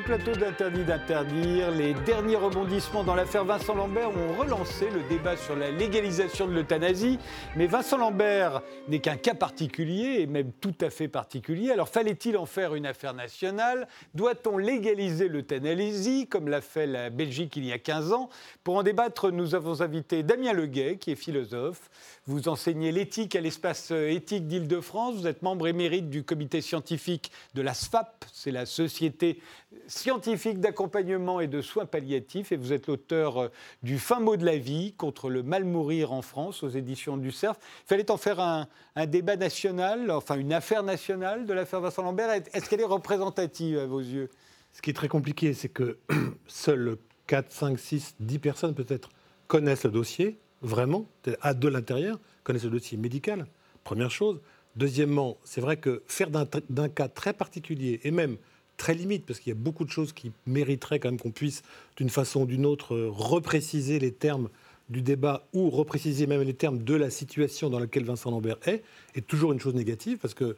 plateau 0.00 0.32
d'Interdit 0.32 0.84
d'interdire. 0.84 1.70
Les 1.70 1.94
derniers 1.94 2.36
rebondissements 2.36 3.04
dans 3.04 3.14
l'affaire 3.14 3.44
Vincent 3.44 3.74
Lambert 3.74 4.10
ont 4.10 4.38
relancé 4.38 4.88
le 4.90 5.00
débat 5.08 5.36
sur 5.36 5.56
la 5.56 5.70
légalisation 5.70 6.46
de 6.46 6.52
l'euthanasie. 6.52 7.18
Mais 7.56 7.66
Vincent 7.66 7.98
Lambert 7.98 8.62
n'est 8.88 9.00
qu'un 9.00 9.16
cas 9.16 9.34
particulier, 9.34 10.20
et 10.20 10.26
même 10.26 10.52
tout 10.52 10.74
à 10.80 10.90
fait 10.90 11.08
particulier. 11.08 11.70
Alors 11.70 11.88
fallait-il 11.88 12.36
en 12.36 12.46
faire 12.46 12.74
une 12.74 12.86
affaire 12.86 13.14
nationale? 13.14 13.88
Doit-on 14.14 14.58
légaliser 14.58 15.28
l'euthanasie, 15.28 16.26
comme 16.28 16.48
l'a 16.48 16.60
fait 16.60 16.86
la 16.86 17.10
Belgique 17.10 17.56
il 17.56 17.64
y 17.64 17.72
a 17.72 17.78
15 17.78 18.12
ans? 18.12 18.28
Pour 18.64 18.76
en 18.76 18.82
débattre, 18.82 19.30
nous 19.30 19.54
avons 19.54 19.82
invité 19.82 20.22
Damien 20.22 20.52
Leguet, 20.52 20.96
qui 20.96 21.12
est 21.12 21.16
philosophe. 21.16 21.90
Vous 22.26 22.48
enseignez 22.48 22.92
l'éthique 22.92 23.36
à 23.36 23.40
l'espace 23.40 23.90
éthique 23.90 24.46
d'Île-de-France. 24.46 25.16
Vous 25.16 25.26
êtes 25.26 25.42
membre 25.42 25.66
émérite 25.66 26.10
du 26.10 26.22
comité 26.22 26.60
scientifique 26.60 27.32
de 27.54 27.62
la 27.62 27.74
SFAP, 27.74 28.24
c'est 28.32 28.50
la 28.50 28.66
Société 28.66 29.40
scientifique 29.86 30.60
d'accompagnement 30.60 31.40
et 31.40 31.46
de 31.46 31.60
soins 31.60 31.86
palliatifs. 31.86 32.52
Et 32.52 32.56
vous 32.56 32.72
êtes 32.72 32.86
l'auteur 32.86 33.38
euh, 33.38 33.48
du 33.82 33.98
fin 33.98 34.20
mot 34.20 34.36
de 34.36 34.44
la 34.44 34.56
vie 34.56 34.94
contre 34.94 35.30
le 35.30 35.42
mal 35.42 35.64
mourir 35.64 36.12
en 36.12 36.22
France 36.22 36.62
aux 36.62 36.68
éditions 36.68 37.16
du 37.16 37.32
CERF. 37.32 37.56
Il 37.84 37.88
fallait 37.88 38.10
en 38.10 38.16
faire 38.16 38.40
un, 38.40 38.66
débat 39.06 39.36
national, 39.36 40.10
enfin 40.10 40.36
une 40.36 40.52
affaire 40.52 40.82
nationale 40.82 41.46
de 41.46 41.52
l'affaire 41.52 41.80
Vincent 41.80 42.02
Lambert. 42.02 42.30
Est-ce 42.30 42.68
qu'elle 42.68 42.80
est 42.80 42.84
représentative 42.84 43.78
à 43.78 43.86
vos 43.86 44.00
yeux? 44.00 44.28
Ce 44.72 44.82
qui 44.82 44.90
est 44.90 44.94
très 44.94 45.08
compliqué, 45.08 45.52
c'est 45.54 45.68
que 45.68 45.98
seuls 46.46 46.96
4, 47.26 47.50
5, 47.50 47.78
6, 47.78 48.14
10 48.20 48.38
personnes 48.38 48.74
peut-être 48.74 49.10
connaissent 49.46 49.84
le 49.84 49.90
dossier 49.90 50.38
vraiment, 50.62 51.06
à 51.40 51.54
de 51.54 51.68
l'intérieur, 51.68 52.18
connaissent 52.44 52.64
le 52.64 52.70
dossier 52.70 52.98
médical, 52.98 53.46
première 53.84 54.10
chose. 54.10 54.40
Deuxièmement, 54.76 55.38
c'est 55.42 55.60
vrai 55.60 55.78
que 55.78 56.02
faire 56.06 56.28
d'un 56.30 56.88
cas 56.88 57.08
très 57.08 57.32
particulier, 57.32 58.00
et 58.04 58.10
même 58.10 58.36
très 58.80 58.94
limite, 58.94 59.26
parce 59.26 59.38
qu'il 59.40 59.50
y 59.50 59.52
a 59.52 59.60
beaucoup 59.60 59.84
de 59.84 59.90
choses 59.90 60.14
qui 60.14 60.32
mériteraient 60.46 60.98
quand 61.00 61.10
même 61.10 61.20
qu'on 61.20 61.30
puisse, 61.30 61.62
d'une 61.98 62.08
façon 62.08 62.42
ou 62.42 62.46
d'une 62.46 62.64
autre, 62.64 62.96
repréciser 62.96 63.98
les 63.98 64.10
termes 64.10 64.48
du 64.88 65.02
débat 65.02 65.46
ou 65.52 65.68
repréciser 65.68 66.26
même 66.26 66.40
les 66.40 66.54
termes 66.54 66.82
de 66.82 66.94
la 66.94 67.10
situation 67.10 67.68
dans 67.68 67.78
laquelle 67.78 68.04
Vincent 68.04 68.30
Lambert 68.30 68.56
est, 68.64 68.82
est 69.14 69.26
toujours 69.26 69.52
une 69.52 69.60
chose 69.60 69.74
négative, 69.74 70.16
parce 70.16 70.32
qu'on 70.32 70.54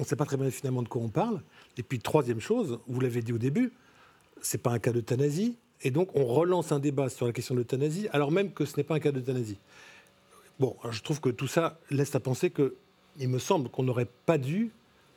ne 0.00 0.04
sait 0.04 0.16
pas 0.16 0.24
très 0.24 0.38
bien 0.38 0.50
finalement 0.50 0.82
de 0.82 0.88
quoi 0.88 1.02
on 1.02 1.10
parle. 1.10 1.42
Et 1.76 1.82
puis, 1.82 1.98
troisième 1.98 2.40
chose, 2.40 2.78
vous 2.88 3.00
l'avez 3.00 3.20
dit 3.20 3.34
au 3.34 3.38
début, 3.38 3.70
ce 4.40 4.56
n'est 4.56 4.62
pas 4.62 4.70
un 4.70 4.78
cas 4.78 4.92
d'euthanasie, 4.92 5.56
et 5.82 5.90
donc, 5.90 6.16
on 6.16 6.24
relance 6.24 6.72
un 6.72 6.78
débat 6.78 7.10
sur 7.10 7.26
la 7.26 7.32
question 7.32 7.54
de 7.54 7.60
l'euthanasie, 7.60 8.08
alors 8.12 8.30
même 8.32 8.52
que 8.52 8.64
ce 8.64 8.78
n'est 8.78 8.84
pas 8.84 8.94
un 8.94 9.00
cas 9.00 9.12
d'euthanasie. 9.12 9.58
Bon, 10.58 10.74
je 10.90 11.02
trouve 11.02 11.20
que 11.20 11.28
tout 11.28 11.48
ça 11.48 11.78
laisse 11.90 12.14
à 12.14 12.20
penser 12.20 12.48
que, 12.48 12.76
il 13.18 13.28
me 13.28 13.38
semble 13.38 13.68
qu'on 13.68 13.82
n'aurait 13.82 14.08
pas 14.24 14.38
dû 14.38 14.70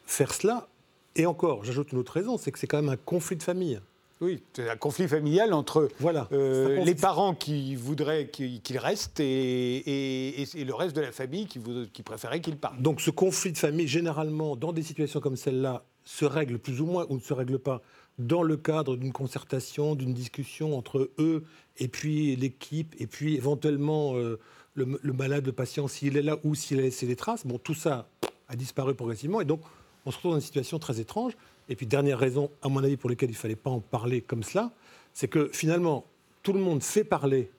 faire 0.06 0.34
cela. 0.34 0.68
Et 1.16 1.26
encore, 1.26 1.64
j'ajoute 1.64 1.92
une 1.92 2.00
autre 2.00 2.12
raison, 2.12 2.38
c'est 2.38 2.52
que 2.52 2.60
c'est 2.60 2.68
quand 2.68 2.82
même 2.82 2.90
un 2.90 2.98
conflit 2.98 3.36
de 3.36 3.44
famille. 3.44 3.80
Oui, 4.22 4.42
c'est 4.54 4.70
un 4.70 4.78
conflit 4.78 5.10
familial 5.10 5.54
entre 5.54 5.90
voilà, 6.00 6.30
euh, 6.32 6.84
les 6.86 6.96
parents 6.96 7.36
qui 7.36 7.76
voudraient 7.76 8.30
qu'il 8.30 8.78
reste 8.78 9.20
et, 9.20 10.42
et, 10.42 10.64
le 10.64 10.74
reste 10.74 10.96
de 10.96 11.02
la 11.02 11.12
famille 11.12 11.48
qui, 11.48 11.60
qui 11.92 12.02
préférait 12.02 12.40
qu'il 12.40 12.56
parte. 12.56 12.82
Donc 12.82 13.02
ce 13.02 13.12
conflit 13.12 13.52
de 13.52 13.58
famille, 13.58 13.88
généralement, 13.88 14.56
dans 14.56 14.72
des 14.72 14.84
situations 14.84 15.20
comme 15.20 15.36
celle-là, 15.36 15.84
se 16.06 16.24
règle 16.24 16.60
plus 16.60 16.80
ou 16.80 16.86
moins 16.86 17.06
ou 17.10 17.16
ne 17.16 17.20
se 17.20 17.34
règle 17.34 17.60
pas 17.60 17.82
dans 18.20 18.44
le 18.44 18.56
cadre 18.56 18.96
d'une 18.96 19.12
concertation, 19.12 19.96
d'une 19.96 20.14
discussion 20.14 20.78
entre 20.78 21.12
eux 21.20 21.44
et 21.78 21.88
puis 21.88 22.36
l'équipe, 22.36 22.96
et 23.00 23.08
puis 23.08 23.36
éventuellement 23.36 24.16
euh, 24.16 24.40
le, 24.76 24.86
malade, 25.14 25.46
le 25.46 25.52
patient, 25.52 25.88
s'il 25.88 26.16
est 26.16 26.22
là 26.22 26.38
ou 26.44 26.56
s'il 26.56 26.80
a 26.80 26.84
laissé 26.84 27.06
des 27.06 27.16
traces. 27.16 27.46
Bon, 27.46 27.58
tout 27.58 27.74
ça 27.74 28.08
a 28.48 28.56
disparu 28.56 28.94
progressivement, 28.94 29.42
et 29.42 29.46
donc 29.46 29.62
on 30.06 30.12
se 30.12 30.18
retrouve 30.18 30.32
dans 30.32 30.38
une 30.38 30.42
situation 30.42 30.80
très 30.80 31.00
étrange. 31.00 31.34
Et 31.70 31.76
puis 31.76 31.86
dernière 31.86 32.20
raison, 32.20 32.52
à 32.62 32.70
mon 32.70 32.84
avis, 32.84 32.98
pour 32.98 33.10
laquelle 33.10 33.30
il 33.30 33.34
ne 33.34 33.38
fallait 33.38 33.56
pas 33.56 33.72
en 33.72 33.80
parler 33.80 34.22
comme 34.22 34.44
cela, 34.44 34.72
c'est 35.14 35.28
que 35.28 35.50
finalement, 35.52 36.06
tout 36.44 36.54
le 36.54 36.60
monde 36.60 36.84
fait 36.84 37.04
parler 37.04 37.50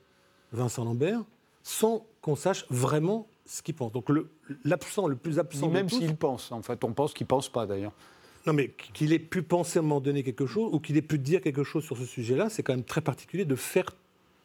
Vincent 0.53 0.85
Lambert 0.85 1.23
sans 1.63 2.07
qu'on 2.21 2.37
sache 2.37 2.67
vraiment 2.71 3.27
ce 3.45 3.63
qu'il 3.63 3.75
pense. 3.75 3.93
Donc 3.93 4.09
l'absent, 4.65 5.09
le, 5.09 5.17
plus 5.17 5.39
absent. 5.39 5.69
Même 5.69 5.89
s'il 5.89 6.17
pense, 6.17 6.53
en 6.53 6.63
fait, 6.63 6.85
on 6.85 6.93
pense 6.93 7.13
qu'il 7.13 7.25
ne 7.25 7.29
pense 7.29 7.49
pas 7.49 7.67
d'ailleurs. 7.67 7.93
Non, 8.47 8.53
mais 8.53 8.71
qu'il 8.95 9.13
ait 9.13 9.19
pu 9.19 9.43
penser 9.43 9.79
à 9.79 9.83
un 9.83 9.83
moment 9.83 10.01
donné 10.01 10.23
quelque 10.23 10.47
chose 10.47 10.73
ou 10.73 10.79
qu'il 10.79 10.97
ait 10.97 11.03
pu 11.03 11.19
dire 11.19 11.41
quelque 11.41 11.65
chose 11.65 11.85
sur 11.85 11.97
ce 11.97 12.05
sujet-là, 12.05 12.49
c'est 12.49 12.63
quand 12.63 12.75
même 12.75 12.85
très 12.85 13.01
particulier 13.01 13.45
de 13.45 13.57
faire 13.57 13.97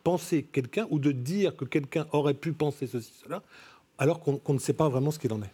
penser 0.03 0.44
quelqu'un 0.44 0.88
ou 0.89 0.97
de 0.97 1.12
dire 1.12 1.56
que 1.56 1.66
quelqu'un 1.66 2.07
aurait 2.12 2.33
pu 2.33 2.53
penser 2.53 2.88
ceci, 2.88 3.13
cela, 3.23 3.44
alors 4.00 4.19
qu'on 4.19 4.53
ne 4.53 4.59
sait 4.59 4.73
pas 4.73 4.89
vraiment 4.89 5.12
ce 5.12 5.19
qu'il 5.19 5.31
en 5.31 5.41
est. 5.44 5.51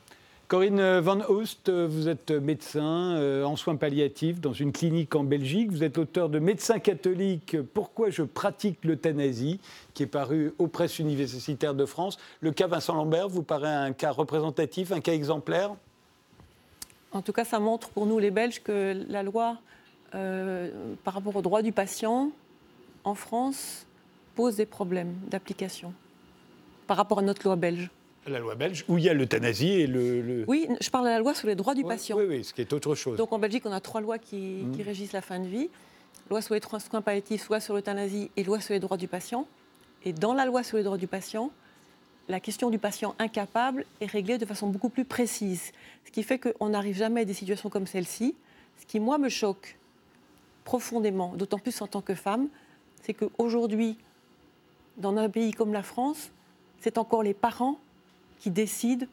Corinne 0.48 1.00
Van 1.00 1.20
Oost, 1.28 1.70
vous 1.70 2.08
êtes 2.08 2.32
médecin 2.32 3.18
euh, 3.18 3.44
en 3.44 3.58
soins 3.58 3.76
palliatifs 3.76 4.40
dans 4.40 4.54
une 4.54 4.72
clinique 4.72 5.14
en 5.14 5.26
Belgique. 5.26 5.70
Vous 5.70 5.84
êtes 5.84 5.98
auteur 5.98 6.30
de 6.30 6.40
Médecin 6.40 6.80
catholique, 6.80 7.58
Pourquoi 7.74 8.12
je 8.12 8.24
pratique 8.24 8.86
l'euthanasie, 8.86 9.60
qui 9.94 10.04
est 10.04 10.08
paru 10.08 10.54
aux 10.58 10.68
presses 10.68 11.00
universitaires 11.00 11.74
de 11.74 11.86
France. 11.86 12.18
Le 12.40 12.52
cas 12.52 12.68
Vincent 12.68 12.96
Lambert 12.96 13.28
vous 13.28 13.44
paraît 13.44 13.68
un 13.68 13.92
cas 13.92 14.12
représentatif, 14.12 14.94
un 14.94 15.02
cas 15.02 15.12
exemplaire? 15.12 15.76
En 17.12 17.22
tout 17.22 17.34
cas, 17.34 17.44
ça 17.44 17.60
montre 17.60 17.90
pour 17.90 18.06
nous 18.06 18.18
les 18.18 18.32
Belges 18.32 18.64
que 18.64 19.06
la 19.10 19.24
loi 19.24 19.58
euh, 20.16 20.70
par 21.04 21.16
rapport 21.16 21.36
aux 21.36 21.42
droits 21.42 21.62
du 21.62 21.74
patient 21.74 22.32
en 23.04 23.16
France 23.16 23.86
pose 24.34 24.56
des 24.56 24.66
problèmes 24.66 25.14
d'application 25.28 25.94
par 26.88 26.96
rapport 26.96 27.20
à 27.20 27.22
notre 27.22 27.44
loi 27.44 27.58
belge. 27.58 27.90
La 28.28 28.40
loi 28.40 28.56
belge, 28.56 28.84
où 28.90 28.98
il 28.98 29.06
y 29.06 29.10
a 29.10 29.14
l'euthanasie 29.14 29.72
et 29.72 29.88
le, 29.88 30.44
Oui, 30.48 30.68
je 30.82 30.90
parle 30.90 31.06
de 31.06 31.10
la 31.10 31.20
loi 31.20 31.34
sur 31.34 31.48
les 31.48 31.56
droits 31.56 31.76
du 31.76 31.84
patient. 31.84 32.18
Oui, 32.18 32.26
oui, 32.28 32.44
ce 32.44 32.54
qui 32.54 32.62
est 32.62 32.74
autre 32.74 32.94
chose. 32.94 33.18
Donc 33.18 33.32
en 33.32 33.40
Belgique, 33.40 33.64
on 33.66 33.72
a 33.72 33.80
trois 33.80 34.02
lois 34.02 34.18
qui, 34.18 34.38
mmh. 34.38 34.76
qui 34.76 34.84
régissent 34.84 35.14
la 35.14 35.22
fin 35.22 35.40
de 35.40 35.48
vie. 35.48 35.70
Loi 36.30 36.42
sur 36.42 36.54
les 36.54 36.62
soins 36.62 37.02
palliatifs, 37.02 37.48
loi 37.48 37.62
sur 37.62 37.74
l'euthanasie 37.74 38.30
et 38.36 38.44
loi 38.44 38.60
sur 38.60 38.74
les 38.74 38.82
droits 38.82 38.98
du 38.98 39.08
patient. 39.08 39.48
Et 40.04 40.12
dans 40.12 40.34
la 40.34 40.46
loi 40.46 40.64
sur 40.64 40.78
les 40.78 40.84
droits 40.84 40.98
du 40.98 41.08
patient, 41.08 41.52
la 42.28 42.42
question 42.42 42.70
du 42.70 42.80
patient 42.80 43.16
incapable 43.20 43.86
est 44.02 44.06
réglée 44.06 44.38
de 44.38 44.46
façon 44.46 44.68
beaucoup 44.68 44.90
plus 44.90 45.06
précise. 45.06 45.72
Ce 46.06 46.12
qui 46.12 46.24
fait 46.24 46.38
qu'on 46.38 46.70
n'arrive 46.70 46.98
jamais 46.98 47.22
à 47.22 47.26
des 47.26 47.34
situations 47.34 47.70
comme 47.70 47.88
celle-ci. 47.88 48.36
Ce 48.78 48.86
qui, 48.86 49.00
moi, 49.00 49.18
me 49.18 49.30
choque 49.30 49.78
profondément, 50.66 51.34
d'autant 51.36 51.60
plus 51.60 51.82
en 51.82 51.88
tant 51.88 52.02
que 52.02 52.14
femme, 52.14 52.50
c'est 53.02 53.14
qu'aujourd'hui, 53.14 53.98
dans 54.98 55.16
un 55.16 55.30
pays 55.30 55.52
comme 55.52 55.72
la 55.72 55.84
France, 55.84 56.32
c'est 56.82 56.98
encore 56.98 57.24
les 57.24 57.34
parents 57.34 57.80
qui 58.40 58.52
décident 58.52 59.06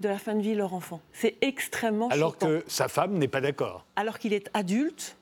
de 0.00 0.08
la 0.08 0.18
fin 0.18 0.34
de 0.34 0.40
vie 0.40 0.52
de 0.52 0.58
leur 0.58 0.74
enfant. 0.74 1.00
C'est 1.12 1.36
extrêmement 1.40 2.08
Alors 2.08 2.36
que 2.38 2.64
sa 2.68 2.88
femme 2.88 3.18
n'est 3.18 3.28
pas 3.28 3.40
d'accord. 3.40 3.84
Alors 3.96 4.18
qu'il 4.18 4.32
est 4.32 4.48
adulte, 4.54 5.16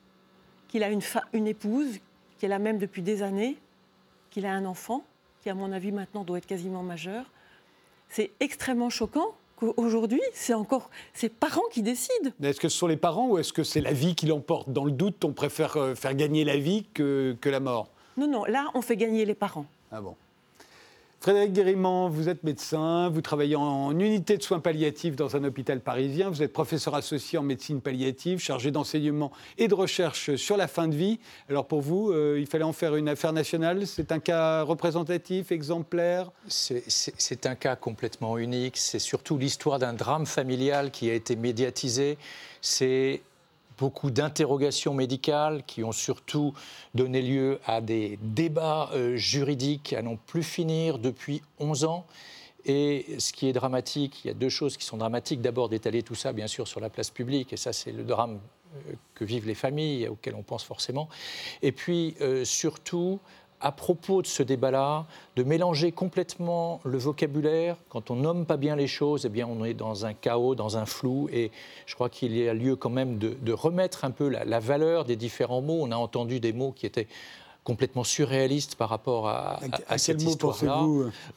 qu'il 0.69 0.83
a 0.83 0.91
une, 0.91 1.01
une 1.33 1.47
épouse, 1.47 1.99
qui 2.39 2.47
est 2.47 2.49
la 2.49 2.59
même 2.59 2.79
depuis 2.79 3.03
des 3.03 3.23
années, 3.23 3.57
qu'il 4.31 4.45
a 4.45 4.53
un 4.53 4.67
enfant 4.67 5.03
qui 5.43 5.51
à 5.51 5.55
mon 5.55 5.73
avis 5.73 5.93
maintenant 5.93 6.25
doit 6.25 6.39
être 6.39 6.47
quasiment 6.47 6.83
majeur. 6.83 7.25
C'est 8.09 8.33
extrêmement 8.41 8.91
choquant 8.91 9.35
qu'aujourd'hui, 9.57 10.21
c'est 10.35 10.55
encore 10.55 10.91
ses 11.15 11.29
parents 11.29 11.63
qui 11.71 11.83
décident. 11.83 12.31
Est-ce 12.43 12.61
que 12.61 12.69
ce 12.69 12.77
sont 12.77 12.87
les 12.87 12.97
parents 12.97 13.29
ou 13.29 13.39
est-ce 13.39 13.53
que 13.53 13.63
c'est 13.63 13.81
la 13.81 13.93
vie 13.93 14.15
qui 14.15 14.27
l'emporte? 14.27 14.71
Dans 14.71 14.85
le 14.85 14.91
doute, 14.91 15.25
on 15.25 15.33
préfère 15.33 15.77
euh, 15.77 15.95
faire 15.95 16.15
gagner 16.15 16.45
la 16.45 16.57
vie 16.57 16.85
que, 16.93 17.37
que 17.41 17.49
la 17.49 17.61
mort 17.61 17.89
Non, 18.17 18.29
non, 18.29 18.45
là, 18.45 18.71
on 18.75 18.83
fait 18.83 18.97
gagner 18.97 19.25
les 19.25 19.35
parents. 19.35 19.67
Ah 19.91 20.01
bon 20.01 20.17
Frédéric 21.27 21.55
Guérimont, 21.55 22.09
vous 22.09 22.29
êtes 22.29 22.45
médecin, 22.45 23.09
vous 23.09 23.21
travaillez 23.21 23.57
en 23.57 23.91
unité 23.99 24.37
de 24.37 24.43
soins 24.45 24.61
palliatifs 24.61 25.17
dans 25.17 25.35
un 25.35 25.43
hôpital 25.43 25.81
parisien, 25.81 26.31
vous 26.31 26.41
êtes 26.41 26.53
professeur 26.53 26.95
associé 26.95 27.37
en 27.37 27.43
médecine 27.43 27.81
palliative, 27.81 28.39
chargé 28.39 28.71
d'enseignement 28.71 29.33
et 29.59 29.67
de 29.67 29.75
recherche 29.75 30.37
sur 30.37 30.57
la 30.57 30.69
fin 30.69 30.87
de 30.87 30.95
vie. 30.95 31.19
Alors 31.49 31.67
pour 31.67 31.81
vous, 31.81 32.13
euh, 32.13 32.39
il 32.39 32.47
fallait 32.47 32.63
en 32.63 32.73
faire 32.73 32.95
une 32.95 33.09
affaire 33.09 33.33
nationale, 33.33 33.89
c'est 33.89 34.13
un 34.13 34.21
cas 34.21 34.63
représentatif, 34.63 35.51
exemplaire? 35.51 36.31
C'est 36.47 37.47
un 37.47 37.57
cas 37.57 37.75
complètement 37.75 38.39
unique, 38.39 38.77
c'est 38.77 39.01
surtout 39.01 39.37
l'histoire 39.37 39.81
d'un 39.81 39.95
drame 39.95 40.27
familial 40.27 40.93
qui 40.93 41.11
a 41.11 41.15
été 41.15 41.35
médiatisé. 41.35 42.19
C'est 42.61 43.21
beaucoup 43.79 44.11
d'interrogations 44.11 44.95
médicales 44.95 45.63
qui 45.67 45.85
ont 45.85 45.93
surtout 45.93 46.55
donné 46.95 47.23
lieu 47.23 47.61
à 47.67 47.81
des 47.81 48.19
débats 48.23 48.91
euh, 48.93 49.17
juridiques 49.17 49.93
à 49.93 50.03
n'en 50.03 50.17
plus 50.17 50.43
finir 50.43 50.99
depuis 50.99 51.43
11 51.59 51.85
ans. 51.85 52.07
Et 52.65 53.07
ce 53.19 53.33
qui 53.33 53.47
est 53.49 53.53
dramatique, 53.53 54.25
il 54.25 54.29
y 54.29 54.31
a 54.31 54.35
deux 54.35 54.49
choses 54.49 54.77
qui 54.77 54.85
sont 54.85 54.97
dramatiques. 54.97 55.41
D'abord, 55.41 55.69
d'étaler 55.69 56.03
tout 56.03 56.17
ça, 56.17 56.33
bien 56.33 56.49
sûr, 56.49 56.67
sur 56.67 56.81
la 56.81 56.91
place 56.91 57.11
publique, 57.11 57.53
et 57.53 57.57
ça, 57.57 57.73
c'est 57.73 57.93
le 57.93 58.03
drame 58.03 58.41
euh, 58.75 58.93
que 59.15 59.25
vivent 59.25 59.47
les 59.47 59.55
familles, 59.55 60.09
auxquelles 60.09 60.35
on 60.35 60.43
pense 60.43 60.65
forcément. 60.65 61.09
Et 61.63 61.71
puis, 61.71 62.17
euh, 62.21 62.45
surtout, 62.45 63.21
à 63.67 63.73
propos 63.73 64.23
de 64.23 64.29
ce 64.29 64.45
débat-là, 64.45 65.07
de 65.35 65.43
mélanger 65.43 65.91
complètement 65.91 66.81
le 66.85 66.99
vocabulaire. 66.99 67.77
Quand 67.89 68.13
on 68.13 68.15
nomme 68.15 68.47
pas 68.47 68.57
bien 68.57 68.77
les 68.77 68.87
choses, 68.87 69.27
eh 69.27 69.29
bien, 69.29 69.49
on 69.49 69.65
est 69.65 69.75
dans 69.75 70.07
un 70.07 70.15
chaos, 70.15 70.55
dans 70.55 70.77
un 70.77 70.87
flou. 70.87 71.29
Et 71.33 71.51
je 71.85 71.97
crois 71.97 72.09
qu'il 72.09 72.37
y 72.37 72.49
a 72.49 72.55
lieu 72.55 72.77
quand 72.77 72.91
même 72.91 73.19
de, 73.19 73.53
remettre 73.53 74.05
un 74.05 74.13
peu 74.13 74.29
la, 74.29 74.61
valeur 74.61 75.05
des 75.05 75.17
différents 75.17 75.63
mots. 75.63 75.81
On 75.81 75.91
a 75.91 75.97
entendu 75.97 76.39
des 76.39 76.53
mots 76.53 76.71
qui 76.71 76.87
étaient 76.87 77.09
complètement 77.67 78.05
surréaliste 78.05 78.77
par 78.77 78.89
rapport 78.89 79.29
à, 79.29 79.59
à, 79.89 79.99
cette 79.99 80.23
histoire-là. 80.23 80.87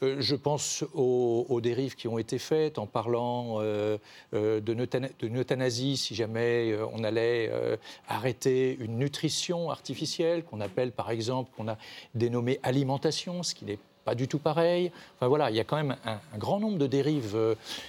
Euh, 0.04 0.16
je 0.20 0.36
pense 0.36 0.84
aux, 0.94 1.60
dérives 1.60 1.96
qui 1.96 2.06
ont 2.06 2.20
été 2.20 2.38
faites 2.38 2.78
en 2.78 2.86
parlant 2.86 3.56
euh, 3.58 3.98
euh, 4.34 4.60
de, 4.60 4.72
euthanasie 5.36 5.96
si 5.96 6.14
jamais 6.14 6.78
on 6.94 7.02
allait 7.02 7.50
arrêter 8.08 8.76
une 8.78 8.96
nutrition 8.96 9.70
artificielle 9.70 10.44
qu'on 10.44 10.60
appelle 10.60 10.92
par 10.92 11.10
exemple, 11.10 11.50
qu'on 11.56 11.66
a 11.66 11.76
dénommé 12.14 12.60
alimentation, 12.62 13.42
ce 13.42 13.52
qui 13.52 13.64
n'est 13.64 13.80
pas 14.04 14.14
du 14.14 14.28
tout 14.28 14.38
pareil. 14.38 14.92
Enfin 15.16 15.26
voilà, 15.26 15.50
il 15.50 15.56
y 15.56 15.60
a 15.60 15.64
quand 15.64 15.78
même 15.78 15.96
un, 16.04 16.20
grand 16.38 16.60
nombre 16.60 16.78
de 16.78 16.86
dérives 16.86 17.36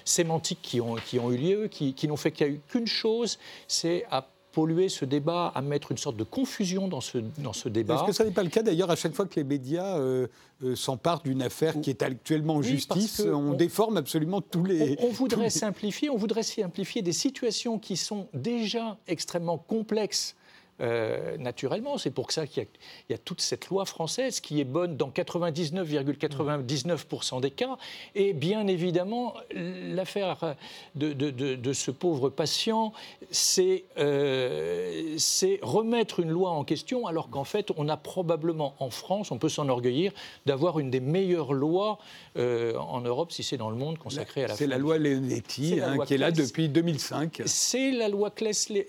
sémantiques 0.03 0.63
qui 0.63 0.81
ont, 0.81 0.95
qui 0.95 1.19
ont 1.19 1.31
eu 1.31 1.37
lieu, 1.37 1.67
qui, 1.67 1.93
qui 1.93 2.07
n'ont 2.07 2.17
fait 2.17 2.31
qu'il 2.31 2.47
n'y 2.47 2.53
a 2.53 2.55
eu 2.55 2.61
qu'une 2.67 2.87
chose, 2.87 3.37
c'est 3.67 4.03
à 4.09 4.25
polluer 4.51 4.89
ce 4.89 5.05
débat, 5.05 5.51
à 5.55 5.61
mettre 5.61 5.91
une 5.91 5.97
sorte 5.97 6.17
de 6.17 6.23
confusion 6.23 6.87
dans 6.87 7.01
ce, 7.01 7.19
dans 7.37 7.53
ce 7.53 7.69
débat. 7.69 7.95
Est-ce 7.95 8.03
que 8.03 8.11
ça 8.11 8.25
n'est 8.25 8.31
pas 8.31 8.43
le 8.43 8.49
cas 8.49 8.63
d'ailleurs 8.63 8.91
à 8.91 8.95
chaque 8.95 9.13
fois 9.13 9.25
que 9.25 9.35
les 9.35 9.43
médias 9.43 9.97
euh, 9.97 10.27
euh, 10.63 10.75
s'emparent 10.75 11.21
d'une 11.21 11.41
affaire 11.41 11.79
qui 11.81 11.89
est 11.89 12.01
actuellement 12.01 12.55
en 12.55 12.61
justice 12.61 13.21
on, 13.21 13.53
déforme 13.53 13.97
absolument 13.97 14.41
tous 14.41 14.65
les... 14.65 14.97
On, 14.99 15.09
voudrait 15.09 15.49
simplifier, 15.49 16.09
on 16.09 16.17
voudrait 16.17 16.43
simplifier 16.43 17.01
des 17.01 17.13
situations 17.13 17.79
qui 17.79 17.97
sont 17.97 18.27
déjà 18.33 18.97
extrêmement 19.07 19.57
complexes 19.57 20.35
euh, 20.81 21.37
naturellement. 21.37 21.97
C'est 21.97 22.11
pour 22.11 22.31
ça 22.31 22.47
qu'il 22.47 22.65
y, 23.09 23.13
a 23.13 23.17
toute 23.17 23.41
cette 23.41 23.67
loi 23.67 23.83
française 23.85 24.39
qui 24.39 24.59
est 24.59 24.65
bonne 24.65 24.97
dans 24.97 25.09
99,99% 25.09 27.39
des 27.39 27.51
cas. 27.51 27.77
Et 28.15 28.33
bien 28.33 28.65
évidemment, 28.65 29.35
l'affaire 29.53 30.55
de, 30.95 31.73
ce 31.73 31.91
pauvre 31.91 32.29
patient, 32.29 32.93
euh, 33.59 35.13
c'est 35.17 35.59
remettre 35.61 36.19
une 36.19 36.31
loi 36.31 36.49
en 36.49 36.63
question, 36.63 37.05
alors 37.05 37.29
qu'en 37.29 37.43
fait, 37.43 37.69
on 37.77 37.87
a 37.87 37.97
probablement 37.97 38.73
en 38.79 38.89
France, 38.89 39.29
on 39.29 39.37
peut 39.37 39.49
s'enorgueillir, 39.49 40.11
d'avoir 40.47 40.79
une 40.79 40.89
des 40.89 40.99
meilleures 40.99 41.53
lois 41.53 41.99
euh, 42.37 42.77
en 42.77 43.01
Europe, 43.01 43.31
si 43.31 43.43
c'est 43.43 43.57
dans 43.57 43.69
le 43.69 43.75
monde, 43.75 43.97
consacrée 43.97 44.45
à 44.45 44.47
la 44.47 44.55
C'est 44.55 44.67
la 44.67 44.77
loi 44.77 44.97
Leonetti, 44.97 45.79
hein, 45.81 45.97
qui 46.05 46.13
est 46.13 46.17
là 46.17 46.31
depuis 46.31 46.69
2005. 46.69 47.41
C'est 47.45 47.91
la 47.91 48.07
loi, 48.07 48.33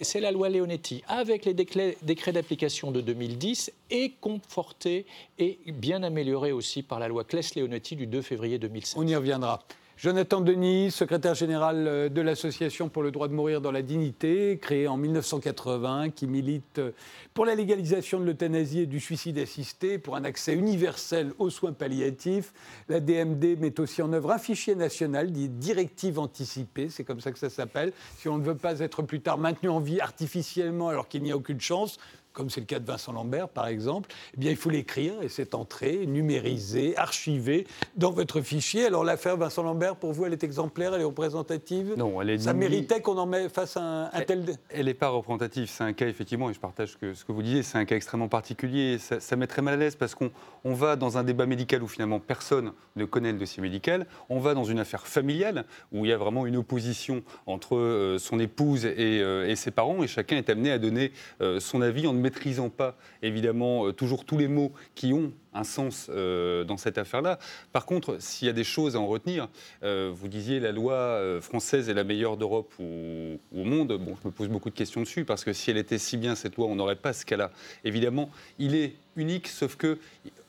c'est 0.00 0.20
la 0.20 0.30
loi 0.30 0.48
Leonetti, 0.48 1.02
avec 1.08 1.44
les 1.44 1.54
déclarations 1.54 1.72
décret 2.02 2.32
d'application 2.32 2.90
de 2.90 3.00
2010 3.00 3.72
est 3.90 4.12
conforté 4.20 5.06
et 5.38 5.58
bien 5.66 6.02
amélioré 6.02 6.52
aussi 6.52 6.82
par 6.82 6.98
la 6.98 7.08
loi 7.08 7.24
Claes-Leonetti 7.24 7.96
du 7.96 8.06
2 8.06 8.22
février 8.22 8.58
2007. 8.58 8.96
On 8.98 9.06
y 9.06 9.16
reviendra. 9.16 9.62
Jonathan 10.02 10.40
Denis, 10.40 10.90
secrétaire 10.90 11.36
général 11.36 11.86
euh, 11.86 12.08
de 12.08 12.20
l'Association 12.20 12.88
pour 12.88 13.04
le 13.04 13.12
droit 13.12 13.28
de 13.28 13.34
mourir 13.34 13.60
dans 13.60 13.70
la 13.70 13.82
dignité, 13.82 14.58
créée 14.60 14.88
en 14.88 14.96
1980, 14.96 16.10
qui 16.10 16.26
milite 16.26 16.80
euh, 16.80 16.90
pour 17.34 17.46
la 17.46 17.54
légalisation 17.54 18.18
de 18.18 18.24
l'euthanasie 18.24 18.80
et 18.80 18.86
du 18.86 18.98
suicide 18.98 19.38
assisté, 19.38 19.98
pour 19.98 20.16
un 20.16 20.24
accès 20.24 20.54
universel 20.54 21.32
aux 21.38 21.50
soins 21.50 21.70
palliatifs. 21.72 22.52
La 22.88 22.98
DMD 22.98 23.56
met 23.60 23.78
aussi 23.78 24.02
en 24.02 24.12
œuvre 24.12 24.32
un 24.32 24.38
fichier 24.38 24.74
national 24.74 25.30
dit 25.30 25.48
directive 25.48 26.18
anticipée, 26.18 26.88
c'est 26.88 27.04
comme 27.04 27.20
ça 27.20 27.30
que 27.30 27.38
ça 27.38 27.48
s'appelle. 27.48 27.92
Si 28.18 28.28
on 28.28 28.38
ne 28.38 28.44
veut 28.44 28.56
pas 28.56 28.80
être 28.80 29.02
plus 29.02 29.20
tard 29.20 29.38
maintenu 29.38 29.68
en 29.68 29.78
vie 29.78 30.00
artificiellement 30.00 30.88
alors 30.88 31.06
qu'il 31.06 31.22
n'y 31.22 31.30
a 31.30 31.36
aucune 31.36 31.60
chance, 31.60 32.00
comme 32.32 32.50
c'est 32.50 32.60
le 32.60 32.66
cas 32.66 32.78
de 32.78 32.86
Vincent 32.86 33.12
Lambert 33.12 33.48
par 33.48 33.66
exemple, 33.66 34.10
eh 34.34 34.38
bien 34.38 34.50
il 34.50 34.56
faut 34.56 34.70
l'écrire 34.70 35.14
et 35.22 35.28
c'est 35.28 35.54
entré, 35.54 36.06
numérisé, 36.06 36.96
archivé 36.96 37.66
dans 37.96 38.10
votre 38.10 38.40
fichier. 38.40 38.86
Alors 38.86 39.04
l'affaire 39.04 39.36
Vincent 39.36 39.62
Lambert, 39.62 39.96
pour 39.96 40.12
vous, 40.12 40.24
elle 40.24 40.32
est 40.32 40.44
exemplaire, 40.44 40.94
elle 40.94 41.00
est 41.00 41.04
représentative? 41.04 41.94
Non, 41.96 42.20
elle 42.20 42.30
est 42.30 42.38
Ça 42.38 42.54
méritait 42.54 43.00
qu'on 43.00 43.18
en 43.18 43.26
met 43.26 43.48
face 43.48 43.76
à 43.76 44.10
un, 44.12 44.20
tel... 44.22 44.44
Elle 44.70 44.86
n'est 44.86 44.94
pas 44.94 45.08
représentative, 45.08 45.68
c'est 45.68 45.84
un 45.84 45.92
cas 45.92 46.06
effectivement, 46.06 46.50
et 46.50 46.54
je 46.54 46.60
partage 46.60 46.96
ce 47.00 47.24
que 47.24 47.32
vous 47.32 47.42
disiez, 47.42 47.62
c'est 47.62 47.78
un 47.78 47.84
cas 47.84 47.96
extrêmement 47.96 48.28
particulier. 48.28 48.98
Ça, 48.98 49.20
ça 49.20 49.36
met 49.36 49.46
très 49.46 49.62
mal 49.62 49.74
à 49.74 49.76
l'aise 49.76 49.96
parce 49.96 50.14
qu'on 50.14 50.30
on 50.64 50.74
va 50.74 50.96
dans 50.96 51.18
un 51.18 51.24
débat 51.24 51.46
médical 51.46 51.82
où 51.82 51.88
finalement 51.88 52.20
personne 52.20 52.72
ne 52.96 53.04
connaît 53.04 53.32
le 53.32 53.38
dossier 53.38 53.62
médical, 53.62 54.06
on 54.28 54.38
va 54.38 54.54
dans 54.54 54.64
une 54.64 54.78
affaire 54.78 55.06
familiale 55.06 55.64
où 55.92 56.04
il 56.04 56.08
y 56.08 56.12
a 56.12 56.16
vraiment 56.16 56.46
une 56.46 56.56
opposition 56.56 57.22
entre 57.46 57.76
euh, 57.76 58.18
son 58.18 58.38
épouse 58.38 58.82
euh, 58.84 59.48
et, 59.48 59.56
ses 59.56 59.70
parents 59.70 60.02
et 60.02 60.06
chacun 60.06 60.36
est 60.36 60.50
amené 60.50 60.72
à 60.72 60.78
donner 60.78 61.12
euh, 61.40 61.60
son 61.60 61.82
avis 61.82 62.06
en 62.06 62.12
maîtrisant 62.22 62.70
pas, 62.70 62.96
évidemment, 63.22 63.86
euh, 63.86 63.92
toujours 63.92 64.24
tous 64.24 64.38
les 64.38 64.48
mots 64.48 64.72
qui 64.94 65.12
ont 65.12 65.32
un 65.52 65.64
sens 65.64 66.08
euh, 66.10 66.64
dans 66.64 66.78
cette 66.78 66.96
affaire-là. 66.96 67.38
Par 67.72 67.84
contre, 67.84 68.16
s'il 68.20 68.46
y 68.46 68.50
a 68.50 68.54
des 68.54 68.64
choses 68.64 68.96
à 68.96 69.00
en 69.00 69.06
retenir, 69.06 69.48
euh, 69.82 70.10
vous 70.14 70.28
disiez 70.28 70.60
la 70.60 70.72
loi 70.72 71.20
française 71.40 71.88
est 71.90 71.94
la 71.94 72.04
meilleure 72.04 72.36
d'Europe 72.36 72.72
ou, 72.78 73.38
au 73.54 73.64
monde. 73.64 73.92
Bon, 73.98 74.16
je 74.22 74.28
me 74.28 74.32
pose 74.32 74.48
beaucoup 74.48 74.70
de 74.70 74.74
questions 74.74 75.02
dessus 75.02 75.24
parce 75.24 75.44
que 75.44 75.52
si 75.52 75.70
elle 75.70 75.76
était 75.76 75.98
si 75.98 76.16
bien 76.16 76.34
cette 76.34 76.56
loi, 76.56 76.66
on 76.68 76.76
n'aurait 76.76 76.96
pas 76.96 77.12
ce 77.12 77.26
cas-là. 77.26 77.50
Évidemment, 77.84 78.30
il 78.58 78.74
est 78.74 78.94
unique, 79.16 79.48
sauf 79.48 79.76
que 79.76 79.98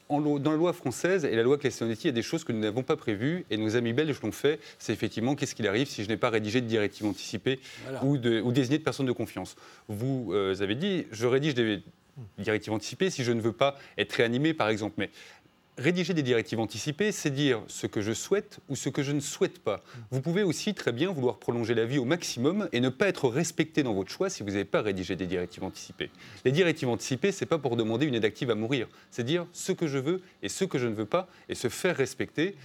dans 0.09 0.51
la 0.51 0.57
loi 0.57 0.73
française 0.73 1.25
et 1.25 1.35
la 1.35 1.43
loi 1.43 1.57
Claes-Leonetti, 1.57 2.03
il 2.03 2.07
y 2.07 2.09
a 2.09 2.13
des 2.13 2.21
choses 2.21 2.43
que 2.43 2.51
nous 2.51 2.59
n'avons 2.59 2.83
pas 2.83 2.95
prévues 2.95 3.45
et 3.49 3.57
nos 3.57 3.75
amis 3.75 3.93
belges 3.93 4.19
l'ont 4.21 4.31
fait. 4.31 4.59
C'est 4.79 4.93
effectivement 4.93 5.35
qu'est-ce 5.35 5.55
qu'il 5.55 5.67
arrive 5.67 5.87
si 5.87 6.03
je 6.03 6.09
n'ai 6.09 6.17
pas 6.17 6.29
rédigé 6.29 6.61
de 6.61 6.67
directive 6.67 7.05
anticipée 7.05 7.59
ou, 8.03 8.17
de, 8.17 8.41
ou, 8.41 8.51
désigné 8.51 8.77
de 8.77 8.83
personne 8.83 9.05
de 9.05 9.11
confiance? 9.11 9.55
Vous 9.87 10.31
euh, 10.33 10.55
avez 10.61 10.75
dit, 10.75 11.05
je 11.11 11.25
rédige 11.25 11.53
des 11.53 11.81
directives 12.37 12.73
anticipées 12.73 13.09
si 13.09 13.23
je 13.23 13.31
ne 13.31 13.41
veux 13.41 13.53
pas 13.53 13.77
être 13.97 14.13
réanimé, 14.13 14.53
par 14.53 14.69
exemple. 14.69 14.95
Mais 14.97 15.09
Rédiger 15.75 16.13
des 16.13 16.21
directives 16.21 16.59
anticipées, 16.59 17.11
c'est 17.11 17.31
dire 17.31 17.63
ce 17.65 17.87
que 17.87 17.99
je 17.99 18.11
souhaite 18.11 18.59
ou 18.69 18.75
ce 18.75 18.89
que 18.89 19.01
je 19.01 19.11
ne 19.11 19.19
souhaite 19.19 19.57
pas. 19.57 19.81
Vous 20.11 20.21
pouvez 20.21 20.43
aussi 20.43 20.75
très 20.75 20.91
bien 20.91 21.11
vouloir 21.11 21.39
prolonger 21.39 21.73
la 21.73 21.85
vie 21.85 21.97
au 21.97 22.05
maximum 22.05 22.69
et 22.73 22.79
ne 22.79 22.89
pas 22.89 23.07
être 23.07 23.27
respecté 23.27 23.81
dans 23.81 23.95
votre 23.95 24.11
choix 24.11 24.29
si 24.29 24.43
vous 24.43 24.49
n'avez 24.49 24.65
pas 24.65 24.83
rédigé 24.83 25.15
des 25.15 25.25
directives 25.25 25.63
anticipées. 25.63 26.11
Les 26.45 26.51
directives 26.51 26.89
anticipées, 26.89 27.31
c'est 27.31 27.47
pas 27.47 27.57
pour 27.57 27.75
demander 27.75 28.05
une 28.05 28.13
aide 28.13 28.23
active 28.23 28.51
à 28.51 28.55
mourir, 28.55 28.87
c'est 29.09 29.23
dire 29.23 29.47
ce 29.51 29.71
que 29.71 29.87
je 29.87 29.97
veux 29.97 30.21
et 30.43 30.49
ce 30.49 30.63
que 30.63 30.77
je 30.77 30.85
ne 30.85 30.93
veux 30.93 31.07
pas 31.07 31.27
et 31.49 31.55
se 31.55 31.69
faire 31.69 31.97
respecter. 31.97 32.55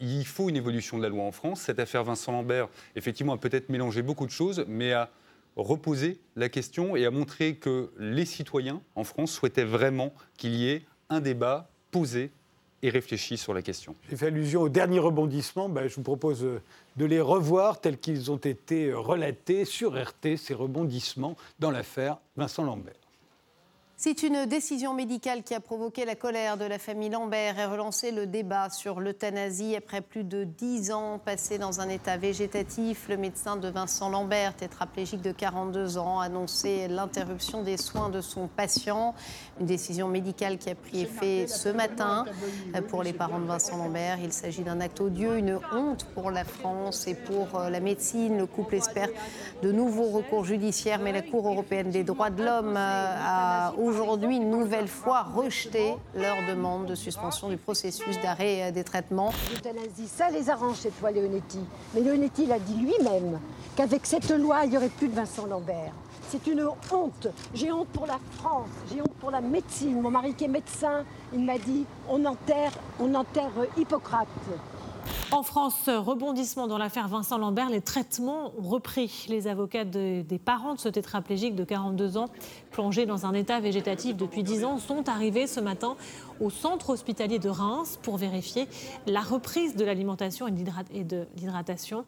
Il 0.00 0.26
faut 0.26 0.48
une 0.48 0.56
évolution 0.56 0.98
de 0.98 1.04
la 1.04 1.08
loi 1.08 1.22
en 1.22 1.32
France. 1.32 1.60
Cette 1.60 1.78
affaire 1.78 2.02
Vincent 2.02 2.32
Lambert, 2.32 2.68
effectivement, 2.96 3.34
a 3.34 3.38
peut-être 3.38 3.68
mélangé 3.68 4.02
beaucoup 4.02 4.26
de 4.26 4.32
choses, 4.32 4.64
mais 4.66 4.92
a 4.92 5.10
reposé 5.54 6.18
la 6.34 6.48
question 6.48 6.96
et 6.96 7.06
a 7.06 7.12
montré 7.12 7.54
que 7.54 7.92
les 8.00 8.24
citoyens 8.24 8.82
en 8.96 9.04
France 9.04 9.30
souhaitaient 9.30 9.64
vraiment 9.64 10.12
qu'il 10.36 10.56
y 10.56 10.68
ait 10.68 10.82
un 11.08 11.20
débat 11.20 11.70
posé 11.96 12.30
et 12.82 12.90
réfléchi 12.90 13.38
sur 13.38 13.54
la 13.54 13.62
question. 13.62 13.94
J'ai 14.10 14.16
fait 14.16 14.26
allusion 14.26 14.60
aux 14.62 14.68
derniers 14.68 14.98
rebondissements. 14.98 15.68
Ben, 15.68 15.88
je 15.88 15.94
vous 15.94 16.02
propose 16.02 16.44
euh, 16.44 16.60
de 16.96 17.06
les 17.06 17.20
revoir 17.20 17.80
tels 17.80 17.98
qu'ils 17.98 18.30
ont 18.30 18.36
été 18.36 18.88
euh, 18.88 18.98
relatés 18.98 19.64
sur 19.64 19.94
RT, 19.94 20.36
ces 20.36 20.52
rebondissements 20.52 21.36
dans 21.58 21.70
l'affaire 21.70 22.18
Vincent 22.36 22.64
Lambert. 22.64 23.05
C'est 23.98 24.22
une 24.22 24.44
décision 24.44 24.92
médicale 24.92 25.42
qui 25.42 25.54
a 25.54 25.60
provoqué 25.60 26.04
la 26.04 26.14
colère 26.14 26.58
de 26.58 26.66
la 26.66 26.78
famille 26.78 27.08
Lambert 27.08 27.58
et 27.58 27.64
relancé 27.64 28.10
le 28.10 28.26
débat 28.26 28.68
sur 28.68 29.00
l'euthanasie. 29.00 29.74
Après 29.74 30.02
plus 30.02 30.22
de 30.22 30.44
dix 30.44 30.92
ans 30.92 31.18
passés 31.18 31.56
dans 31.56 31.80
un 31.80 31.88
état 31.88 32.18
végétatif, 32.18 33.08
le 33.08 33.16
médecin 33.16 33.56
de 33.56 33.68
Vincent 33.68 34.10
Lambert, 34.10 34.54
tétraplégique 34.54 35.22
de 35.22 35.32
42 35.32 35.96
ans, 35.96 36.20
a 36.20 36.26
annoncé 36.26 36.88
l'interruption 36.88 37.62
des 37.62 37.78
soins 37.78 38.10
de 38.10 38.20
son 38.20 38.48
patient. 38.48 39.14
Une 39.60 39.66
décision 39.66 40.08
médicale 40.08 40.58
qui 40.58 40.68
a 40.68 40.74
pris 40.74 41.00
effet 41.00 41.46
ce 41.46 41.70
matin 41.70 42.26
pour 42.90 43.02
les 43.02 43.14
parents 43.14 43.40
de 43.40 43.46
Vincent 43.46 43.78
Lambert. 43.78 44.18
Il 44.22 44.34
s'agit 44.34 44.62
d'un 44.62 44.82
acte 44.82 45.00
odieux, 45.00 45.38
une 45.38 45.58
honte 45.72 46.04
pour 46.12 46.30
la 46.30 46.44
France 46.44 47.06
et 47.08 47.14
pour 47.14 47.58
euh, 47.58 47.70
la 47.70 47.80
médecine. 47.80 48.36
Le 48.36 48.46
couple 48.46 48.74
espère 48.74 49.08
de 49.62 49.72
nouveaux 49.72 50.10
recours 50.10 50.44
judiciaires, 50.44 51.00
mais 51.00 51.12
la 51.12 51.22
Cour 51.22 51.48
européenne 51.48 51.88
des 51.88 52.04
droits 52.04 52.28
de 52.28 52.44
l'homme 52.44 52.76
euh, 52.76 53.14
a 53.18 53.72
aujourd'hui 53.86 54.36
une 54.36 54.50
nouvelle 54.50 54.88
fois 54.88 55.22
rejeté 55.22 55.94
leur 56.14 56.36
demande 56.48 56.86
de 56.86 56.94
suspension 56.94 57.48
du 57.48 57.56
processus 57.56 58.20
d'arrêt 58.20 58.64
euh, 58.64 58.70
des 58.70 58.84
traitements. 58.84 59.32
Ça 60.06 60.30
les 60.30 60.50
arrange 60.50 60.76
cette 60.76 60.94
fois, 60.94 61.10
Leonetti. 61.10 61.60
Mais 61.94 62.00
Leonetti 62.00 62.46
l'a 62.46 62.58
dit 62.58 62.74
lui-même 62.74 63.38
qu'avec 63.76 64.06
cette 64.06 64.30
loi, 64.30 64.64
il 64.64 64.70
n'y 64.70 64.76
aurait 64.76 64.88
plus 64.88 65.08
de 65.08 65.14
Vincent 65.14 65.46
Lambert. 65.46 65.92
C'est 66.28 66.46
une 66.48 66.66
honte. 66.92 67.28
J'ai 67.54 67.70
honte 67.70 67.88
pour 67.88 68.06
la 68.06 68.18
France, 68.38 68.68
j'ai 68.90 69.00
honte 69.00 69.14
pour 69.20 69.30
la 69.30 69.40
médecine. 69.40 70.00
Mon 70.00 70.10
mari 70.10 70.34
qui 70.34 70.44
est 70.44 70.48
médecin, 70.48 71.04
il 71.32 71.44
m'a 71.44 71.58
dit 71.58 71.84
on 72.08 72.24
enterre, 72.24 72.72
on 72.98 73.14
enterre 73.14 73.52
Hippocrate. 73.76 74.26
En 75.32 75.42
France, 75.42 75.88
rebondissement 75.88 76.66
dans 76.66 76.78
l'affaire 76.78 77.08
Vincent 77.08 77.36
Lambert, 77.36 77.68
les 77.68 77.80
traitements 77.80 78.52
ont 78.58 78.68
repris. 78.68 79.26
Les 79.28 79.48
avocats 79.48 79.84
des 79.84 80.40
parents 80.42 80.74
de 80.74 80.80
ce 80.80 80.88
tétraplégique 80.88 81.56
de 81.56 81.64
42 81.64 82.16
ans, 82.16 82.28
plongé 82.70 83.06
dans 83.06 83.26
un 83.26 83.34
état 83.34 83.60
végétatif 83.60 84.16
depuis 84.16 84.42
10 84.42 84.64
ans, 84.64 84.78
sont 84.78 85.08
arrivés 85.08 85.46
ce 85.46 85.60
matin 85.60 85.96
au 86.40 86.50
centre 86.50 86.90
hospitalier 86.90 87.38
de 87.38 87.48
Reims 87.48 87.98
pour 88.02 88.16
vérifier 88.16 88.68
la 89.06 89.20
reprise 89.20 89.74
de 89.74 89.84
l'alimentation 89.84 90.46
et 90.46 91.04
de 91.04 91.26
l'hydratation. 91.36 92.04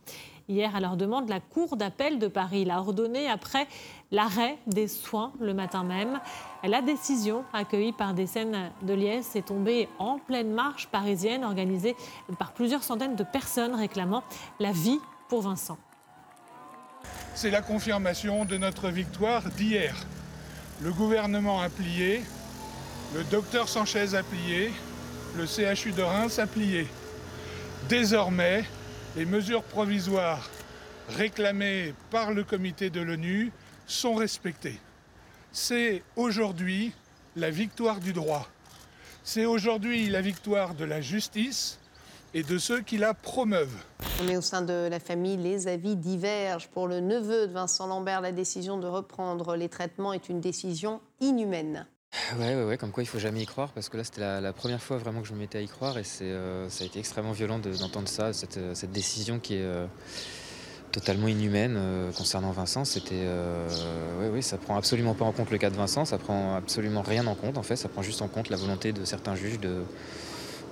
Hier, 0.51 0.75
à 0.75 0.81
leur 0.81 0.97
demande, 0.97 1.29
la 1.29 1.41
Cour 1.41 1.77
d'appel 1.77 2.19
de 2.19 2.27
Paris 2.27 2.65
l'a 2.65 2.81
ordonné 2.81 3.29
après 3.29 3.69
l'arrêt 4.11 4.57
des 4.67 4.89
soins 4.89 5.31
le 5.41 5.53
matin 5.53 5.85
même. 5.85 6.21
La 6.65 6.81
décision, 6.81 7.45
accueillie 7.53 7.93
par 7.93 8.15
des 8.15 8.27
scènes 8.27 8.71
de 8.81 8.95
liesse, 8.95 9.37
est 9.37 9.49
tombée 9.49 9.91
en 9.99 10.19
pleine 10.19 10.51
marche 10.51 10.87
parisienne 10.87 11.45
organisée 11.45 11.95
par 12.39 12.53
plusieurs 12.53 12.83
centaines 12.83 13.15
de 13.15 13.25
personnes 13.25 13.75
réclamant 13.75 14.23
la 14.59 14.73
vie 14.73 14.99
pour 15.29 15.43
Vincent. 15.43 15.77
C'est 17.35 17.51
la 17.51 17.61
confirmation 17.61 18.47
de 18.47 18.57
notre 18.57 18.89
victoire 18.89 19.43
d'hier. 19.51 19.95
Le 20.81 20.93
gouvernement 20.93 21.61
a 21.61 21.69
plié 21.69 22.23
Le 23.15 23.23
docteur 23.25 23.69
Sanchez 23.69 24.15
a 24.15 24.23
plié, 24.23 24.73
le 25.37 25.45
CHU 25.45 25.93
de 25.93 26.03
Reims 26.03 26.39
a 26.39 26.47
plié. 26.47 26.87
Désormais, 27.91 28.65
les 29.19 29.27
mesures 29.27 29.65
provisoires 29.65 30.49
réclamées 31.09 31.93
par 32.13 32.33
le 32.33 32.45
comité 32.45 32.89
de 32.89 33.01
l'ONU 33.01 33.51
sont 33.85 34.15
respectées. 34.15 34.79
C'est 35.51 36.05
aujourd'hui 36.15 36.93
la 37.35 37.51
victoire 37.51 37.99
du 37.99 38.13
droit. 38.13 38.47
C'est 39.25 39.45
aujourd'hui 39.45 40.09
la 40.09 40.21
victoire 40.21 40.75
de 40.75 40.85
la 40.85 41.01
justice 41.01 41.81
et 42.33 42.45
de 42.45 42.59
ceux 42.59 42.81
qui 42.81 42.97
la 42.97 43.13
promeuvent. 43.13 43.83
On 44.23 44.29
est 44.29 44.37
au 44.37 44.41
sein 44.41 44.63
de 44.63 44.87
la 44.89 45.01
famille, 45.01 45.37
les 45.37 45.67
avis 45.67 45.97
divergent. 45.97 46.69
Pour 46.69 46.87
le 46.87 47.01
neveu 47.01 47.49
de 47.49 47.53
Vincent 47.53 47.89
Lambert, 47.89 48.21
la 48.21 48.31
décision 48.31 48.79
de 48.79 48.87
reprendre 48.87 49.57
les 49.57 49.69
traitements 49.69 50.13
est 50.13 50.29
une 50.29 50.41
décision 50.41 51.01
inhumaine. 51.21 51.89
Ouais, 52.39 52.55
ouais, 52.55 52.65
ouais, 52.65 52.79
comme 52.79 52.91
quoi 52.91 53.03
il 53.03 53.07
faut 53.07 53.19
jamais 53.19 53.43
y 53.43 53.47
croire, 53.47 53.71
parce 53.73 53.89
que 53.89 53.97
là 53.99 54.05
c'était 54.05 54.21
la, 54.41 54.53
première 54.53 54.83
fois 54.83 54.97
vraiment 54.97 55.21
que 55.21 55.29
je 55.29 55.35
me 55.35 55.39
mettais 55.39 55.59
à 55.59 55.61
y 55.61 55.69
croire 55.69 55.99
et 55.99 56.03
euh, 56.23 56.69
ça 56.71 56.85
a 56.85 56.87
été 56.87 56.99
extrêmement 56.99 57.33
violent 57.33 57.59
de- 57.59 57.77
d'entendre 57.77 58.09
ça, 58.09 58.33
cette, 58.33 58.57
euh, 58.57 58.75
cette 58.75 58.93
décision 58.93 59.39
qui 59.39 59.55
est 59.55 59.63
euh, 59.63 59.87
totalement 60.93 61.29
inhumaine 61.29 61.79
concernant 62.17 62.51
Vincent. 62.51 62.85
C'était, 62.85 63.15
euh, 63.25 64.31
ouais, 64.33 64.43
ça 64.43 64.57
prend 64.57 64.77
absolument 64.77 65.15
pas 65.15 65.25
en 65.25 65.33
compte 65.33 65.51
le 65.51 65.59
cas 65.59 65.71
de 65.71 65.77
Vincent, 65.77 66.05
ça 66.05 66.19
prend 66.19 66.55
absolument 66.57 67.03
rien 67.03 67.27
en 67.27 67.35
compte 67.35 67.59
en 67.59 67.63
fait, 67.63 67.77
ça 67.77 67.89
prend 67.89 68.03
juste 68.03 68.23
en 68.23 68.29
compte 68.29 68.49
la 68.49 68.57
volonté 68.57 68.93
de 68.93 69.05
certains 69.05 69.35
juges 69.35 69.61
de, 69.61 69.83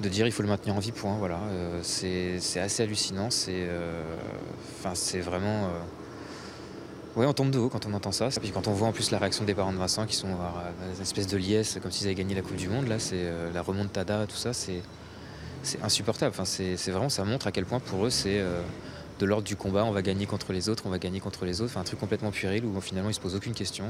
de 0.00 0.08
dire 0.08 0.26
il 0.26 0.32
faut 0.32 0.42
le 0.42 0.48
maintenir 0.48 0.74
en 0.76 0.80
vie, 0.80 0.92
point. 0.92 1.16
Voilà, 1.18 1.40
c'est, 1.82 2.38
assez 2.60 2.82
hallucinant, 2.82 3.30
c'est, 3.30 3.68
c'est 4.94 5.20
vraiment. 5.20 5.68
Ouais, 7.16 7.26
on 7.26 7.32
tombe 7.32 7.50
de 7.50 7.58
haut 7.58 7.68
quand 7.68 7.86
on 7.86 7.94
entend 7.94 8.12
ça. 8.12 8.28
Puis 8.28 8.50
quand 8.50 8.68
on 8.68 8.72
voit 8.72 8.88
en 8.88 8.92
plus 8.92 9.10
la 9.10 9.18
réaction 9.18 9.44
des 9.44 9.54
parents 9.54 9.72
de 9.72 9.78
Vincent 9.78 10.06
qui 10.06 10.14
sont 10.14 10.28
euh, 10.28 10.94
une 10.94 11.02
espèce 11.02 11.26
de 11.26 11.36
liesse, 11.36 11.78
comme 11.82 11.90
s'ils 11.90 12.06
avaient 12.06 12.14
gagné 12.14 12.34
la 12.34 12.42
Coupe 12.42 12.56
du 12.56 12.68
Monde, 12.68 12.88
là, 12.88 12.98
c'est 12.98 13.16
euh, 13.16 13.50
la 13.52 13.62
remontada, 13.62 14.26
tout 14.26 14.36
ça, 14.36 14.52
c'est 14.52 14.82
insupportable. 15.82 16.34
Enfin, 16.38 16.44
c'est 16.44 16.90
vraiment, 16.90 17.08
ça 17.08 17.24
montre 17.24 17.46
à 17.46 17.52
quel 17.52 17.64
point 17.64 17.80
pour 17.80 18.06
eux, 18.06 18.10
c'est 18.10 18.38
euh, 18.38 18.60
de 19.18 19.26
l'ordre 19.26 19.44
du 19.44 19.56
combat. 19.56 19.84
On 19.84 19.92
va 19.92 20.02
gagner 20.02 20.26
contre 20.26 20.52
les 20.52 20.68
autres, 20.68 20.84
on 20.86 20.90
va 20.90 20.98
gagner 20.98 21.20
contre 21.20 21.44
les 21.44 21.60
autres. 21.60 21.78
Un 21.78 21.84
truc 21.84 21.98
complètement 21.98 22.30
puéril 22.30 22.64
où 22.64 22.80
finalement 22.80 23.10
ils 23.10 23.14
se 23.14 23.20
posent 23.20 23.34
aucune 23.34 23.54
question. 23.54 23.86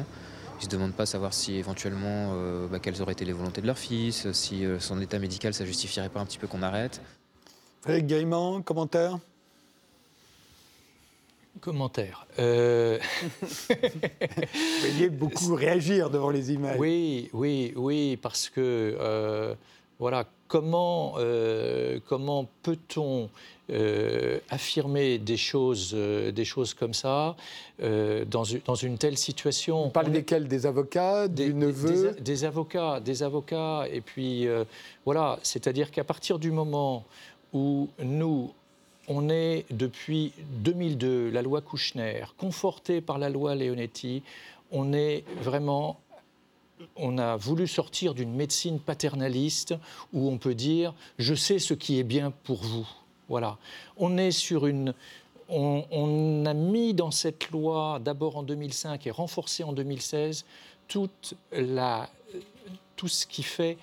Ils 0.61 0.65
se 0.65 0.69
demandent 0.69 0.95
pas 0.95 1.07
savoir 1.07 1.35
si 1.35 1.57
éventuellement 1.57 2.33
euh, 2.35 2.67
bah, 2.69 2.79
quelles 2.79 3.03
auraient 3.03 3.13
été 3.13 3.25
les 3.25 3.33
volontés 3.33 3.61
de 3.61 3.67
leur 3.67 3.79
fils, 3.79 4.31
si 4.33 4.65
euh, 4.65 4.81
son 4.81 5.01
état 5.01 5.19
médical 5.19 5.53
ça 5.53 5.65
justifierait 5.67 6.09
pas 6.09 6.21
un 6.21 6.27
petit 6.27 6.39
peu 6.39 6.47
qu'on 6.47 6.63
arrête. 6.63 7.03
Frédéric 7.83 8.07
Gaïman, 8.07 8.63
commentaire? 8.63 9.19
Commentaire. 11.67 12.25
Euh, 12.39 12.97
Vous 13.69 14.89
voyez 14.89 15.09
beaucoup 15.11 15.57
réagir 15.57 16.11
devant 16.11 16.31
les 16.31 16.53
images. 16.53 16.79
Oui, 16.79 17.29
oui, 17.33 17.73
oui, 17.75 18.17
parce 18.23 18.49
que 18.49 18.61
euh, 19.01 19.53
voilà, 19.99 20.27
comment, 20.47 21.15
euh, 21.19 21.99
comment 22.09 22.47
peut-on 22.63 23.29
affirmer 24.49 25.19
des 25.19 25.37
choses, 25.37 25.93
des 25.93 26.45
choses 26.45 26.73
comme 26.73 26.95
ça 26.95 27.35
dans, 27.81 28.45
une- 28.45 28.61
dans 28.65 28.77
une 28.77 28.97
telle 28.97 29.19
situation? 29.19 29.87
On 29.87 29.91
parle 29.91 30.13
desquels? 30.13 30.47
Des 30.47 30.67
avocats, 30.67 31.27
des, 31.27 31.47
du 31.47 31.55
neveu? 31.55 32.13
des- 32.15 32.21
des 32.21 32.45
avocats, 32.45 33.01
des 33.01 33.25
avocats, 33.25 33.87
et 33.93 34.01
puis 34.03 34.47
voilà, 35.05 35.41
c'est-à-dire 35.43 35.91
qu'à 35.91 36.05
partir 36.05 36.39
du 36.39 36.53
moment 36.53 37.05
où 37.53 37.89
nous, 37.99 38.53
on 39.09 39.29
est 39.29 39.65
depuis 39.71 40.33
2002, 40.63 41.31
la 41.31 41.43
loi 41.43 41.61
Kouchner, 41.61 42.25
conforté 42.39 43.01
par 43.01 43.19
la 43.19 43.29
loi 43.29 43.55
Leonetti, 43.55 44.23
on 44.73 44.93
est 44.93 45.25
vraiment 45.41 46.01
on 46.97 47.17
a 47.17 47.37
voulu 47.37 47.67
sortir 47.67 48.15
d'une 48.15 48.35
médecine 48.35 48.79
paternaliste 48.79 49.75
où 50.13 50.29
on 50.29 50.37
peut 50.37 50.55
dire 50.55 50.95
je 51.19 51.35
sais 51.35 51.59
ce 51.59 51.75
qui 51.75 51.99
est 51.99 52.05
bien 52.05 52.33
pour 52.45 52.63
vous. 52.63 52.87
Voilà. 53.29 53.59
On 53.97 54.19
est 54.19 54.31
sur 54.31 54.67
une. 54.67 54.95
On, 55.49 55.85
on 55.91 56.45
a 56.45 56.55
mis 56.55 56.93
dans 56.93 57.13
cette 57.13 57.51
loi, 57.51 58.01
d'abord 58.05 58.37
en 58.37 58.43
2005 58.43 59.07
et 59.07 59.11
renforcé 59.11 59.63
en 59.63 59.73
2016, 59.73 60.45
toute 60.89 61.35
la, 61.53 62.09
tout 62.97 63.09
ce 63.09 63.27
qui 63.27 63.43
fait 63.43 63.79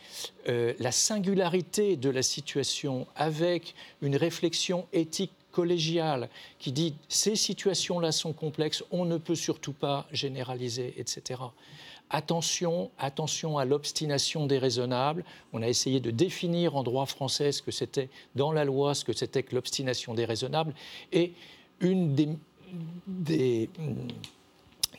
euh, 0.49 0.73
la 0.79 0.91
singularité 0.91 1.95
de 1.95 2.09
la 2.09 2.23
situation 2.23 3.07
avec 3.15 3.75
une 4.01 4.15
réflexion 4.15 4.87
éthique 4.91 5.31
collégiale 5.51 6.29
qui 6.59 6.71
dit 6.71 6.95
ces 7.07 7.35
situations-là 7.35 8.11
sont 8.11 8.33
complexes, 8.33 8.83
on 8.91 9.05
ne 9.05 9.17
peut 9.17 9.35
surtout 9.35 9.73
pas 9.73 10.07
généraliser, 10.11 10.93
etc. 10.97 11.41
Attention, 12.09 12.91
attention 12.99 13.57
à 13.57 13.65
l'obstination 13.65 14.45
déraisonnable. 14.45 15.23
On 15.53 15.61
a 15.61 15.67
essayé 15.67 15.99
de 15.99 16.11
définir 16.11 16.75
en 16.75 16.83
droit 16.83 17.05
français 17.05 17.51
ce 17.51 17.61
que 17.61 17.71
c'était 17.71 18.09
dans 18.35 18.51
la 18.51 18.65
loi, 18.65 18.93
ce 18.93 19.05
que 19.05 19.13
c'était 19.13 19.41
que 19.41 19.55
l'obstination 19.55 20.13
déraisonnable. 20.13 20.75
Et 21.11 21.33
une 21.79 22.13
des, 22.13 22.29
des, 23.07 23.69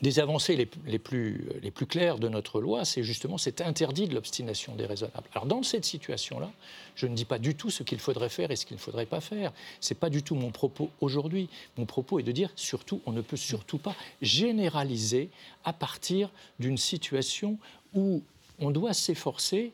des 0.01 0.19
avancées 0.19 0.55
les, 0.55 0.99
plus 0.99 1.85
claires 1.87 2.19
de 2.19 2.27
notre 2.27 2.59
loi, 2.59 2.85
c'est 2.85 3.03
justement 3.03 3.37
cet 3.37 3.61
interdit 3.61 4.07
de 4.07 4.13
l'obstination 4.13 4.75
déraisonnable. 4.75 5.27
Alors 5.33 5.45
dans 5.45 5.63
cette 5.63 5.85
situation-là, 5.85 6.51
je 6.95 7.07
ne 7.07 7.15
dis 7.15 7.25
pas 7.25 7.39
du 7.39 7.55
tout 7.55 7.69
ce 7.69 7.83
qu'il 7.83 7.99
faudrait 7.99 8.29
faire 8.29 8.51
et 8.51 8.55
ce 8.55 8.65
qu'il 8.65 8.75
ne 8.75 8.81
faudrait 8.81 9.05
pas 9.05 9.21
faire. 9.21 9.53
Ce 9.79 9.93
n'est 9.93 9.99
pas 9.99 10.09
du 10.09 10.23
tout 10.23 10.35
mon 10.35 10.51
propos 10.51 10.89
aujourd'hui. 11.01 11.49
Mon 11.77 11.85
propos 11.85 12.19
est 12.19 12.23
de 12.23 12.31
dire 12.31 12.49
surtout, 12.55 13.01
on 13.05 13.11
ne 13.11 13.21
peut 13.21 13.37
surtout 13.37 13.77
pas 13.77 13.95
généraliser 14.21 15.29
à 15.63 15.73
partir 15.73 16.29
d'une 16.59 16.77
situation 16.77 17.57
où 17.93 18.21
on 18.59 18.71
doit 18.71 18.93
s'efforcer 18.93 19.71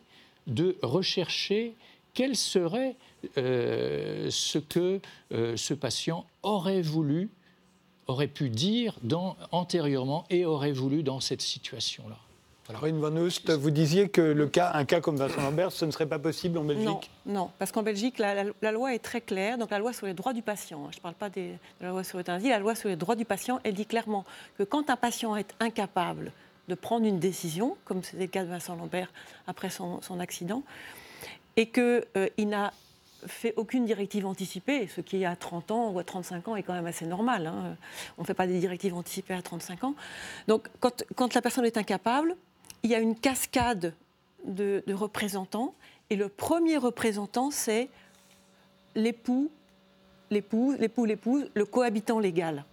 de 0.48 0.78
rechercher 0.82 1.74
quel 2.14 2.36
serait 2.36 2.96
euh, 3.38 4.30
ce 4.30 4.58
que 4.58 5.00
euh, 5.32 5.56
ce 5.56 5.74
patient 5.74 6.26
aurait 6.44 6.82
voulu 6.82 7.30
aurait 8.08 8.28
pu 8.28 8.50
dire 8.50 8.96
dans, 9.04 9.38
antérieurement 9.52 10.26
et 10.30 10.46
aurait 10.46 10.72
voulu 10.72 11.04
dans 11.04 11.20
cette 11.20 11.42
situation-là. 11.42 12.18
Corinne 12.68 13.00
Van 13.02 13.14
Oost, 13.18 13.50
vous 13.52 13.70
disiez 13.72 14.08
que 14.08 14.22
le 14.22 14.48
cas, 14.48 14.72
un 14.76 14.86
cas 14.86 15.02
comme 15.02 15.18
Vincent 15.18 15.42
Lambert, 15.42 15.74
ce 15.74 15.84
ne 15.84 15.92
serait 15.92 16.06
pas 16.06 16.20
possible 16.20 16.58
en 16.58 16.64
Belgique 16.64 16.86
Non, 17.26 17.34
non, 17.34 17.50
parce 17.60 17.72
qu'en 17.74 17.84
Belgique, 17.84 18.18
la, 18.18 18.34
la- 18.34 18.52
la 18.62 18.72
loi 18.72 18.94
est 18.96 19.00
très 19.00 19.20
claire. 19.20 19.58
Donc 19.58 19.72
la 19.72 19.80
loi 19.80 19.92
sur 19.92 20.06
les 20.08 20.14
droits 20.14 20.32
du 20.32 20.42
patient, 20.42 20.86
hein, 20.86 20.90
je 20.92 20.98
ne 20.98 21.02
parle 21.02 21.16
pas 21.16 21.30
des- 21.30 21.50
de 21.52 21.58
la 21.82 21.90
loi 21.90 22.04
sur 22.06 22.18
l'euthanasie, 22.18 22.48
la 22.48 22.60
loi 22.60 22.74
sur 22.76 22.88
les 22.88 22.96
droits 22.96 23.16
du 23.18 23.26
patient, 23.26 23.60
elle 23.66 23.74
dit 23.74 23.86
clairement 23.86 24.24
que 24.58 24.64
quand 24.64 24.90
un 24.90 24.96
patient 24.96 25.36
est 25.36 25.54
incapable 25.60 26.32
de 26.70 26.76
prendre 26.76 27.06
une 27.06 27.20
décision, 27.20 27.76
comme 27.84 28.04
c'était 28.04 28.24
le 28.24 28.28
cas 28.30 28.44
de 28.46 28.50
Vincent 28.50 28.76
Lambert 28.78 29.12
après 29.48 29.70
son, 29.70 30.02
son 30.02 30.22
accident, 30.22 30.64
et 31.58 31.68
qu'il 31.70 32.48
n'a 32.48 32.72
fait 33.26 33.54
aucune 33.58 33.86
directive 33.86 34.26
anticipée, 34.26 34.88
ce 34.88 35.02
qui 35.02 35.24
à 35.26 35.36
30 35.36 35.72
ans 35.72 35.92
ou 35.92 36.00
à 36.00 36.04
35 36.04 36.48
ans 36.48 36.56
est 36.56 36.64
quand 36.64 36.74
même 36.74 36.86
assez 36.86 37.06
normal. 37.06 37.48
hein. 37.48 37.78
On 38.18 38.22
ne 38.22 38.28
fait 38.28 38.34
pas 38.34 38.48
des 38.48 38.60
directives 38.60 38.96
anticipées 38.96 39.34
à 39.34 39.42
35 39.42 39.84
ans. 39.84 39.96
Donc 40.48 40.68
quand, 40.80 41.34
la 41.34 41.42
personne 41.42 41.66
est 41.66 41.78
incapable, 41.78 42.36
il 42.84 42.90
y 42.90 42.96
a 42.96 43.00
une 43.00 43.16
cascade 43.16 43.94
de, 44.46 44.84
de 44.86 44.94
représentants. 44.94 45.74
Et 46.10 46.16
le 46.16 46.28
premier 46.28 46.78
représentant, 46.78 47.52
c'est 47.52 47.90
l'époux, 48.96 49.50
l'épouse, 50.30 50.78
l'époux, 50.80 51.06
l'épouse, 51.06 51.50
le 51.54 51.66
cohabitant 51.66 52.20
légal. 52.20 52.66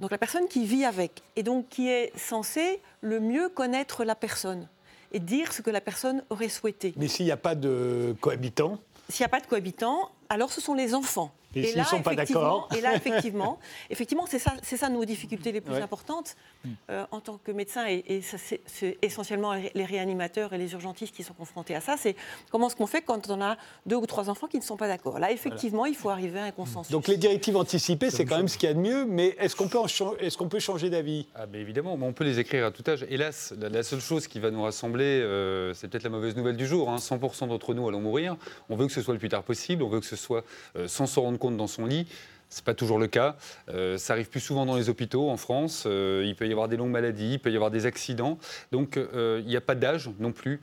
Donc 0.00 0.10
la 0.10 0.18
personne 0.18 0.46
qui 0.48 0.64
vit 0.64 0.84
avec, 0.84 1.22
et 1.36 1.42
donc 1.42 1.68
qui 1.68 1.88
est 1.88 2.12
censée 2.16 2.80
le 3.00 3.20
mieux 3.20 3.48
connaître 3.48 4.04
la 4.04 4.14
personne 4.14 4.68
et 5.12 5.20
dire 5.20 5.52
ce 5.52 5.62
que 5.62 5.70
la 5.70 5.80
personne 5.80 6.22
aurait 6.30 6.48
souhaité. 6.48 6.92
Mais 6.96 7.08
s'il 7.08 7.24
n'y 7.24 7.32
a 7.32 7.36
pas 7.36 7.54
de 7.54 8.14
cohabitant, 8.20 8.78
S'il 9.08 9.22
n'y 9.22 9.26
a 9.26 9.30
pas 9.30 9.40
de 9.40 9.46
cohabitant, 9.46 10.10
alors 10.28 10.52
ce 10.52 10.60
sont 10.60 10.74
les 10.74 10.94
enfants. 10.94 11.32
Et 11.54 11.64
s'ils 11.64 11.84
sont 11.86 12.02
pas 12.02 12.14
d'accord 12.14 12.68
Et 12.76 12.80
là, 12.80 12.94
effectivement, 12.96 13.58
effectivement 13.90 14.26
c'est 14.28 14.38
ça, 14.38 14.52
c'est 14.62 14.76
ça 14.76 14.88
nos 14.88 15.04
difficultés 15.04 15.50
les 15.52 15.60
plus 15.60 15.74
Ouais. 15.74 15.82
importantes 15.82 16.36
euh, 16.90 17.04
en 17.10 17.20
tant 17.20 17.38
que 17.38 17.50
médecin, 17.52 17.86
et, 17.88 18.04
et 18.06 18.20
c'est, 18.22 18.98
essentiellement 19.02 19.54
les 19.54 19.84
réanimateurs 19.84 20.52
et 20.52 20.58
les 20.58 20.72
urgentistes 20.72 21.14
qui 21.14 21.22
sont 21.22 21.34
confrontés 21.34 21.74
à 21.74 21.80
ça. 21.80 21.96
C'est 21.96 22.16
comment 22.50 22.66
est-ce 22.68 22.76
qu'on 22.76 22.86
fait 22.86 23.02
quand 23.02 23.30
on 23.30 23.40
a 23.40 23.56
deux 23.86 23.96
ou 23.96 24.06
trois 24.06 24.28
enfants 24.30 24.46
qui 24.46 24.58
ne 24.58 24.62
sont 24.62 24.76
pas 24.76 24.88
d'accord. 24.88 25.18
Là, 25.18 25.30
effectivement, 25.32 25.86
il 25.86 25.94
faut 25.94 26.10
arriver 26.10 26.38
à 26.40 26.44
un 26.44 26.50
consensus. 26.50 26.90
donc 26.92 27.08
les 27.08 27.16
directives 27.16 27.56
anticipées, 27.56 28.10
c'est 28.10 28.24
quand 28.24 28.36
même 28.36 28.48
ce 28.48 28.58
qu'il 28.58 28.68
y 28.68 28.72
a 28.72 28.74
de 28.74 28.80
mieux, 28.80 29.04
mais 29.06 29.34
est-ce 29.38 29.56
qu'on 29.56 29.68
peut, 29.68 29.78
est-ce 30.20 30.36
qu'on 30.36 30.48
peut 30.48 30.58
changer 30.60 30.90
d'avis? 30.90 31.26
Ah, 31.34 31.46
mais 31.50 31.60
évidemment, 31.60 31.96
mais 31.96 32.06
on 32.06 32.12
peut 32.12 32.24
les 32.24 32.38
écrire 32.38 32.66
à 32.66 32.70
tout 32.70 32.82
âge. 32.88 33.06
Hélas, 33.08 33.54
la, 33.58 33.68
la 33.68 33.82
seule 33.82 34.00
chose 34.00 34.26
qui 34.26 34.38
va 34.40 34.50
nous 34.50 34.62
rassembler, 34.62 35.04
euh, 35.22 35.72
c'est 35.74 35.88
peut-être 35.88 36.04
la 36.04 36.10
mauvaise 36.10 36.36
nouvelle 36.36 36.56
du 36.56 36.66
jour. 36.66 36.90
hein. 36.90 36.96
100% 36.96 37.48
d'entre 37.48 37.74
nous 37.74 37.88
allons 37.88 38.00
mourir. 38.00 38.36
On 38.68 38.76
veut 38.76 38.86
que 38.86 38.92
ce 38.92 39.00
soit 39.02 39.14
le 39.14 39.20
plus 39.20 39.28
tard 39.28 39.42
possible. 39.44 39.82
On 39.82 39.88
veut 39.88 40.00
que 40.00 40.06
ce 40.06 40.16
soit 40.16 40.44
euh, 40.76 40.88
sans 40.88 41.06
s'en 41.06 41.22
rendre 41.22 41.37
compte 41.38 41.56
dans 41.56 41.66
son 41.66 41.86
lit. 41.86 42.06
Ce 42.50 42.60
n'est 42.60 42.64
pas 42.64 42.74
toujours 42.74 42.98
le 42.98 43.06
cas. 43.06 43.36
Euh, 43.68 43.98
ça 43.98 44.14
arrive 44.14 44.28
plus 44.28 44.40
souvent 44.40 44.64
dans 44.64 44.76
les 44.76 44.88
hôpitaux 44.88 45.28
en 45.28 45.36
France. 45.36 45.84
Euh, 45.86 46.24
il 46.26 46.34
peut 46.34 46.48
y 46.48 46.52
avoir 46.52 46.68
des 46.68 46.76
longues 46.76 46.90
maladies, 46.90 47.34
il 47.34 47.38
peut 47.38 47.50
y 47.50 47.56
avoir 47.56 47.70
des 47.70 47.84
accidents. 47.84 48.38
Donc 48.72 48.96
euh, 48.96 49.40
il 49.42 49.48
n'y 49.48 49.56
a 49.56 49.60
pas 49.60 49.74
d'âge 49.74 50.10
non 50.18 50.32
plus 50.32 50.60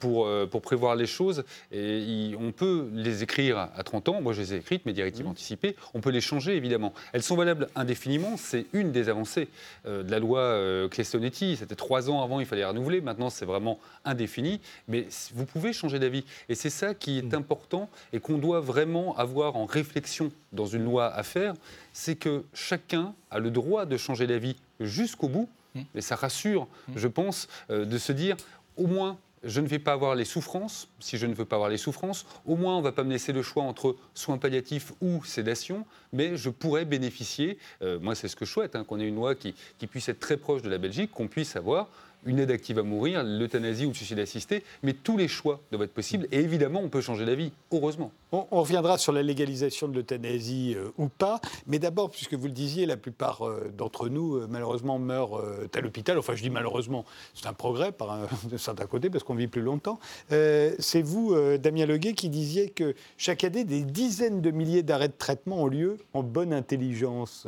pour, 0.00 0.28
pour 0.50 0.62
prévoir 0.62 0.96
les 0.96 1.06
choses. 1.06 1.44
Et 1.72 2.34
on 2.40 2.52
peut 2.52 2.88
les 2.92 3.22
écrire 3.22 3.58
à 3.58 3.82
30 3.82 4.08
ans. 4.08 4.20
Moi, 4.20 4.32
je 4.32 4.40
les 4.40 4.54
ai 4.54 4.56
écrites, 4.58 4.86
mes 4.86 4.92
directives 4.92 5.26
mmh. 5.26 5.30
anticipées. 5.30 5.76
On 5.94 6.00
peut 6.00 6.10
les 6.10 6.20
changer, 6.20 6.56
évidemment. 6.56 6.94
Elles 7.12 7.22
sont 7.22 7.36
valables 7.36 7.68
indéfiniment. 7.74 8.36
C'est 8.36 8.66
une 8.72 8.92
des 8.92 9.08
avancées 9.08 9.48
de 9.86 10.10
la 10.10 10.18
loi 10.18 10.88
Clestonetti. 10.90 11.56
C'était 11.56 11.74
trois 11.74 12.10
ans 12.10 12.22
avant, 12.22 12.40
il 12.40 12.46
fallait 12.46 12.64
renouveler. 12.64 13.00
Maintenant, 13.00 13.30
c'est 13.30 13.44
vraiment 13.44 13.78
indéfini. 14.04 14.60
Mais 14.88 15.06
vous 15.34 15.44
pouvez 15.44 15.72
changer 15.72 15.98
d'avis. 15.98 16.24
Et 16.48 16.54
c'est 16.54 16.70
ça 16.70 16.94
qui 16.94 17.18
est 17.18 17.32
mmh. 17.32 17.34
important 17.34 17.90
et 18.12 18.20
qu'on 18.20 18.38
doit 18.38 18.60
vraiment 18.60 19.16
avoir 19.16 19.56
en 19.56 19.66
réflexion 19.66 20.30
dans 20.52 20.66
une 20.66 20.84
loi 20.84 21.12
à 21.12 21.22
faire, 21.22 21.54
c'est 21.92 22.16
que 22.16 22.44
chacun 22.54 23.14
a 23.30 23.38
le 23.38 23.50
droit 23.50 23.86
de 23.86 23.96
changer 23.96 24.26
d'avis 24.26 24.56
jusqu'au 24.80 25.28
bout. 25.28 25.48
Mmh. 25.74 25.80
Et 25.94 26.00
ça 26.00 26.16
rassure, 26.16 26.62
mmh. 26.62 26.92
je 26.96 27.08
pense, 27.08 27.48
euh, 27.70 27.84
de 27.84 27.98
se 27.98 28.12
dire 28.12 28.36
au 28.76 28.86
moins 28.86 29.18
je 29.44 29.60
ne 29.60 29.66
vais 29.66 29.78
pas 29.78 29.92
avoir 29.92 30.14
les 30.14 30.24
souffrances. 30.24 30.88
Si 30.98 31.16
je 31.16 31.26
ne 31.26 31.34
veux 31.34 31.44
pas 31.44 31.56
avoir 31.56 31.70
les 31.70 31.76
souffrances, 31.76 32.26
au 32.46 32.56
moins 32.56 32.74
on 32.76 32.78
ne 32.78 32.84
va 32.84 32.92
pas 32.92 33.04
me 33.04 33.10
laisser 33.10 33.32
le 33.32 33.42
choix 33.42 33.62
entre 33.62 33.96
soins 34.14 34.38
palliatifs 34.38 34.92
ou 35.00 35.24
sédation, 35.24 35.86
mais 36.12 36.36
je 36.36 36.50
pourrais 36.50 36.84
bénéficier, 36.84 37.58
euh, 37.82 37.98
moi 38.00 38.14
c'est 38.14 38.28
ce 38.28 38.36
que 38.36 38.44
je 38.44 38.52
souhaite, 38.52 38.76
hein, 38.76 38.84
qu'on 38.84 39.00
ait 39.00 39.06
une 39.06 39.16
loi 39.16 39.34
qui, 39.34 39.54
qui, 39.78 39.86
puisse 39.86 40.08
être 40.08 40.20
très 40.20 40.36
proche 40.36 40.62
de 40.62 40.68
la 40.68 40.78
Belgique, 40.78 41.12
qu'on 41.12 41.28
puisse 41.28 41.56
avoir 41.56 41.88
une 42.24 42.38
aide 42.38 42.50
active 42.50 42.78
à 42.78 42.82
mourir, 42.82 43.22
l'euthanasie 43.22 43.84
ou 43.84 43.88
le 43.88 43.94
suicide 43.94 44.18
assisté, 44.18 44.64
mais 44.82 44.92
tous 44.92 45.16
les 45.16 45.28
choix 45.28 45.60
doivent 45.70 45.82
être 45.82 45.94
possibles. 45.94 46.26
Et 46.32 46.40
évidemment, 46.40 46.80
on 46.80 46.88
peut 46.88 47.00
changer 47.00 47.24
d'avis, 47.24 47.52
heureusement. 47.72 48.12
On, 48.32 48.44
reviendra 48.50 48.98
sur 48.98 49.12
la 49.12 49.22
légalisation 49.22 49.88
de 49.88 49.94
l'euthanasie 49.94 50.74
euh, 50.76 50.90
ou 50.98 51.08
pas, 51.08 51.40
mais 51.66 51.78
d'abord, 51.78 52.10
puisque 52.10 52.34
vous 52.34 52.46
le 52.46 52.52
disiez, 52.52 52.84
la 52.84 52.98
plupart 52.98 53.46
euh, 53.46 53.72
d'entre 53.74 54.10
nous, 54.10 54.36
euh, 54.36 54.46
malheureusement, 54.50 54.98
meurent 54.98 55.42
à 55.74 55.80
l'hôpital. 55.80 56.18
Enfin, 56.18 56.34
je 56.34 56.42
dis 56.42 56.50
malheureusement, 56.50 57.04
c'est 57.34 57.46
un 57.46 57.52
progrès 57.54 57.92
par 57.92 58.10
un, 58.10 58.26
certain 58.58 58.86
côté, 58.86 59.08
parce 59.08 59.24
qu'on 59.24 59.34
vit 59.34 59.46
plus 59.46 59.62
longtemps. 59.62 59.98
c'est 60.28 61.02
vous, 61.02 61.34
Damien 61.58 61.86
Leguet, 61.86 62.12
qui 62.12 62.28
disiez 62.28 62.70
que 62.70 62.94
chaque 63.16 63.44
année, 63.44 63.64
des 63.64 63.82
dizaines 63.82 64.40
de 64.40 64.50
milliers 64.50 64.82
d'arrêts 64.82 65.08
de 65.08 65.14
traitement 65.16 65.62
ont 65.62 65.66
lieu 65.66 65.96
en 66.12 66.22
bonne 66.22 66.52
intelligence 66.52 67.46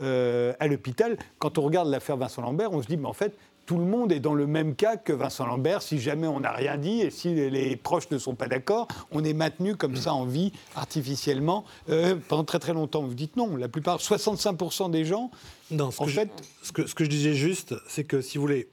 à 0.00 0.66
l'hôpital. 0.66 1.18
Quand 1.38 1.58
on 1.58 1.62
regarde 1.62 1.88
l'affaire 1.88 2.16
Vincent 2.16 2.42
Lambert, 2.42 2.72
on 2.72 2.82
se 2.82 2.86
dit, 2.86 2.96
mais 2.96 3.08
en 3.08 3.12
fait, 3.12 3.34
tout 3.66 3.78
le 3.78 3.84
monde 3.84 4.12
est 4.12 4.20
dans 4.20 4.34
le 4.34 4.46
même 4.46 4.74
cas 4.74 4.96
que 4.96 5.12
Vincent 5.12 5.46
Lambert. 5.46 5.82
Si 5.82 5.98
jamais 5.98 6.26
on 6.26 6.40
n'a 6.40 6.52
rien 6.52 6.76
dit 6.76 7.00
et 7.00 7.10
si 7.10 7.34
les, 7.34 7.76
proches 7.76 8.10
ne 8.10 8.18
sont 8.18 8.34
pas 8.34 8.48
d'accord, 8.48 8.88
on 9.10 9.24
est 9.24 9.34
maintenu 9.34 9.76
comme 9.76 9.96
ça 9.96 10.14
en 10.14 10.24
vie 10.24 10.52
artificiellement 10.74 11.64
euh, 11.88 12.16
pendant 12.28 12.44
très 12.44 12.58
très 12.58 12.72
longtemps. 12.72 13.02
Vous 13.02 13.14
dites 13.14 13.36
non, 13.36 13.56
la 13.56 13.68
plupart, 13.68 13.98
65% 13.98 14.90
des 14.90 15.04
gens. 15.04 15.30
Non, 15.70 15.90
ce, 15.90 16.02
en 16.02 16.06
que 16.06 16.10
fait... 16.10 16.30
je, 16.62 16.66
ce, 16.66 16.72
que, 16.72 16.86
ce 16.86 16.94
que 16.94 17.04
je 17.04 17.10
disais 17.10 17.34
juste, 17.34 17.74
c'est 17.88 18.04
que 18.04 18.20
si 18.20 18.38
vous 18.38 18.42
voulez, 18.42 18.68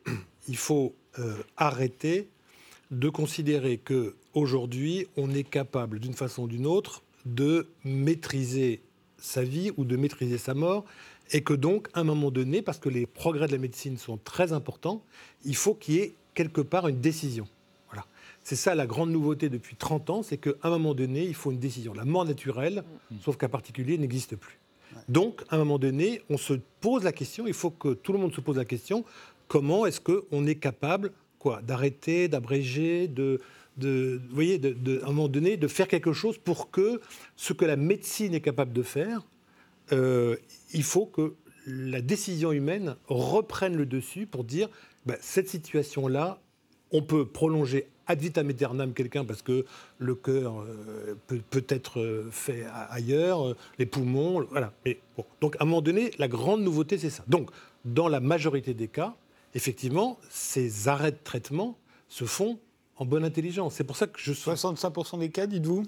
il 0.47 0.57
faut 0.57 0.93
euh, 1.19 1.35
arrêter 1.57 2.29
de 2.91 3.09
considérer 3.09 3.77
que 3.77 4.15
aujourd'hui 4.33 5.07
on 5.17 5.31
est 5.31 5.43
capable 5.43 5.99
d'une 5.99 6.13
façon 6.13 6.43
ou 6.43 6.47
d'une 6.47 6.65
autre 6.65 7.03
de 7.25 7.67
maîtriser 7.83 8.81
sa 9.19 9.43
vie 9.43 9.71
ou 9.77 9.85
de 9.85 9.95
maîtriser 9.95 10.37
sa 10.37 10.53
mort 10.53 10.85
et 11.31 11.41
que 11.41 11.53
donc, 11.53 11.87
à 11.93 12.01
un 12.01 12.03
moment 12.03 12.31
donné, 12.31 12.61
parce 12.61 12.79
que 12.79 12.89
les 12.89 13.05
progrès 13.05 13.47
de 13.47 13.51
la 13.51 13.57
médecine 13.57 13.97
sont 13.97 14.17
très 14.17 14.53
importants, 14.53 15.03
il 15.45 15.55
faut 15.55 15.73
qu'il 15.73 15.95
y 15.95 15.97
ait 15.99 16.13
quelque 16.33 16.61
part 16.61 16.87
une 16.87 16.99
décision. 16.99 17.47
Voilà. 17.89 18.05
C'est 18.43 18.55
ça 18.55 18.75
la 18.75 18.87
grande 18.87 19.11
nouveauté 19.11 19.49
depuis 19.49 19.75
30 19.75 20.09
ans, 20.09 20.23
c'est 20.23 20.37
qu'à 20.37 20.51
un 20.63 20.69
moment 20.69 20.93
donné, 20.93 21.23
il 21.23 21.35
faut 21.35 21.51
une 21.51 21.59
décision. 21.59 21.93
La 21.93 22.05
mort 22.05 22.25
naturelle, 22.25 22.83
mm. 23.11 23.15
sauf 23.23 23.37
qu'un 23.37 23.49
particulier, 23.49 23.97
n'existe 23.97 24.35
plus. 24.35 24.59
Donc, 25.07 25.41
à 25.49 25.55
un 25.55 25.59
moment 25.59 25.79
donné, 25.79 26.21
on 26.29 26.37
se 26.37 26.53
pose 26.81 27.03
la 27.03 27.11
question, 27.11 27.47
il 27.47 27.53
faut 27.53 27.69
que 27.69 27.93
tout 27.93 28.11
le 28.11 28.19
monde 28.19 28.33
se 28.33 28.41
pose 28.41 28.57
la 28.57 28.65
question, 28.65 29.05
comment 29.47 29.85
est-ce 29.85 30.01
qu'on 30.01 30.45
est 30.45 30.55
capable 30.55 31.11
quoi, 31.37 31.61
d'arrêter, 31.61 32.27
d'abréger, 32.27 33.07
de, 33.07 33.39
de, 33.77 34.21
vous 34.29 34.35
voyez, 34.35 34.59
de, 34.59 35.01
à 35.01 35.05
un 35.05 35.07
moment 35.07 35.27
donné, 35.27 35.57
de 35.57 35.67
faire 35.67 35.87
quelque 35.87 36.13
chose 36.13 36.37
pour 36.37 36.69
que 36.69 37.01
ce 37.35 37.53
que 37.53 37.65
la 37.65 37.75
médecine 37.75 38.33
est 38.33 38.41
capable 38.41 38.73
de 38.73 38.83
faire, 38.83 39.25
euh, 39.91 40.35
il 40.73 40.83
faut 40.83 41.05
que 41.05 41.35
la 41.65 42.01
décision 42.01 42.51
humaine 42.51 42.95
reprenne 43.07 43.75
le 43.75 43.85
dessus 43.85 44.25
pour 44.25 44.43
dire 44.43 44.69
bah, 45.05 45.15
cette 45.21 45.49
situation-là, 45.49 46.39
on 46.91 47.01
peut 47.01 47.25
prolonger 47.25 47.87
ad 48.07 48.19
vitam 48.19 48.49
aeternam 48.49 48.93
quelqu'un 48.93 49.23
parce 49.23 49.43
que 49.43 49.65
le 49.99 50.15
cœur 50.15 50.61
euh, 50.61 51.15
peut, 51.27 51.65
être 51.69 51.99
euh, 51.99 52.29
fait 52.31 52.65
ailleurs, 52.89 53.55
les 53.77 53.85
poumons, 53.85 54.45
voilà. 54.49 54.73
Donc 55.41 55.55
à 55.57 55.63
un 55.63 55.65
moment 55.65 55.81
donné, 55.81 56.11
la 56.17 56.27
grande 56.27 56.61
nouveauté, 56.61 56.97
c'est 56.97 57.11
ça. 57.11 57.23
Donc 57.27 57.51
dans 57.85 58.07
la 58.07 58.19
majorité 58.19 58.73
des 58.73 58.87
cas, 58.87 59.15
effectivement, 59.53 60.17
ces 60.29 60.87
arrêts 60.87 61.11
de 61.11 61.19
traitement 61.23 61.77
se 62.07 62.25
font 62.25 62.59
en 62.97 63.05
bonne 63.05 63.23
intelligence. 63.23 63.75
C'est 63.75 63.83
pour 63.83 63.95
ça 63.95 64.07
que 64.07 64.19
je 64.19 64.33
65% 64.33 65.19
des 65.19 65.29
cas, 65.29 65.47
dites-vous? 65.47 65.83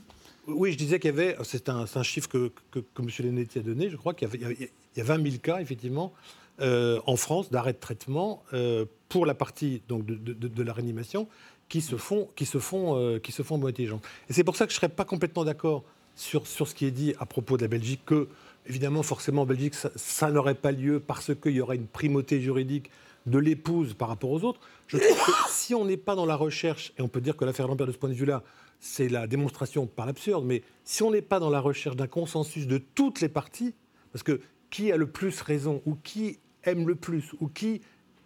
Oui, 0.55 0.71
je 0.71 0.77
disais 0.77 0.99
qu'il 0.99 1.09
y 1.09 1.13
avait, 1.13 1.35
c'est 1.43 1.69
un, 1.69 2.03
chiffre 2.03 2.27
que, 2.27 2.51
que, 2.71 2.79
M. 2.99 3.07
Lenetti 3.19 3.59
a 3.59 3.61
donné, 3.61 3.89
je 3.89 3.97
crois 3.97 4.13
qu'il 4.13 4.29
y, 4.35 4.69
y, 4.97 5.01
a 5.01 5.03
20 5.03 5.23
000 5.23 5.37
cas, 5.41 5.59
effectivement, 5.59 6.13
euh, 6.61 6.99
en 7.07 7.15
France 7.15 7.49
d'arrêt 7.49 7.73
de 7.73 7.79
traitement 7.79 8.43
euh, 8.53 8.85
pour 9.09 9.25
la 9.25 9.33
partie 9.33 9.81
donc, 9.87 10.05
de, 10.05 10.63
la 10.63 10.73
réanimation 10.73 11.27
qui 11.69 11.81
se 11.81 11.95
font, 11.95 12.27
qui 12.35 12.45
se 12.45 12.59
font, 12.59 12.97
euh, 12.97 13.17
qui 13.17 13.31
se 13.31 13.41
font 13.41 13.59
Et 13.67 13.99
c'est 14.29 14.43
pour 14.43 14.55
ça 14.55 14.67
que 14.67 14.71
je 14.71 14.75
ne 14.75 14.81
serais 14.81 14.89
pas 14.89 15.05
complètement 15.05 15.43
d'accord 15.43 15.83
sur, 16.15 16.45
sur 16.45 16.67
ce 16.67 16.75
qui 16.75 16.85
est 16.85 16.91
dit 16.91 17.15
à 17.19 17.25
propos 17.25 17.57
de 17.57 17.63
la 17.63 17.67
Belgique, 17.67 18.01
que, 18.05 18.27
évidemment, 18.67 19.01
forcément, 19.01 19.43
en 19.43 19.45
Belgique, 19.47 19.73
ça, 19.73 20.29
n'aurait 20.29 20.53
pas 20.53 20.71
lieu 20.71 20.99
parce 20.99 21.31
qu'il 21.33 21.53
y 21.53 21.61
aurait 21.61 21.77
une 21.77 21.87
primauté 21.87 22.41
juridique 22.41 22.91
de 23.25 23.39
l'épouse 23.39 23.95
par 23.95 24.09
rapport 24.09 24.29
aux 24.29 24.43
autres. 24.43 24.59
Je 24.87 24.97
trouve 24.97 25.17
que 25.17 25.31
si 25.49 25.73
on 25.73 25.85
n'est 25.85 25.97
pas 25.97 26.15
dans 26.15 26.27
la 26.27 26.35
recherche, 26.35 26.93
et 26.99 27.01
on 27.01 27.07
peut 27.07 27.21
dire 27.21 27.37
que 27.37 27.45
l'affaire 27.45 27.67
Lambert 27.67 27.87
de 27.87 27.91
ce 27.93 27.97
point 27.97 28.09
de 28.09 28.13
vue-là, 28.13 28.43
c'est 28.81 29.07
la 29.07 29.27
démonstration 29.27 29.85
par 29.85 30.07
l'absurde, 30.07 30.43
mais 30.43 30.63
si 30.83 31.03
on 31.03 31.11
n'est 31.11 31.21
pas 31.21 31.39
dans 31.39 31.51
la 31.51 31.61
recherche 31.61 31.95
d'un 31.95 32.07
consensus 32.07 32.65
de 32.65 32.79
toutes 32.79 33.21
les 33.21 33.29
parties, 33.29 33.75
parce 34.11 34.23
que 34.23 34.41
qui 34.71 34.91
a 34.91 34.97
le 34.97 35.07
plus 35.07 35.39
raison, 35.41 35.81
ou 35.85 35.95
qui 35.95 36.39
aime 36.63 36.87
le 36.87 36.95
plus, 36.95 37.33
ou 37.39 37.47
qui 37.47 37.81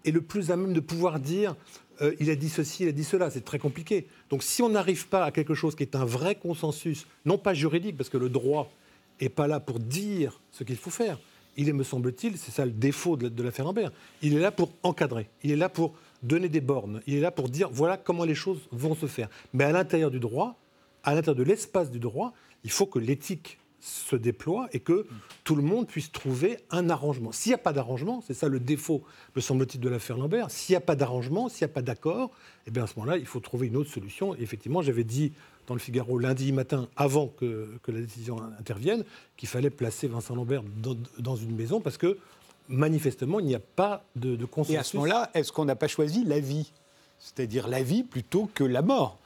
est 0.06 0.12
le 0.12 0.22
plus 0.22 0.52
à 0.52 0.56
même 0.56 0.74
de 0.74 0.80
pouvoir 0.80 1.20
dire 1.20 1.56
euh, 2.02 2.16
il 2.20 2.30
a 2.30 2.36
dit 2.36 2.50
ceci, 2.50 2.84
il 2.84 2.90
a 2.90 2.94
dit 2.94 3.04
cela, 3.04 3.30
c'est 3.30 3.44
très 3.44 3.60
compliqué. 3.60 4.08
Donc 4.30 4.44
si 4.44 4.62
on 4.62 4.70
n'arrive 4.70 5.08
pas 5.08 5.26
à 5.26 5.32
quelque 5.32 5.54
chose 5.54 5.76
qui 5.76 5.84
est 5.84 5.96
un 5.96 6.06
vrai 6.06 6.36
consensus, 6.36 7.06
non 7.26 7.38
pas 7.38 7.54
juridique, 7.54 7.98
parce 7.98 8.10
que 8.10 8.18
le 8.18 8.30
droit 8.30 8.72
n'est 9.22 9.30
pas 9.30 9.48
là 9.48 9.60
pour 9.60 9.80
dire 9.80 10.40
ce 10.52 10.64
qu'il 10.64 10.78
faut 10.78 10.90
faire, 10.90 11.20
il 11.58 11.68
est, 11.68 11.74
me 11.74 11.84
semble-t-il, 11.84 12.38
c'est 12.38 12.52
ça 12.52 12.66
le 12.66 12.72
défaut 12.72 13.18
de 13.18 13.44
l'affaire 13.44 13.66
Lambert, 13.66 13.92
il 14.22 14.36
est 14.36 14.40
là 14.40 14.52
pour 14.52 14.72
encadrer, 14.84 15.30
il 15.44 15.52
est 15.52 15.56
là 15.56 15.70
pour 15.70 15.96
donner 16.26 16.50
des 16.50 16.62
bornes. 16.62 17.02
Il 17.08 17.16
est 17.16 17.22
là 17.22 17.32
pour 17.32 17.50
dire 17.50 17.70
voilà 17.72 17.98
comment 17.98 18.26
les 18.26 18.36
choses 18.36 18.68
vont 18.72 18.96
se 18.96 19.06
faire. 19.06 19.30
Mais 19.54 19.64
à 19.64 19.72
l'intérieur 19.72 20.12
du 20.12 20.20
droit, 20.20 20.58
à 21.04 21.14
l'intérieur 21.14 21.36
de 21.36 21.44
l'espace 21.44 21.92
du 21.92 22.00
droit, 22.00 22.34
il 22.64 22.72
faut 22.72 22.86
que 22.86 23.00
l'éthique 23.00 23.60
se 23.80 24.16
déploie 24.16 24.68
et 24.74 24.80
que 24.80 25.06
tout 25.44 25.56
le 25.56 25.62
monde 25.62 25.88
puisse 25.88 26.12
trouver 26.12 26.58
un 26.72 26.90
arrangement. 26.90 27.32
S'il 27.32 27.52
n'y 27.52 27.56
a 27.56 27.60
pas 27.60 27.74
d'arrangement, 27.74 28.24
c'est 28.26 28.34
ça 28.34 28.48
le 28.48 28.60
défaut, 28.60 29.04
me 29.36 29.42
semble-t-il, 29.42 29.80
de 29.80 29.90
l'affaire 29.90 30.18
Lambert, 30.18 30.50
s'il 30.50 30.74
n'y 30.74 30.78
a 30.78 30.82
pas 30.82 30.96
d'arrangement, 30.96 31.50
s'il 31.50 31.68
n'y 31.68 31.72
a 31.72 31.74
pas 31.74 31.84
d'accord, 31.84 32.32
eh 32.66 32.72
bien 32.72 32.86
à 32.86 32.88
ce 32.88 32.98
moment-là, 32.98 33.18
il 33.18 33.28
faut 33.28 33.40
trouver 33.40 33.68
une 33.68 33.78
autre 33.78 33.92
solution. 33.92 34.36
Et 34.36 34.42
effectivement, 34.42 34.82
j'avais 34.82 35.04
dit 35.04 35.34
dans 35.68 35.76
le 35.76 35.80
Figaro 35.80 36.18
lundi 36.18 36.52
matin, 36.52 36.88
avant 36.96 37.28
que, 37.28 37.70
la 37.88 38.02
décision 38.02 38.38
intervienne, 38.60 39.04
qu'il 39.38 39.50
fallait 39.50 39.70
placer 39.70 40.08
Vincent 40.08 40.36
Lambert 40.36 40.64
dans, 40.78 40.96
dans 41.20 41.36
une 41.36 41.56
maison 41.56 41.80
parce 41.80 41.98
que 41.98 42.18
manifestement, 42.70 43.40
il 43.40 43.46
n'y 43.46 43.56
a 43.56 43.60
pas 43.60 44.04
de, 44.16 44.36
de 44.36 44.46
consensus. 44.46 44.76
Et 44.76 44.78
à 44.78 44.84
ce 44.84 44.98
moment-là, 44.98 45.30
est-ce 45.34 45.52
qu'on 45.52 45.66
n'a 45.66 45.76
pas 45.76 45.88
choisi 45.88 46.24
la 46.24 46.40
vie? 46.40 46.72
C'est-à-dire 47.20 47.68
la 47.68 47.84
vie 47.84 48.04
plutôt 48.04 48.50
que 48.54 48.64
la 48.64 48.82
mort? 48.82 49.18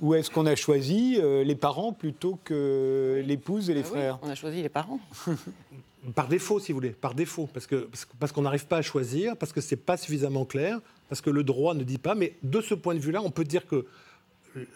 Ou 0.00 0.14
est-ce 0.14 0.30
qu'on 0.30 0.46
a 0.46 0.54
choisi 0.54 1.18
euh, 1.18 1.42
les 1.42 1.56
parents 1.56 1.92
plutôt 1.92 2.38
que 2.44 3.22
l'épouse 3.26 3.68
et 3.68 3.74
les 3.74 3.80
ah 3.80 3.84
frères? 3.84 4.18
On 4.22 4.28
a 4.28 4.34
choisi 4.34 4.62
les 4.62 4.68
parents. 4.68 5.00
par 6.14 6.28
défaut, 6.28 6.60
si 6.60 6.72
vous 6.72 6.78
voulez, 6.78 6.90
par 6.90 7.14
défaut, 7.14 7.48
parce 7.52 7.66
que 7.66 7.88
parce 8.20 8.30
qu'on 8.30 8.42
n'arrive 8.42 8.66
pas 8.66 8.78
à 8.78 8.82
choisir, 8.82 9.36
parce 9.36 9.52
que 9.52 9.60
c'est 9.60 9.76
pas 9.76 9.96
suffisamment 9.96 10.44
clair, 10.44 10.78
parce 11.08 11.20
que 11.20 11.30
le 11.30 11.42
droit 11.42 11.74
ne 11.74 11.82
dit 11.82 11.98
pas. 11.98 12.14
Mais 12.14 12.34
de 12.44 12.60
ce 12.60 12.74
point 12.74 12.94
de 12.94 13.00
vue-là, 13.00 13.20
on 13.22 13.30
peut 13.30 13.44
dire 13.44 13.66
que 13.66 13.86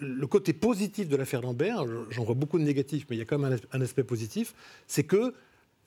le 0.00 0.26
côté 0.26 0.52
positif 0.52 1.08
de 1.08 1.16
l'affaire 1.16 1.40
Lambert, 1.40 1.84
j'en 2.10 2.24
vois 2.24 2.34
beaucoup 2.34 2.58
de 2.58 2.64
négatifs, 2.64 3.06
mais 3.08 3.16
il 3.16 3.18
y 3.20 3.22
a 3.22 3.24
quand 3.24 3.38
même 3.38 3.58
un 3.72 3.80
aspect 3.80 4.04
positif, 4.04 4.54
c'est 4.86 5.04
que 5.04 5.34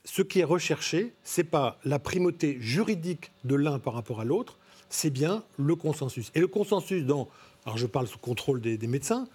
ce 0.06 0.22
qui 0.22 0.40
est 0.40 0.46
recherché, 0.46 1.14
ce 1.24 1.42
n'est 1.42 1.48
pas 1.48 1.80
la 1.84 2.00
primauté 2.00 2.58
juridique 2.62 3.32
de 3.44 3.56
l'un 3.56 3.80
par 3.80 3.94
rapport 3.94 4.22
à 4.22 4.26
l'autre, 4.26 4.58
c'est 4.90 5.10
bien 5.10 5.44
le 5.58 5.76
consensus. 5.76 6.32
Et 6.36 6.40
le 6.40 6.48
consensus 6.48 7.04
dans, 7.04 7.28
alors 7.66 7.78
je 7.78 7.88
parle 7.88 8.08
sous 8.08 8.20
contrôle 8.20 8.62
des, 8.62 8.78
médecins, 8.88 9.28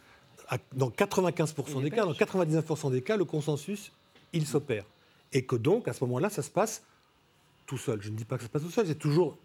dans 0.74 0.88
95% 0.88 1.82
des 1.82 1.90
cas, 1.90 2.06
dans 2.06 2.12
99% 2.12 2.92
des 2.92 3.02
cas, 3.02 3.16
le 3.16 3.24
consensus, 3.24 3.92
il 4.32 4.46
s'opère. 4.46 4.84
Et 5.32 5.44
que 5.44 5.56
donc, 5.56 5.88
à 5.88 5.92
ce 5.92 6.04
moment-là, 6.04 6.30
ça 6.30 6.42
se 6.42 6.50
passe 6.50 6.84
tout 7.66 7.78
seul. 7.78 8.00
Je 8.00 8.10
ne 8.10 8.16
dis 8.16 8.24
pas 8.24 8.36
que 8.36 8.42
ça 8.42 8.46
se 8.46 8.52
passe 8.52 8.62
tout 8.62 8.70
seul, 8.70 8.86
c'est 8.86 8.98
toujours 8.98 9.38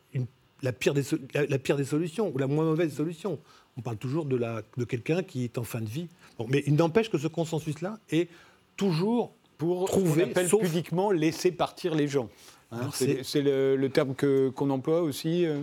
la, 0.62 0.72
pire 0.72 0.94
des, 0.94 1.04
la, 1.34 1.60
pire 1.60 1.76
des 1.76 1.86
solutions, 1.86 2.32
ou 2.34 2.38
la 2.38 2.48
moins 2.48 2.66
mauvaise 2.66 2.94
solution. 2.96 3.40
On 3.78 3.82
parle 3.82 3.98
toujours 3.98 4.26
de, 4.26 4.38
de 4.38 4.84
quelqu'un 4.86 5.24
qui 5.24 5.44
est 5.44 5.58
en 5.58 5.64
fin 5.64 5.82
de 5.82 5.90
vie. 5.90 6.08
mais 6.48 6.64
il 6.68 6.76
n'empêche 6.76 7.10
que 7.10 7.18
ce 7.18 7.28
consensus-là 7.28 8.00
est 8.10 8.30
toujours 8.78 9.34
pour 9.58 9.86
Trouver, 9.86 10.10
ce 10.22 10.26
qu'on 10.26 10.32
appelle 10.32 10.50
sauf- 10.50 10.62
pudiquement 10.62 11.12
laisser 11.12 11.52
partir 11.52 11.96
les 11.96 12.08
gens. 12.08 12.30
Hein, 12.72 12.90
c'est 12.94 13.42
le, 13.42 13.76
le 13.76 13.90
terme 13.90 14.16
que- 14.16 14.50
qu'on 14.50 14.70
emploie 14.70 15.02
aussi. 15.02 15.46
euh, 15.46 15.62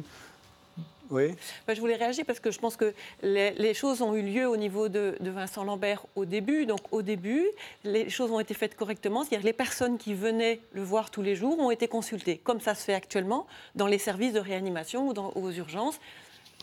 oui. 1.11 1.35
Ben, 1.67 1.75
je 1.75 1.81
voulais 1.81 1.97
réagir 1.97 2.25
parce 2.27 2.41
que 2.41 2.51
je 2.51 2.59
pense 2.59 2.77
que 2.77 2.95
les, 3.23 3.51
les 3.51 3.75
choses 3.75 4.01
ont 4.01 4.15
eu 4.15 4.23
lieu 4.23 4.49
au 4.49 4.57
niveau 4.57 4.89
de, 4.89 5.15
de 5.21 5.31
Vincent 5.31 5.63
Lambert 5.63 6.07
au 6.17 6.25
début. 6.25 6.65
Donc 6.65 6.81
au 6.91 7.03
début, 7.03 7.45
les 7.85 8.09
choses 8.09 8.31
ont 8.31 8.41
été 8.41 8.55
faites 8.55 8.75
correctement. 8.77 9.23
C'est-à-dire 9.25 9.45
les 9.45 9.53
personnes 9.53 9.99
qui 9.99 10.15
venaient 10.15 10.61
le 10.73 10.83
voir 10.83 11.11
tous 11.11 11.21
les 11.21 11.37
jours 11.37 11.59
ont 11.59 11.71
été 11.71 11.87
consultées, 11.87 12.39
comme 12.39 12.61
ça 12.63 12.75
se 12.75 12.85
fait 12.85 12.95
actuellement 12.95 13.47
dans 13.75 13.89
les 13.89 13.99
services 13.99 14.33
de 14.33 14.41
réanimation 14.41 15.09
ou 15.09 15.13
dans- 15.13 15.33
aux 15.35 15.51
urgences. 15.51 15.99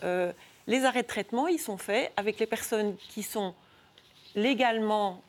Euh, 0.03 0.31
les 0.65 0.83
arrêts 0.83 1.03
de 1.03 1.07
traitement, 1.07 1.47
ils 1.47 1.59
sont 1.59 1.77
faits 1.77 2.11
avec 2.17 2.39
les 2.39 2.47
personnes 2.47 2.95
qui 3.09 3.21
sont 3.21 3.53
légalement 4.35 5.21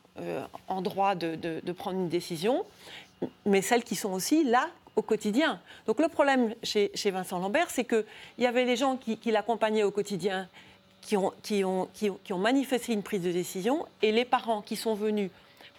en 0.67 0.81
droit 0.81 1.15
de, 1.15 1.71
prendre 1.71 1.99
une 1.99 2.09
décision, 2.09 2.65
mais 3.45 3.61
celles 3.61 3.83
qui 3.83 3.95
sont 3.95 4.11
aussi 4.11 4.43
là 4.43 4.69
au 4.95 5.01
quotidien. 5.01 5.59
Donc 5.87 5.99
le 5.99 6.09
problème 6.09 6.53
chez, 6.63 6.91
Vincent 7.05 7.39
Lambert, 7.39 7.69
c'est 7.69 7.85
qu'il 7.85 8.05
y 8.39 8.45
avait 8.45 8.65
les 8.65 8.75
gens 8.75 8.97
qui, 8.97 9.31
l'accompagnaient 9.31 9.83
au 9.83 9.91
quotidien, 9.91 10.49
qui, 11.01 11.15
ont, 11.15 11.33
qui 11.41 11.63
ont 11.63 12.37
manifesté 12.37 12.93
une 12.93 13.03
prise 13.03 13.21
de 13.21 13.31
décision, 13.31 13.85
et 14.01 14.11
les 14.11 14.25
parents 14.25 14.61
qui 14.61 14.75
sont 14.75 14.95
venus 14.95 15.31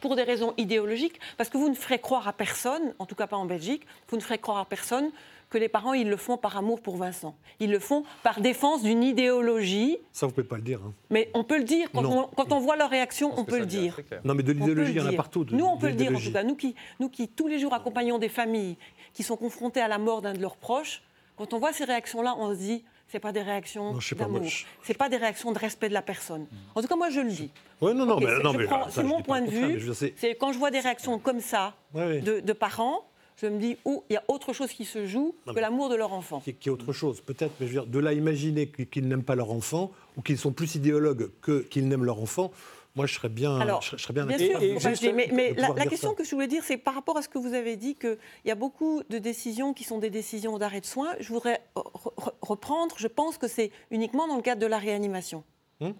pour 0.02 0.16
des 0.16 0.24
raisons 0.24 0.52
idéologiques, 0.58 1.20
parce 1.38 1.48
que 1.48 1.56
vous 1.56 1.68
ne 1.68 1.74
ferez 1.74 2.00
croire 2.00 2.26
à 2.26 2.32
personne, 2.32 2.92
en 2.98 3.06
tout 3.06 3.14
cas 3.14 3.28
pas 3.28 3.36
en 3.36 3.46
Belgique, 3.46 3.86
vous 4.08 4.16
ne 4.16 4.22
ferez 4.22 4.38
croire 4.38 4.58
à 4.58 4.64
personne 4.64 5.10
que 5.52 5.58
les 5.58 5.68
parents, 5.68 5.92
ils 5.92 6.08
le 6.08 6.16
font 6.16 6.38
par 6.38 6.56
amour 6.56 6.80
pour 6.80 6.96
Vincent. 6.96 7.36
Ils 7.60 7.70
le 7.70 7.78
font 7.78 8.04
par 8.22 8.40
défense 8.40 8.82
d'une 8.82 9.02
idéologie, 9.04 9.98
Ça, 10.12 10.24
vous 10.26 10.32
pouvez 10.32 10.46
pas 10.46 10.56
le 10.56 10.62
dire. 10.62 10.80
hein. 10.82 10.94
mais 11.10 11.30
on 11.34 11.44
peut 11.44 11.58
le 11.58 11.64
dire, 11.64 11.90
quand, 11.92 12.04
on, 12.06 12.22
quand 12.34 12.52
on 12.52 12.58
voit 12.58 12.76
leur 12.76 12.88
réaction, 12.88 13.28
pense 13.28 13.38
on 13.40 13.44
peut 13.44 13.58
le 13.58 13.66
dire. 13.66 13.98
Non, 14.24 14.34
mais 14.34 14.42
de 14.42 14.52
l'idéologie, 14.52 14.92
il 14.92 14.96
y 14.96 15.00
en 15.00 15.06
a 15.06 15.12
partout. 15.12 15.44
de- 15.44 15.54
Nous, 15.54 15.64
on 15.64 15.76
peut 15.76 15.88
le 15.88 15.92
dire 15.94 16.10
en 16.16 16.18
tout 16.18 16.32
cas. 16.32 16.42
Nous 16.42 16.56
qui, 16.56 16.74
nous 17.00 17.10
qui 17.10 17.28
tous 17.28 17.48
les 17.48 17.58
jours 17.58 17.74
accompagnons 17.74 18.16
des 18.18 18.30
familles 18.30 18.76
qui 19.12 19.22
sont 19.22 19.36
confrontées 19.36 19.82
à 19.82 19.88
la 19.88 19.98
mort 19.98 20.22
d'un 20.22 20.32
de 20.32 20.40
leurs 20.40 20.56
proches, 20.56 21.02
quand 21.36 21.52
on 21.52 21.58
voit 21.58 21.74
ces 21.74 21.84
réactions-là, 21.84 22.34
on 22.38 22.54
se 22.54 22.58
dit, 22.58 22.82
c'est 23.08 23.20
pas 23.20 23.32
des 23.32 23.42
réactions 23.42 23.92
d'amour, 24.16 24.40
c'est 24.82 24.96
pas 24.96 25.10
des 25.10 25.18
réactions 25.18 25.52
de 25.52 25.58
respect 25.58 25.90
de 25.90 25.94
la 25.94 26.00
personne. 26.00 26.46
En 26.74 26.80
tout 26.80 26.88
cas, 26.88 26.96
moi, 26.96 27.10
je 27.10 27.20
le 27.20 27.28
dis. 27.28 27.50
Ouais, 27.82 27.92
non, 27.92 28.06
non, 28.06 28.18
mais, 28.18 28.26
c'est- 28.26 28.42
non, 28.42 28.52
mais 28.54 28.66
c'est 28.88 29.02
mon 29.02 29.20
point 29.20 29.42
de 29.42 29.50
vue. 29.50 29.92
c'est- 29.92 30.14
C'est 30.16 30.34
quand 30.34 30.52
je 30.52 30.58
vois 30.58 30.70
des 30.70 30.80
réactions 30.80 31.18
comme 31.18 31.40
ça 31.40 31.74
Ouais, 31.94 32.06
ouais. 32.06 32.20
de, 32.20 32.40
de 32.40 32.52
parents, 32.54 33.04
je 33.36 33.46
me 33.46 33.58
dis, 33.58 33.76
oh, 33.84 34.04
il 34.10 34.14
y 34.14 34.16
a 34.16 34.22
autre 34.28 34.52
chose 34.52 34.70
qui 34.72 34.84
se 34.84 35.06
joue 35.06 35.34
que 35.46 35.58
l'amour 35.58 35.88
de 35.88 35.94
leur 35.96 36.12
enfant. 36.12 36.40
qui, 36.40 36.54
qui 36.54 36.68
est 36.68 36.72
autre 36.72 36.92
chose, 36.92 37.20
peut-être, 37.20 37.52
mais 37.60 37.66
je 37.66 37.72
veux 37.72 37.80
dire, 37.80 37.86
de 37.90 37.98
là 37.98 38.12
imaginer 38.12 38.66
qu'ils 38.68 39.08
n'aiment 39.08 39.24
pas 39.24 39.34
leur 39.34 39.50
enfant 39.50 39.90
ou 40.16 40.22
qu'ils 40.22 40.38
sont 40.38 40.52
plus 40.52 40.74
idéologues 40.74 41.30
que 41.40 41.60
qu'ils 41.62 41.88
n'aiment 41.88 42.04
leur 42.04 42.20
enfant, 42.20 42.50
moi 42.94 43.06
je 43.06 43.14
serais 43.14 43.30
bien, 43.30 43.58
Alors, 43.58 43.80
je 43.82 43.96
serais, 43.96 44.12
bien 44.12 44.26
Bien 44.26 44.36
sûr, 44.38 44.60
Et- 44.62 44.72
et 44.72 44.78
juste 44.78 45.02
mais, 45.14 45.54
la, 45.56 45.86
question 45.86 46.10
ça. 46.10 46.14
que 46.14 46.24
je 46.24 46.34
voulais 46.34 46.46
dire, 46.46 46.62
c'est 46.62 46.76
par 46.76 46.94
rapport 46.94 47.16
à 47.16 47.22
ce 47.22 47.28
que 47.28 47.38
vous 47.38 47.54
avez 47.54 47.76
dit, 47.76 47.94
qu'il 47.94 48.18
y 48.44 48.50
a 48.50 48.54
beaucoup 48.54 49.02
de 49.08 49.16
décisions 49.18 49.72
qui 49.72 49.84
sont 49.84 49.98
des 49.98 50.10
décisions 50.10 50.58
d'arrêt 50.58 50.80
de 50.82 50.86
soins. 50.86 51.14
Je 51.18 51.28
voudrais 51.32 51.62
re- 51.74 51.90
re- 52.16 52.32
reprendre, 52.42 52.94
je 52.98 53.08
pense 53.08 53.38
que 53.38 53.48
c'est 53.48 53.70
uniquement 53.90 54.28
dans 54.28 54.36
le 54.36 54.42
cadre 54.42 54.60
de 54.60 54.66
la 54.66 54.78
réanimation. 54.78 55.42
Hum? 55.80 55.94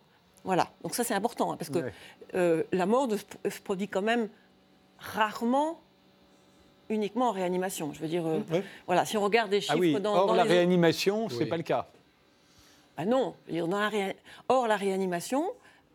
Voilà, 0.45 0.71
donc 0.83 0.95
ça 0.95 1.03
c'est 1.05 1.15
important, 1.15 1.53
hein, 1.53 1.57
parce 1.57 1.71
que 1.71 1.79
Ouais. 1.79 1.93
euh, 2.35 2.63
la 2.73 2.85
mort 2.85 3.09
se 3.11 3.61
produit 3.63 3.89
quand 3.89 4.03
même 4.03 4.29
rarement 4.99 5.81
uniquement 6.93 7.29
en 7.29 7.33
réanimation. 7.33 7.93
Je 7.93 8.01
veux 8.01 8.09
dire, 8.09 8.27
euh, 8.27 8.41
voilà, 8.87 9.05
si 9.05 9.17
on 9.17 9.23
regarde 9.23 9.51
des 9.51 9.61
chiffres 9.61 9.75
Ah 9.77 9.81
oui, 9.81 10.01
dans, 10.01 10.15
or 10.15 10.27
dans 10.27 10.35
la 10.35 10.45
les- 10.45 10.51
réanimation, 10.51 11.29
c'est 11.29 11.39
Oui. 11.39 11.47
pas 11.47 11.57
le 11.57 11.63
cas. 11.63 11.89
ah 12.97 13.05
non, 13.05 13.35
dans 13.51 13.67
la 13.81 13.91
Or, 14.49 14.67
la 14.69 14.77
réanimation, 14.77 15.51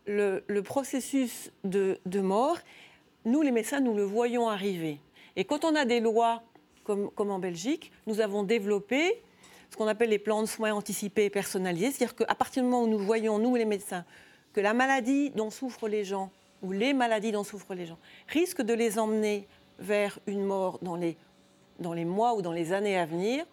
le, 0.06 0.44
le 0.48 0.64
processus 0.64 1.52
de, 1.64 2.00
de 2.06 2.20
mort, 2.22 2.58
nous, 3.26 3.42
les 3.42 3.52
médecins, 3.52 3.80
nous 3.80 3.94
le 3.94 4.04
voyons 4.04 4.48
arriver. 4.50 5.00
Et 5.36 5.44
quand 5.46 5.64
on 5.66 5.76
a 5.76 5.86
des 5.86 6.00
lois, 6.00 6.42
comme, 6.84 7.10
comme 7.12 7.30
en 7.32 7.40
Belgique, 7.40 7.92
nous 8.08 8.20
avons 8.22 8.44
développé 8.44 9.22
ce 9.70 9.76
qu'on 9.76 9.88
appelle 9.88 10.10
les 10.10 10.20
plans 10.20 10.42
de 10.42 10.48
soins 10.48 10.72
anticipés 10.74 11.26
et 11.26 11.30
personnalisés. 11.30 11.92
C'est-à-dire 11.92 12.16
qu'à 12.16 12.34
partir 12.36 12.64
du 12.64 12.70
moment 12.70 12.84
où 12.84 12.88
nous 12.88 12.98
voyons, 13.00 13.38
nous, 13.38 13.56
les 13.56 13.66
médecins, 13.66 14.06
que 14.54 14.62
la 14.62 14.74
maladie 14.74 15.30
dont 15.32 15.50
souffrent 15.52 15.88
les 15.90 16.04
gens, 16.06 16.32
ou 16.64 16.72
les 16.72 16.94
maladies 16.94 17.32
dont 17.34 17.44
souffrent 17.44 17.76
les 17.76 17.86
gens, 17.86 18.00
risquent 18.30 18.62
de 18.64 18.74
les 18.74 18.98
emmener 18.98 19.46
vers 19.80 20.20
une 20.28 20.44
mort 20.44 20.80
dans 20.82 20.96
les, 20.96 21.18
dans 21.80 21.94
les 21.94 22.06
mois 22.06 22.36
ou 22.36 22.42
dans 22.42 22.52
les 22.52 22.74
années 22.74 22.98
à 22.98 23.06
venir, 23.06 23.46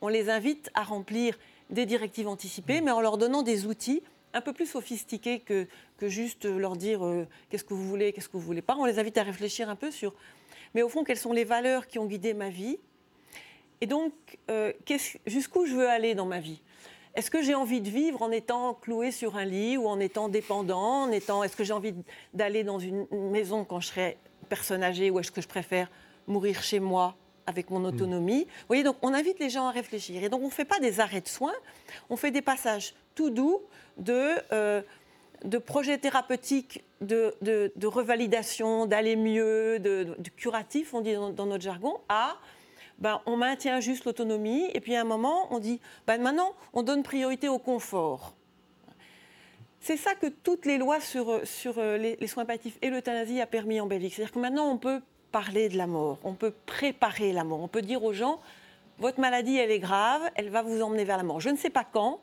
on 0.00 0.08
les 0.08 0.30
invite 0.30 0.70
à 0.74 0.82
remplir 0.82 1.38
des 1.70 1.86
directives 1.86 2.28
anticipées, 2.28 2.80
mais 2.80 2.90
en 2.90 3.00
leur 3.00 3.18
donnant 3.18 3.42
des 3.42 3.66
outils 3.66 4.02
un 4.34 4.40
peu 4.40 4.52
plus 4.52 4.66
sophistiqués 4.66 5.40
que, 5.40 5.66
que 5.96 6.08
juste 6.08 6.44
leur 6.44 6.76
dire 6.76 7.04
euh, 7.04 7.26
qu'est-ce 7.48 7.64
que 7.64 7.74
vous 7.74 7.88
voulez, 7.88 8.12
qu'est-ce 8.12 8.28
que 8.28 8.36
vous 8.36 8.42
voulez 8.42 8.62
pas. 8.62 8.76
On 8.76 8.84
les 8.84 8.98
invite 8.98 9.16
à 9.18 9.22
réfléchir 9.22 9.70
un 9.70 9.76
peu 9.76 9.90
sur, 9.90 10.14
mais 10.74 10.82
au 10.82 10.88
fond, 10.88 11.04
quelles 11.04 11.16
sont 11.16 11.32
les 11.32 11.44
valeurs 11.44 11.86
qui 11.86 11.98
ont 11.98 12.06
guidé 12.06 12.34
ma 12.34 12.50
vie 12.50 12.78
Et 13.80 13.86
donc, 13.86 14.12
euh, 14.50 14.72
jusqu'où 15.26 15.66
je 15.66 15.74
veux 15.74 15.88
aller 15.88 16.14
dans 16.14 16.26
ma 16.26 16.38
vie? 16.38 16.60
Est-ce 17.14 17.30
que 17.30 17.40
j'ai 17.40 17.54
envie 17.54 17.80
de 17.80 17.88
vivre 17.88 18.20
en 18.20 18.30
étant 18.30 18.74
cloué 18.74 19.10
sur 19.10 19.36
un 19.36 19.46
lit 19.46 19.78
ou 19.78 19.88
en 19.88 19.98
étant 20.00 20.28
dépendant 20.28 21.04
en 21.04 21.10
étant, 21.10 21.42
Est-ce 21.42 21.56
que 21.56 21.64
j'ai 21.64 21.72
envie 21.72 21.94
d'aller 22.34 22.62
dans 22.62 22.78
une 22.78 23.06
maison 23.10 23.64
quand 23.64 23.80
je 23.80 23.86
serai 23.86 24.18
personne 24.46 24.82
âgée 24.82 25.10
ou 25.10 25.18
est-ce 25.20 25.30
que 25.32 25.40
je 25.40 25.48
préfère 25.48 25.88
mourir 26.26 26.62
chez 26.62 26.80
moi 26.80 27.14
avec 27.46 27.70
mon 27.70 27.84
autonomie 27.84 28.44
Vous 28.44 28.66
voyez, 28.68 28.82
donc 28.82 28.96
on 29.02 29.14
invite 29.14 29.38
les 29.38 29.50
gens 29.50 29.66
à 29.68 29.70
réfléchir. 29.70 30.22
Et 30.24 30.28
donc 30.28 30.42
on 30.42 30.46
ne 30.46 30.50
fait 30.50 30.64
pas 30.64 30.80
des 30.80 30.98
arrêts 31.00 31.20
de 31.20 31.28
soins, 31.28 31.54
on 32.10 32.16
fait 32.16 32.30
des 32.30 32.42
passages 32.42 32.94
tout 33.14 33.30
doux 33.30 33.60
de, 33.98 34.30
euh, 34.52 34.82
de 35.44 35.58
projets 35.58 35.98
thérapeutiques, 35.98 36.82
de, 37.00 37.34
de- 37.42 37.72
de 37.76 37.86
revalidation, 37.86 38.86
d'aller 38.86 39.16
mieux, 39.16 39.78
de, 39.78 40.14
de 40.18 40.28
curatif, 40.30 40.92
on 40.94 41.00
dit 41.02 41.14
dans, 41.14 41.30
dans 41.30 41.46
notre 41.46 41.62
jargon, 41.62 41.98
à 42.08 42.36
ben, 42.98 43.20
on 43.26 43.36
maintient 43.36 43.80
juste 43.80 44.06
l'autonomie, 44.06 44.70
et 44.72 44.80
puis 44.80 44.96
à 44.96 45.02
un 45.02 45.04
moment, 45.04 45.48
on 45.54 45.58
dit, 45.58 45.80
ben, 46.06 46.18
maintenant, 46.20 46.54
on 46.72 46.82
donne 46.82 47.02
priorité 47.02 47.46
au 47.48 47.58
confort. 47.58 48.34
C'est 49.86 49.96
ça 49.96 50.16
que 50.16 50.26
toutes 50.26 50.66
les 50.66 50.78
lois 50.78 51.00
sur, 51.00 51.46
sur 51.46 51.78
euh, 51.78 51.96
les, 51.96 52.16
les 52.16 52.26
soins 52.26 52.44
palliatifs 52.44 52.76
et 52.82 52.90
l'euthanasie 52.90 53.40
a 53.40 53.46
permis 53.46 53.80
en 53.80 53.86
Belgique. 53.86 54.14
C'est-à-dire 54.14 54.34
que 54.34 54.40
maintenant, 54.40 54.68
on 54.68 54.78
peut 54.78 55.00
parler 55.30 55.68
de 55.68 55.76
la 55.76 55.86
mort, 55.86 56.18
on 56.24 56.34
peut 56.34 56.52
préparer 56.66 57.32
la 57.32 57.44
mort, 57.44 57.60
on 57.60 57.68
peut 57.68 57.82
dire 57.82 58.02
aux 58.02 58.12
gens, 58.12 58.40
votre 58.98 59.20
maladie, 59.20 59.56
elle 59.56 59.70
est 59.70 59.78
grave, 59.78 60.22
elle 60.34 60.50
va 60.50 60.62
vous 60.62 60.82
emmener 60.82 61.04
vers 61.04 61.16
la 61.16 61.22
mort. 61.22 61.38
Je 61.38 61.50
ne 61.50 61.56
sais 61.56 61.70
pas 61.70 61.84
quand, 61.84 62.18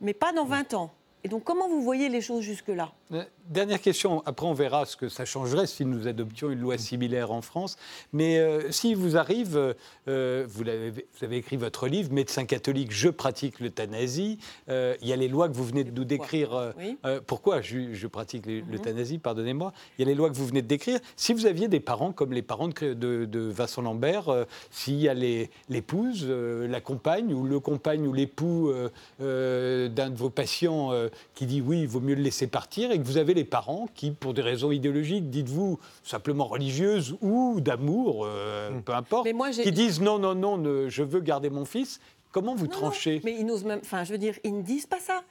mais 0.00 0.14
pas 0.14 0.32
dans 0.32 0.46
20 0.46 0.72
ans. 0.72 0.90
Et 1.22 1.28
donc, 1.28 1.44
comment 1.44 1.68
vous 1.68 1.82
voyez 1.82 2.08
les 2.08 2.22
choses 2.22 2.44
jusque-là? 2.44 2.84
Euh, 2.84 2.99
Dernière 3.48 3.80
question, 3.80 4.22
après 4.26 4.46
on 4.46 4.54
verra 4.54 4.86
ce 4.86 4.96
que 4.96 5.08
ça 5.08 5.24
changerait 5.24 5.66
si 5.66 5.84
nous 5.84 6.06
adoptions 6.06 6.50
une 6.52 6.60
loi 6.60 6.78
similaire 6.78 7.32
en 7.32 7.42
France. 7.42 7.76
Mais 8.12 8.38
euh, 8.38 8.70
si 8.70 8.94
vous 8.94 9.16
arrive, 9.16 9.56
euh, 9.56 9.74
euh, 10.06 10.46
vous, 10.48 10.62
avez 10.68 11.36
écrit 11.36 11.56
votre 11.56 11.88
livre, 11.88 12.12
Médecin 12.12 12.44
catholique, 12.44 12.92
je 12.92 13.08
pratique 13.08 13.58
l'euthanasie. 13.58 14.38
Euh, 14.68 14.94
Il 15.02 15.08
y 15.08 15.12
a 15.12 15.16
les 15.16 15.26
lois 15.26 15.48
que 15.48 15.54
vous 15.54 15.64
venez 15.64 15.82
de 15.82 15.90
nous 15.90 16.04
décrire. 16.04 16.54
euh, 16.54 16.70
Oui. 16.78 16.96
euh, 17.04 17.20
pourquoi 17.26 17.60
je, 17.60 17.92
je 17.92 18.06
pratique 18.06 18.46
les- 18.46 18.60
l'euthanasie, 18.70 19.18
pardonnez-moi. 19.18 19.72
Il 19.98 20.02
y 20.02 20.04
a 20.04 20.08
les 20.08 20.14
lois 20.14 20.30
que 20.30 20.36
vous 20.36 20.46
venez 20.46 20.62
de 20.62 20.68
décrire. 20.68 21.00
Si 21.16 21.32
vous 21.32 21.46
aviez 21.46 21.66
des 21.66 21.80
parents 21.80 22.12
comme 22.12 22.32
les 22.32 22.42
parents 22.42 22.68
de, 22.68 22.94
de- 22.94 23.24
de 23.24 23.40
Vincent 23.40 23.82
Lambert, 23.82 24.28
euh, 24.28 24.44
s'il 24.70 25.00
y 25.00 25.08
a 25.08 25.14
l'épouse, 25.14 26.24
euh, 26.28 26.68
la 26.68 26.80
compagne 26.80 27.34
ou 27.34 27.44
le 27.44 27.58
compagne 27.58 28.06
ou 28.06 28.12
l'époux 28.12 28.68
euh, 28.68 28.88
euh, 29.20 29.88
d'un 29.88 30.10
de 30.10 30.16
vos 30.16 30.30
patients 30.30 30.92
euh, 30.92 31.08
qui 31.34 31.46
dit 31.46 31.60
oui, 31.60 31.80
il 31.80 31.88
vaut 31.88 32.00
mieux 32.00 32.14
le 32.14 32.22
laisser 32.22 32.46
partir, 32.46 32.92
et 32.92 32.99
que 33.00 33.06
vous 33.06 33.16
avez 33.16 33.34
les 33.34 33.44
parents 33.44 33.88
qui, 33.94 34.10
pour 34.10 34.34
des 34.34 34.42
raisons 34.42 34.70
idéologiques, 34.70 35.30
dites-vous 35.30 35.78
simplement 36.02 36.44
religieuses 36.46 37.16
ou 37.20 37.60
d'amour, 37.60 38.24
euh, 38.26 38.70
peu 38.84 38.92
importe, 38.94 39.24
Mais 39.24 39.32
moi, 39.32 39.50
j'ai- 39.50 39.62
qui 39.62 39.72
disent 39.72 40.00
non, 40.00 40.18
non, 40.18 40.34
non, 40.34 40.56
ne- 40.58 40.88
je 40.88 41.02
veux 41.02 41.20
garder 41.20 41.50
mon 41.50 41.64
fils. 41.64 42.00
Comment 42.32 42.54
vous 42.54 42.66
Non, 42.66 42.72
non, 42.74 42.78
tranchez? 42.78 43.20
Mais 43.24 43.34
ils 43.40 43.44
n'osent 43.44 43.64
même. 43.64 43.80
Enfin, 43.82 44.04
je 44.04 44.12
veux 44.12 44.18
dire, 44.18 44.34
ils 44.44 44.56
ne 44.56 44.62
disent 44.62 44.86
pas 44.86 45.00
ça. 45.00 45.24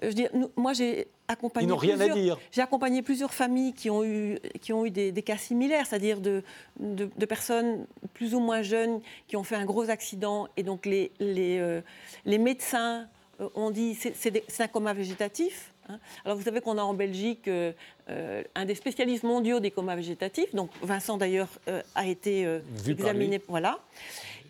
Je 0.00 0.06
veux 0.08 0.14
dire, 0.14 0.28
nous- 0.34 0.50
moi, 0.56 0.72
j'ai 0.72 1.08
accompagné. 1.26 1.66
Ils 1.66 1.68
n'ont 1.70 1.76
rien 1.76 1.94
à 1.94 2.04
plusieurs- 2.06 2.16
dire. 2.16 2.38
J'ai 2.52 2.62
accompagné 2.62 3.02
plusieurs 3.02 3.34
familles 3.34 3.72
qui 3.72 3.90
ont 3.90 4.04
eu, 4.04 4.38
qui 4.60 4.72
ont 4.72 4.84
eu 4.86 4.90
des, 4.92 5.10
des 5.10 5.22
cas 5.22 5.36
similaires, 5.36 5.84
c'est-à-dire 5.86 6.20
de, 6.20 6.44
de, 6.78 7.08
de 7.16 7.26
personnes 7.26 7.86
plus 8.12 8.34
ou 8.36 8.40
moins 8.40 8.62
jeunes 8.62 9.00
qui 9.26 9.36
ont 9.36 9.42
fait 9.42 9.56
un 9.56 9.64
gros 9.64 9.90
accident 9.90 10.46
et 10.56 10.62
donc 10.62 10.86
les, 10.86 11.10
les, 11.18 11.58
euh, 11.58 11.80
les 12.24 12.38
médecins 12.38 13.08
euh, 13.40 13.48
ont 13.56 13.70
dit 13.72 13.94
c'est 13.96 14.60
un 14.60 14.68
coma 14.68 14.92
végétatif. 14.94 15.72
Hein. 15.88 15.98
Alors 16.24 16.36
vous 16.36 16.44
savez 16.44 16.60
qu'on 16.60 16.78
a 16.78 16.82
en 16.82 16.94
Belgique 16.94 17.48
euh, 17.48 17.72
euh, 18.08 18.42
un 18.54 18.64
des 18.64 18.74
spécialistes 18.74 19.24
mondiaux 19.24 19.60
des 19.60 19.70
comas 19.70 19.96
végétatifs. 19.96 20.54
Donc 20.54 20.70
Vincent 20.82 21.16
d'ailleurs 21.16 21.48
euh, 21.68 21.82
a 21.94 22.06
été 22.06 22.46
examiné. 22.86 23.40
Voilà. 23.48 23.78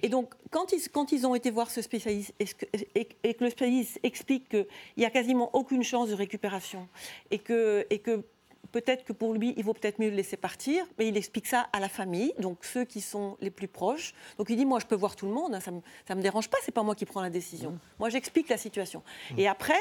Et 0.02 0.08
donc, 0.10 0.34
quand 0.50 0.72
ils, 0.72 0.86
quand 0.90 1.12
ils 1.12 1.26
ont 1.26 1.34
été 1.34 1.50
voir 1.50 1.70
ce 1.70 1.80
spécialiste 1.80 2.34
et, 2.38 2.44
que- 2.44 2.66
et- 2.94 3.08
et 3.22 3.34
que 3.34 3.44
le 3.44 3.48
spécialiste 3.50 3.98
explique 4.02 4.48
qu'il 4.50 4.66
n'y 4.98 5.04
a 5.06 5.10
quasiment 5.10 5.48
aucune 5.54 5.82
chance 5.82 6.10
de 6.10 6.14
récupération 6.14 6.86
et 7.30 7.38
que, 7.38 7.86
et 7.88 8.00
que 8.00 8.22
peut-être 8.70 9.04
que 9.04 9.14
pour 9.14 9.32
lui, 9.32 9.54
il 9.56 9.64
vaut 9.64 9.72
peut-être 9.72 9.98
mieux 10.00 10.10
le 10.10 10.16
laisser 10.16 10.36
partir, 10.36 10.84
mais 10.98 11.08
il 11.08 11.16
explique 11.16 11.46
ça 11.46 11.68
à 11.72 11.80
la 11.80 11.88
famille, 11.88 12.34
donc 12.38 12.64
ceux 12.66 12.84
qui 12.84 13.00
sont 13.00 13.38
les 13.40 13.50
plus 13.50 13.68
proches. 13.68 14.12
Donc 14.36 14.50
il 14.50 14.56
dit, 14.56 14.66
moi, 14.66 14.78
je 14.80 14.84
peux 14.86 14.96
voir 14.96 15.16
tout 15.16 15.26
le 15.26 15.32
monde, 15.32 15.54
hein, 15.54 15.60
ça 15.60 15.70
ne 15.70 15.76
me, 15.78 16.14
me 16.16 16.22
dérange 16.22 16.50
pas, 16.50 16.58
c'est 16.62 16.72
pas 16.74 16.82
moi 16.82 16.94
qui 16.94 17.06
prends 17.06 17.22
la 17.22 17.30
décision. 17.30 17.78
Moi, 17.98 18.10
j'explique 18.10 18.48
la 18.50 18.58
situation. 18.58 19.02
Et 19.38 19.46
après, 19.48 19.80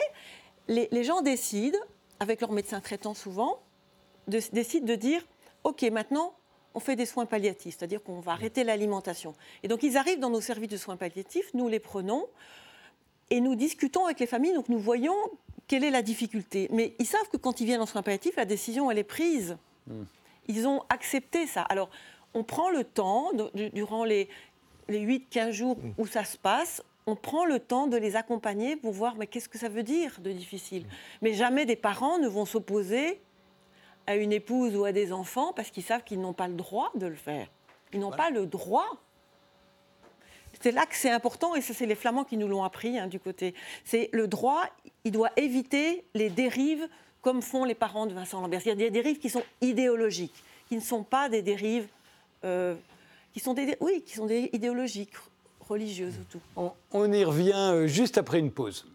les, 0.67 0.87
les 0.91 1.03
gens 1.03 1.21
décident, 1.21 1.77
avec 2.19 2.41
leur 2.41 2.51
médecin 2.51 2.79
traitant 2.79 3.13
souvent, 3.13 3.59
de- 4.27 4.39
décident 4.53 4.85
de 4.85 4.95
dire, 4.95 5.25
OK, 5.63 5.81
maintenant, 5.83 6.33
on 6.73 6.79
fait 6.79 6.95
des 6.95 7.05
soins 7.05 7.25
palliatifs, 7.25 7.75
c'est-à-dire 7.77 8.01
qu'on 8.03 8.19
va 8.19 8.31
arrêter 8.31 8.63
l'alimentation. 8.63 9.35
Et 9.61 9.67
donc 9.67 9.83
ils 9.83 9.95
arrivent 9.97 10.19
dans 10.19 10.29
nos 10.31 10.41
services 10.41 10.69
de 10.69 10.77
soins 10.77 10.97
palliatifs, 10.97 11.53
nous 11.53 11.67
les 11.67 11.79
prenons 11.79 12.25
et 13.29 13.41
nous 13.41 13.55
discutons 13.55 14.05
avec 14.05 14.19
les 14.19 14.25
familles, 14.27 14.53
donc 14.53 14.69
nous 14.69 14.79
voyons 14.79 15.15
quelle 15.67 15.83
est 15.83 15.91
la 15.91 16.01
difficulté. 16.01 16.67
Mais 16.71 16.93
ils 16.99 17.05
savent 17.05 17.29
que 17.31 17.37
quand 17.37 17.61
ils 17.61 17.65
viennent 17.65 17.81
en 17.81 17.85
soins 17.85 18.01
palliatifs, 18.01 18.35
la 18.37 18.45
décision, 18.45 18.89
elle 18.89 18.97
est 18.97 19.03
prise. 19.03 19.57
Hmm. 19.87 20.03
Ils 20.47 20.67
ont 20.67 20.83
accepté 20.89 21.45
ça. 21.47 21.61
Alors, 21.61 21.89
on 22.33 22.43
prend 22.43 22.69
le 22.69 22.83
temps, 22.83 23.31
durant 23.73 24.03
les, 24.03 24.27
les 24.89 24.99
8-15 25.05 25.51
jours 25.51 25.77
Hmm. 25.77 25.91
où 25.99 26.07
ça 26.07 26.25
se 26.25 26.37
passe, 26.37 26.81
on 27.05 27.15
prend 27.15 27.45
le 27.45 27.59
temps 27.59 27.87
de 27.87 27.97
les 27.97 28.15
accompagner 28.15 28.75
pour 28.75 28.91
voir 28.91 29.15
mais 29.15 29.27
qu'est-ce 29.27 29.49
que 29.49 29.57
ça 29.57 29.69
veut 29.69 29.83
dire 29.83 30.19
de 30.19 30.31
difficile? 30.31 30.85
Mais 31.21 31.33
jamais 31.33 31.65
des 31.65 31.75
parents 31.75 32.17
ne 32.17 32.27
vont 32.27 32.45
s'opposer 32.45 33.19
à 34.07 34.15
une 34.15 34.31
épouse 34.31 34.75
ou 34.75 34.85
à 34.85 34.91
des 34.91 35.11
enfants 35.11 35.53
parce 35.53 35.69
qu'ils 35.69 35.83
savent 35.83 36.03
qu'ils 36.03 36.19
n'ont 36.19 36.33
pas 36.33 36.47
le 36.47 36.55
droit 36.55 36.91
de 36.95 37.07
le 37.07 37.15
faire. 37.15 37.47
Ils 37.93 37.99
n'ont 37.99 38.11
pas 38.11 38.29
le 38.29 38.45
droit. 38.45 38.97
C'est 40.61 40.71
là 40.71 40.85
que 40.85 40.95
c'est 40.95 41.09
important, 41.09 41.55
et 41.55 41.61
ça 41.61 41.73
c'est 41.73 41.85
les 41.85 41.95
Flamands 41.95 42.23
qui 42.23 42.37
nous 42.37 42.47
l'ont 42.47 42.63
appris 42.63 42.97
hein, 42.97 43.07
du 43.07 43.19
côté. 43.19 43.53
C'est 43.83 44.09
le 44.13 44.27
droit, 44.27 44.63
il 45.03 45.11
doit 45.11 45.31
éviter 45.35 46.05
les 46.13 46.29
dérives 46.29 46.87
comme 47.21 47.41
font 47.41 47.63
les 47.63 47.75
parents 47.75 48.05
de 48.05 48.13
Vincent 48.13 48.41
Lambert. 48.41 48.61
Il 48.65 48.69
y 48.69 48.71
a 48.71 48.75
des 48.75 48.91
dérives 48.91 49.17
qui 49.17 49.29
sont 49.29 49.43
idéologiques, 49.61 50.43
qui 50.67 50.75
ne 50.75 50.81
sont 50.81 51.03
pas 51.03 51.29
des 51.29 51.41
dérives, 51.41 51.87
euh, 52.43 52.75
qui 53.33 53.39
sont 53.39 53.53
des, 53.53 53.77
oui, 53.79 54.03
qui 54.05 54.15
sont 54.15 54.25
des 54.25 54.49
idéologiques, 54.53 55.15
religieuses 55.67 56.15
ou 56.19 56.23
tout. 56.29 56.41
On, 56.55 56.71
on 56.91 57.11
y 57.11 57.23
revient 57.23 57.51
euh, 57.53 57.87
juste 57.87 58.17
après 58.17 58.39
une 58.39 58.51
pause. 58.51 58.85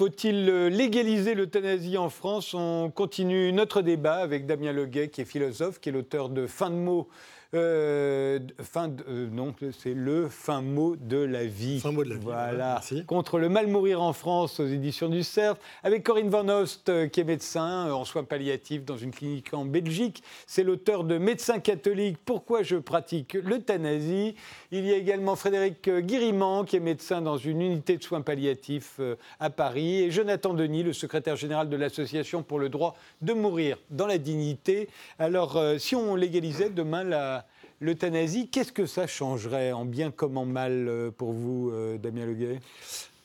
Faut-il 0.00 0.48
euh, 0.48 0.70
légaliser 0.70 1.34
l'euthanasie 1.34 1.98
en 1.98 2.08
France? 2.08 2.54
On 2.54 2.90
continue 2.90 3.52
notre 3.52 3.82
débat 3.82 4.14
avec 4.14 4.46
Damien 4.46 4.72
Leguet, 4.72 5.10
qui 5.10 5.20
est 5.20 5.26
philosophe, 5.26 5.78
qui 5.78 5.90
est 5.90 5.92
l'auteur 5.92 6.30
de 6.30 6.46
Fin 6.46 6.70
de 6.70 6.76
mots. 6.76 7.06
Euh, 7.54 8.38
fin 8.60 8.88
de- 8.88 9.04
euh, 9.08 9.28
non, 9.30 9.54
c'est 9.78 9.94
le 9.94 10.28
fin 10.28 10.60
mot 10.60 10.94
de 10.96 11.16
la 11.18 11.44
vie. 11.44 11.80
Fin 11.80 11.90
mot 11.92 12.04
de 12.04 12.10
la 12.10 12.14
vie, 12.16 12.20
Voilà. 12.24 12.74
merci. 12.74 13.04
Contre 13.06 13.38
le 13.38 13.48
mal 13.48 13.66
mourir 13.66 14.00
en 14.02 14.12
France 14.12 14.60
aux 14.60 14.66
éditions 14.66 15.08
du 15.08 15.22
CERF, 15.24 15.58
avec 15.82 16.04
Corinne 16.04 16.28
Van 16.28 16.48
Host, 16.48 16.88
euh, 16.88 17.08
qui 17.08 17.20
est 17.20 17.24
médecin 17.24 17.92
en 17.92 18.04
soins 18.04 18.24
palliatifs 18.24 18.84
dans 18.84 18.96
une 18.96 19.10
clinique 19.10 19.52
en 19.52 19.64
Belgique. 19.64 20.22
C'est 20.46 20.62
l'auteur 20.62 21.04
de 21.04 21.18
Médecin 21.18 21.58
catholique, 21.58 22.18
pourquoi 22.24 22.62
je 22.62 22.76
pratique 22.76 23.34
l'euthanasie. 23.34 24.36
Il 24.70 24.86
y 24.86 24.92
a 24.92 24.96
également 24.96 25.34
Frédéric 25.36 25.88
Guiriman, 25.90 26.64
qui 26.64 26.76
est 26.76 26.80
médecin 26.80 27.20
dans 27.20 27.36
une 27.36 27.62
unité 27.62 27.96
de 27.96 28.02
soins 28.02 28.20
palliatifs 28.20 29.00
à 29.40 29.50
Paris, 29.50 30.02
et 30.04 30.10
Jonathan 30.10 30.54
Denis, 30.54 30.82
le 30.84 30.92
secrétaire 30.92 31.36
général 31.36 31.68
de 31.68 31.76
l'Association 31.76 32.42
pour 32.42 32.58
le 32.58 32.68
droit 32.68 32.96
de 33.22 33.32
mourir 33.32 33.76
dans 33.90 34.06
la 34.06 34.18
dignité. 34.18 34.88
Alors, 35.18 35.60
si 35.78 35.96
on 35.96 36.14
légalisait 36.14 36.70
demain 36.70 37.04
la- 37.04 37.39
l'euthanasie, 37.80 38.48
qu'est-ce 38.48 38.72
que 38.72 38.86
ça 38.86 39.06
changerait 39.06 39.72
en 39.72 39.84
bien 39.84 40.10
comme 40.10 40.36
en 40.36 40.44
mal 40.46 40.86
euh, 40.88 41.10
pour 41.10 41.32
vous, 41.32 41.70
euh, 41.70 41.98
Damien 41.98 42.26
Leguet? 42.26 42.60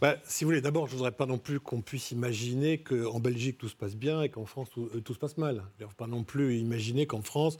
Bah, 0.01 0.17
si 0.25 0.43
vous 0.43 0.49
voulez, 0.49 0.61
d'abord, 0.61 0.87
je 0.87 0.93
ne 0.93 0.97
voudrais 0.97 1.13
pas 1.13 1.25
non 1.25 1.37
plus 1.37 1.59
qu'on 1.59 1.81
puisse 1.81 2.11
imaginer 2.11 2.79
qu'en 2.79 3.19
Belgique 3.19 3.57
tout 3.57 3.69
se 3.69 3.75
passe 3.75 3.95
bien 3.95 4.21
et 4.23 4.29
qu'en 4.29 4.45
France 4.45 4.69
tout, 4.73 4.89
euh, 4.93 5.13
se 5.13 5.19
passe 5.19 5.37
mal. 5.37 5.63
Il 5.79 5.83
ne 5.83 5.87
faut 5.87 5.95
pas 5.95 6.07
non 6.07 6.23
plus 6.23 6.57
imaginer 6.57 7.05
qu'en 7.05 7.21
France 7.21 7.57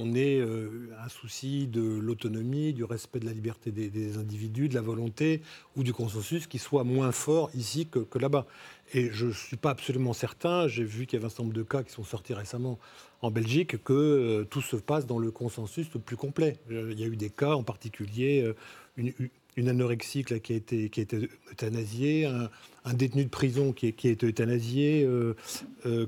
on 0.00 0.14
ait 0.14 0.40
un 0.40 1.08
souci 1.08 1.66
de 1.66 1.82
l'autonomie, 1.82 2.72
du 2.72 2.84
respect 2.84 3.18
de 3.18 3.26
la 3.26 3.32
liberté 3.32 3.72
des, 3.72 3.90
des 3.90 4.16
individus, 4.16 4.68
de 4.68 4.74
la 4.76 4.80
volonté 4.80 5.42
ou 5.74 5.82
du 5.82 5.92
consensus 5.92 6.46
qui 6.46 6.58
soit 6.58 6.84
moins 6.84 7.10
fort 7.10 7.50
ici 7.52 7.88
que, 7.88 7.98
que 7.98 8.16
là-bas. 8.20 8.46
Et 8.94 9.10
je 9.10 9.26
ne 9.26 9.32
suis 9.32 9.56
pas 9.56 9.70
absolument 9.70 10.12
certain, 10.12 10.68
j'ai 10.68 10.84
vu 10.84 11.06
qu'il 11.06 11.16
y 11.16 11.16
avait 11.16 11.26
un 11.26 11.30
certain 11.30 11.42
nombre 11.42 11.56
de 11.56 11.64
cas 11.64 11.82
qui 11.82 11.90
sont 11.90 12.04
sortis 12.04 12.32
récemment 12.32 12.78
en 13.20 13.30
Belgique, 13.30 13.82
que 13.82 13.92
euh, 13.92 14.44
tout 14.44 14.62
se 14.62 14.76
passe 14.76 15.06
dans 15.06 15.18
le 15.18 15.30
consensus 15.30 15.88
le 15.94 16.00
plus 16.00 16.16
complet. 16.16 16.56
Euh, 16.70 16.90
Il 16.92 17.00
y 17.00 17.04
a 17.04 17.06
eu 17.06 17.16
des 17.16 17.30
cas 17.30 17.54
en 17.54 17.62
particulier, 17.62 18.42
euh, 18.42 18.54
une, 18.96 19.12
une- 19.56 19.68
anorexique 19.68 20.30
là, 20.30 20.38
qui, 20.38 20.52
a 20.52 20.56
été, 20.56 20.88
qui 20.88 21.00
a 21.00 21.02
été 21.02 21.28
euthanasiée, 21.50 22.26
un, 22.26 22.94
détenu 22.94 23.24
de 23.24 23.28
prison 23.28 23.72
qui, 23.72 23.86
a 23.86 23.88
été 23.88 24.24
euthanasié, 24.24 25.04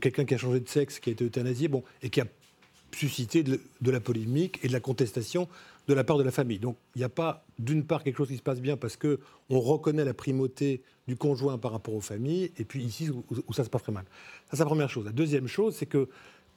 quelqu'un 0.01 0.25
qui 0.25 0.35
a 0.35 0.39
changé 0.39 0.61
de 0.61 0.69
sexe 0.69 1.01
qui 1.01 1.11
a 1.11 1.13
été 1.13 1.25
euthanasié, 1.25 1.67
bon, 1.67 1.83
et 2.01 2.11
qui 2.11 2.21
a 2.21 2.27
suscité 2.95 3.43
de, 3.43 3.61
de 3.81 3.91
la 3.91 3.99
polémique 3.99 4.61
et 4.63 4.69
de 4.69 4.73
la 4.73 4.79
contestation 4.79 5.49
de 5.89 5.95
la 5.95 6.05
part 6.05 6.19
de 6.19 6.23
la 6.23 6.31
famille. 6.31 6.61
Donc 6.61 6.77
il 6.95 7.01
n'y 7.01 7.05
a 7.05 7.09
pas 7.09 7.45
d'une 7.59 7.85
part 7.85 8.05
quelque 8.05 8.19
chose 8.19 8.29
qui 8.29 8.37
se 8.37 8.43
passe 8.43 8.61
bien 8.61 8.77
parce 8.77 8.97
que 8.97 9.19
on 9.49 9.61
reconnaît 9.61 10.05
la 10.05 10.15
primauté 10.15 10.83
du 11.09 11.17
conjoint 11.17 11.59
par 11.59 11.73
rapport 11.73 11.95
aux 11.95 12.01
familles, 12.01 12.53
et 12.57 12.65
puis 12.65 12.85
ici 12.85 13.11
où, 13.11 13.25
où 13.49 13.53
ça 13.53 13.65
se 13.65 13.71
passe 13.71 13.83
très 13.83 13.93
mal. 13.93 14.05
Ça 14.51 14.51
c'est 14.53 14.59
la 14.59 14.67
première 14.67 14.91
chose. 14.91 15.05
La 15.07 15.13
deuxième 15.13 15.49
chose, 15.49 15.75
c'est 15.75 15.87
que 15.87 16.09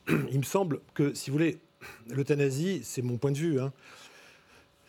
il 0.32 0.38
me 0.38 0.44
semble 0.44 0.80
que 0.94 1.14
si 1.14 1.30
vous 1.30 1.38
voulez, 1.38 1.60
l'euthanasie, 2.08 2.82
c'est 2.84 3.02
mon 3.02 3.18
point 3.18 3.32
de 3.32 3.38
vue. 3.38 3.60
hein, 3.60 3.72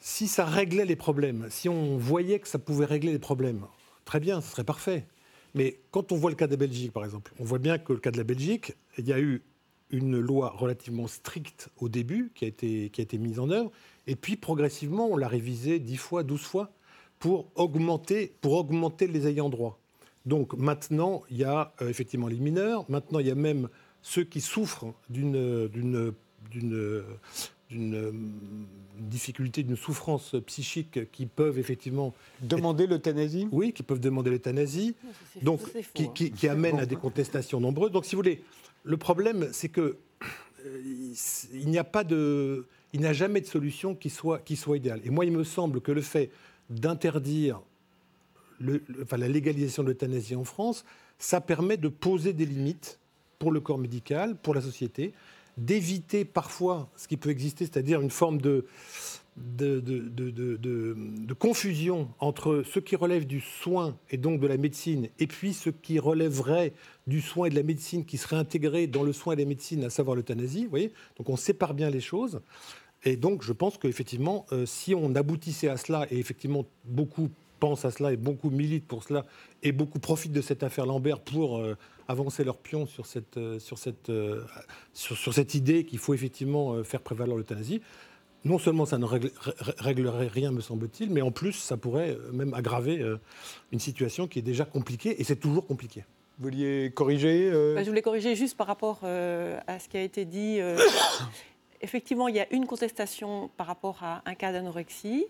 si 0.00 0.28
ça 0.28 0.44
réglait 0.44 0.84
les 0.84 0.96
problèmes, 0.96 1.46
si 1.50 1.68
on 1.68 1.96
voyait 1.96 2.38
que 2.38 2.48
ça 2.48 2.58
pouvait 2.58 2.84
régler 2.84 3.12
les 3.12 3.18
problèmes, 3.18 3.64
très 4.04 4.20
bien, 4.20 4.40
ce 4.40 4.50
serait 4.50 4.64
parfait. 4.64 5.06
Mais 5.54 5.78
quand 5.92 6.12
on 6.12 6.16
voit 6.16 6.30
le 6.30 6.36
cas 6.36 6.46
de 6.46 6.52
la 6.52 6.58
Belgique, 6.58 6.92
par 6.92 7.04
exemple, 7.04 7.32
on 7.38 7.44
voit 7.44 7.58
bien 7.58 7.78
que 7.78 7.92
le 7.92 8.00
cas 8.00 8.10
de 8.10 8.18
la 8.18 8.24
Belgique, 8.24 8.74
il 8.98 9.08
y 9.08 9.12
a 9.12 9.20
eu 9.20 9.42
une 9.90 10.18
loi 10.18 10.50
relativement 10.50 11.06
stricte 11.06 11.70
au 11.78 11.88
début 11.88 12.32
qui 12.34 12.44
a 12.44 12.48
été, 12.48 12.90
qui 12.90 13.00
a 13.00 13.04
été 13.04 13.16
mise 13.16 13.38
en 13.38 13.48
œuvre, 13.50 13.70
et 14.06 14.16
puis 14.16 14.36
progressivement, 14.36 15.08
on 15.08 15.16
l'a 15.16 15.28
révisée 15.28 15.78
10 15.78 15.96
fois, 15.96 16.22
12 16.22 16.42
fois 16.42 16.70
pour 17.18 17.46
augmenter, 17.54 18.34
pour 18.40 18.54
augmenter 18.54 19.06
les 19.06 19.26
ayants 19.26 19.48
droit. 19.48 19.78
Donc 20.26 20.54
maintenant, 20.54 21.22
il 21.30 21.38
y 21.38 21.44
a 21.44 21.72
euh, 21.80 21.88
effectivement 21.88 22.28
les 22.28 22.38
mineurs, 22.38 22.84
maintenant 22.90 23.20
il 23.20 23.26
y 23.26 23.30
a 23.30 23.34
même 23.34 23.68
ceux 24.04 24.22
qui 24.22 24.40
souffrent 24.40 24.92
d'une 25.10 25.66
d'une- 25.68 26.12
d'une 26.52 27.02
d'une 27.70 28.26
difficulté, 29.00 29.62
d'une 29.64 29.74
souffrance 29.76 30.36
psychique 30.46 31.10
qui 31.10 31.26
peuvent 31.26 31.58
effectivement 31.58 32.14
Demander 32.42 32.86
l'euthanasie? 32.86 33.48
Oui, 33.50 33.72
qui 33.72 33.82
peuvent 33.82 33.98
demander 33.98 34.30
l'euthanasie, 34.30 34.94
donc 35.42 35.60
qui, 35.94 36.04
hein. 36.04 36.10
qui- 36.14 36.30
qui 36.30 36.46
amène 36.46 36.78
à 36.78 36.86
des 36.86 36.94
contestations 36.96 37.58
nombreuses. 37.60 37.90
Donc, 37.90 38.04
si 38.04 38.14
vous 38.14 38.18
voulez, 38.20 38.44
le 38.84 38.96
problème, 38.98 39.48
c'est 39.52 39.70
que 39.70 39.96
euh, 40.66 40.82
il- 40.84 41.16
il 41.62 41.68
n'y 41.70 41.78
a 41.78 41.84
pas 41.84 42.04
de, 42.04 42.66
il 42.92 43.00
n'y 43.00 43.06
a 43.06 43.12
jamais 43.14 43.40
de 43.40 43.46
solution 43.46 43.94
qui 43.94 44.10
soit 44.10 44.38
qui 44.40 44.54
soit 44.56 44.76
idéale. 44.76 45.00
Et 45.04 45.10
moi, 45.10 45.24
il 45.24 45.32
me 45.32 45.42
semble 45.42 45.80
que 45.80 45.90
le 45.90 46.02
fait 46.02 46.30
d'interdire 46.70 47.60
le- 48.60 48.82
le- 48.86 49.02
enfin, 49.02 49.16
la 49.16 49.28
légalisation 49.28 49.82
de 49.82 49.88
l'euthanasie 49.88 50.36
en 50.36 50.44
France, 50.44 50.84
ça 51.18 51.40
permet 51.40 51.76
de 51.78 51.88
poser 51.88 52.32
des 52.34 52.46
limites 52.46 53.00
pour 53.38 53.52
le 53.52 53.60
corps 53.60 53.78
médical, 53.78 54.36
pour 54.36 54.54
la 54.54 54.60
société, 54.60 55.12
d'éviter 55.56 56.24
parfois 56.24 56.88
ce 56.96 57.08
qui 57.08 57.16
peut 57.16 57.30
exister, 57.30 57.64
c'est-à-dire 57.64 58.00
une 58.00 58.10
forme 58.10 58.40
de, 58.40 58.66
confusion 61.38 62.08
entre 62.18 62.62
ce 62.64 62.78
qui 62.80 62.96
relève 62.96 63.26
du 63.26 63.40
soin 63.40 63.96
et 64.10 64.16
donc 64.16 64.40
de 64.40 64.46
la 64.46 64.56
médecine, 64.56 65.08
et 65.18 65.26
puis 65.26 65.54
ce 65.54 65.70
qui 65.70 65.98
relèverait 65.98 66.72
du 67.06 67.20
soin 67.20 67.46
et 67.46 67.50
de 67.50 67.56
la 67.56 67.62
médecine 67.62 68.04
qui 68.04 68.16
serait 68.16 68.36
intégré 68.36 68.86
dans 68.86 69.02
le 69.02 69.12
soin 69.12 69.34
et 69.34 69.36
la 69.36 69.44
médecine, 69.44 69.84
à 69.84 69.90
savoir 69.90 70.16
l'euthanasie. 70.16 70.64
vous 70.64 70.70
voyez 70.70 70.92
Donc 71.18 71.28
on 71.28 71.36
sépare 71.36 71.74
bien 71.74 71.90
les 71.90 72.00
choses. 72.00 72.40
Et 73.06 73.16
donc, 73.16 73.42
je 73.42 73.52
pense 73.52 73.76
qu'effectivement, 73.76 74.46
euh, 74.52 74.64
si 74.64 74.94
on 74.94 75.14
aboutissait 75.14 75.68
à 75.68 75.76
cela, 75.76 76.06
et 76.10 76.18
effectivement, 76.18 76.64
beaucoup 76.84 77.28
pensent 77.64 77.86
à 77.86 77.90
cela 77.90 78.12
et 78.12 78.18
beaucoup 78.18 78.50
militent 78.50 78.86
pour 78.86 79.02
cela, 79.04 79.24
et 79.62 79.72
beaucoup 79.72 79.98
profitent 79.98 80.32
de 80.32 80.42
cette 80.42 80.62
affaire 80.62 80.84
Lambert 80.84 81.20
pour 81.20 81.56
euh, 81.56 81.78
avancer 82.08 82.44
leur 82.44 82.58
pion 82.58 82.84
sur 82.86 83.06
cette, 83.06 83.38
euh, 83.38 83.58
sur 83.58 83.78
cette, 83.78 84.10
euh, 84.10 84.42
sur, 84.92 85.16
sur 85.16 85.32
cette 85.32 85.54
idée 85.54 85.86
qu'il 85.86 85.98
faut 85.98 86.12
effectivement 86.12 86.74
euh, 86.74 86.84
faire 86.84 87.00
prévaloir 87.00 87.38
l'euthanasie, 87.38 87.80
non 88.44 88.58
seulement 88.58 88.84
ça 88.84 88.98
ne 88.98 89.06
règle- 89.06 89.32
réglerait 89.78 90.26
rien, 90.26 90.52
me 90.52 90.60
semble-t-il, 90.60 91.08
mais 91.10 91.22
en 91.22 91.30
plus, 91.30 91.52
ça 91.54 91.78
pourrait 91.78 92.18
même 92.34 92.52
aggraver 92.52 93.02
une 93.72 93.78
situation 93.80 94.28
qui 94.28 94.40
est 94.40 94.42
déjà 94.52 94.66
compliquée, 94.66 95.18
et 95.18 95.24
c'est 95.24 95.36
toujours 95.36 95.66
compliqué. 95.66 96.04
Vous 96.38 96.44
vouliez 96.50 96.92
corriger 96.94 97.48
euh, 97.50 97.74
Bah, 97.76 97.82
je 97.82 97.88
voulais 97.88 98.02
corriger 98.02 98.36
juste 98.36 98.58
par 98.58 98.66
rapport 98.66 99.00
euh, 99.04 99.58
à 99.66 99.78
ce 99.78 99.88
qui 99.88 99.96
a 99.96 100.02
été 100.02 100.26
dit. 100.26 100.60
euh, 100.60 100.76
effectivement, 101.80 102.28
il 102.28 102.36
y 102.36 102.40
a 102.40 102.52
une 102.52 102.66
contestation 102.66 103.48
par 103.56 103.66
rapport 103.66 104.02
à 104.02 104.20
un 104.26 104.34
cas 104.34 104.52
d'anorexie. 104.52 105.24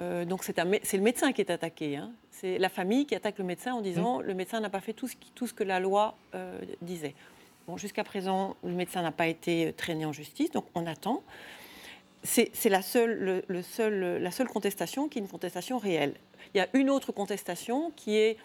Euh, 0.00 0.24
donc 0.24 0.44
c'est 0.44 0.56
le 0.56 1.02
médecin 1.02 1.32
qui 1.32 1.40
est 1.40 1.50
attaqué. 1.50 1.96
hein. 1.96 2.12
C'est 2.30 2.58
la 2.58 2.68
famille 2.68 3.04
qui 3.06 3.14
attaque 3.16 3.38
le 3.38 3.44
médecin 3.44 3.74
en 3.74 3.80
disant 3.80 4.20
le 4.20 4.34
médecin 4.34 4.60
n'a 4.60 4.70
pas 4.70 4.80
fait 4.80 4.92
tout 4.92 5.08
ce, 5.08 5.16
qui- 5.16 5.32
tout 5.32 5.46
ce 5.48 5.54
que 5.54 5.64
la 5.64 5.80
loi 5.80 6.16
euh, 6.34 6.60
disait. 6.82 7.14
Bon, 7.66 7.76
jusqu'à 7.76 8.04
présent, 8.04 8.56
le 8.62 8.70
médecin 8.72 9.02
n'a 9.02 9.10
pas 9.12 9.26
été 9.26 9.74
traîné 9.76 10.04
en 10.06 10.12
justice, 10.12 10.50
donc 10.52 10.64
on 10.74 10.86
attend. 10.86 11.22
C'est 12.22 12.50
c'est 12.54 12.68
la, 12.68 12.82
seule, 12.82 13.18
le- 13.18 13.44
le 13.48 13.62
seul- 13.62 14.18
la 14.22 14.30
seule 14.30 14.48
contestation 14.48 15.08
qui 15.08 15.18
est 15.18 15.22
une 15.22 15.28
contestation 15.28 15.78
réelle. 15.78 16.14
Il 16.54 16.58
y 16.58 16.60
a 16.60 16.68
une 16.74 16.90
autre 16.90 17.12
contestation 17.12 17.90
qui 17.96 18.16
est 18.16 18.36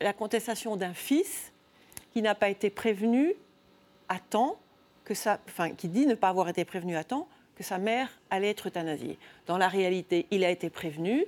la 0.00 0.12
contestation 0.12 0.76
d'un 0.76 0.94
fils 0.94 1.52
qui 2.12 2.22
n'a 2.22 2.34
pas 2.34 2.48
été 2.48 2.70
prévenu 2.70 3.34
à 4.08 4.18
temps, 4.20 4.56
que 5.04 5.14
ça, 5.14 5.40
enfin, 5.48 5.70
qui 5.70 5.88
dit 5.88 6.06
ne 6.06 6.14
pas 6.14 6.28
avoir 6.28 6.48
été 6.48 6.64
prévenu 6.64 6.96
à 6.96 7.04
temps, 7.04 7.28
que 7.56 7.62
sa 7.62 7.78
mère 7.78 8.08
allait 8.30 8.50
être 8.50 8.68
euthanasiée. 8.68 9.18
Dans 9.46 9.58
la 9.58 9.68
réalité, 9.68 10.26
il 10.30 10.44
a 10.44 10.50
été 10.50 10.70
prévenu, 10.70 11.24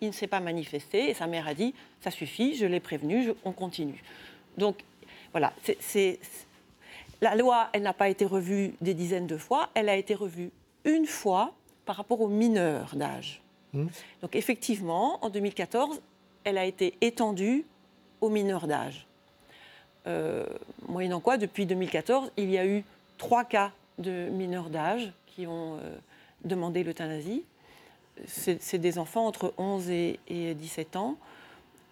il 0.00 0.08
ne 0.08 0.12
s'est 0.12 0.26
pas 0.26 0.40
manifesté 0.40 1.10
et 1.10 1.14
sa 1.14 1.26
mère 1.26 1.46
a 1.46 1.54
dit 1.54 1.74
ça 2.00 2.10
suffit, 2.10 2.54
je 2.54 2.66
l'ai 2.66 2.80
prévenu, 2.80 3.32
on 3.44 3.52
continue. 3.52 4.02
Donc 4.56 4.78
voilà, 5.32 5.52
c'est, 5.80 6.18
la 7.20 7.34
loi, 7.34 7.68
elle 7.72 7.82
n'a 7.82 7.92
pas 7.92 8.08
été 8.08 8.24
revue 8.24 8.74
des 8.80 8.94
dizaines 8.94 9.26
de 9.26 9.36
fois, 9.36 9.70
elle 9.74 9.88
a 9.88 9.96
été 9.96 10.14
revue 10.14 10.50
une 10.84 11.06
fois 11.06 11.52
par 11.84 11.96
rapport 11.96 12.20
aux 12.20 12.28
mineurs 12.28 12.94
d'âge. 12.94 13.40
Mmh. 13.72 13.86
Donc 14.22 14.36
effectivement, 14.36 15.22
en 15.24 15.30
2014, 15.30 16.00
elle 16.44 16.58
a 16.58 16.64
été 16.64 16.94
étendue 17.00 17.64
aux 18.20 18.28
mineurs 18.30 18.66
d'âge. 18.66 19.06
Euh, 20.06 20.46
moyennant 20.88 21.20
quoi, 21.20 21.36
depuis 21.36 21.66
2014, 21.66 22.32
il 22.36 22.50
y 22.50 22.58
a 22.58 22.66
eu 22.66 22.84
trois 23.18 23.44
cas 23.44 23.72
de 23.98 24.28
mineurs 24.30 24.70
d'âge 24.70 25.12
qui 25.38 25.46
ont 25.46 25.76
euh, 25.76 25.96
demandé 26.44 26.82
l'euthanasie. 26.82 27.44
C'est 28.26 28.78
des 28.78 28.98
enfants 28.98 29.26
entre 29.28 29.54
11 29.58 29.90
et, 29.90 30.18
17 30.28 30.96
ans, 30.96 31.16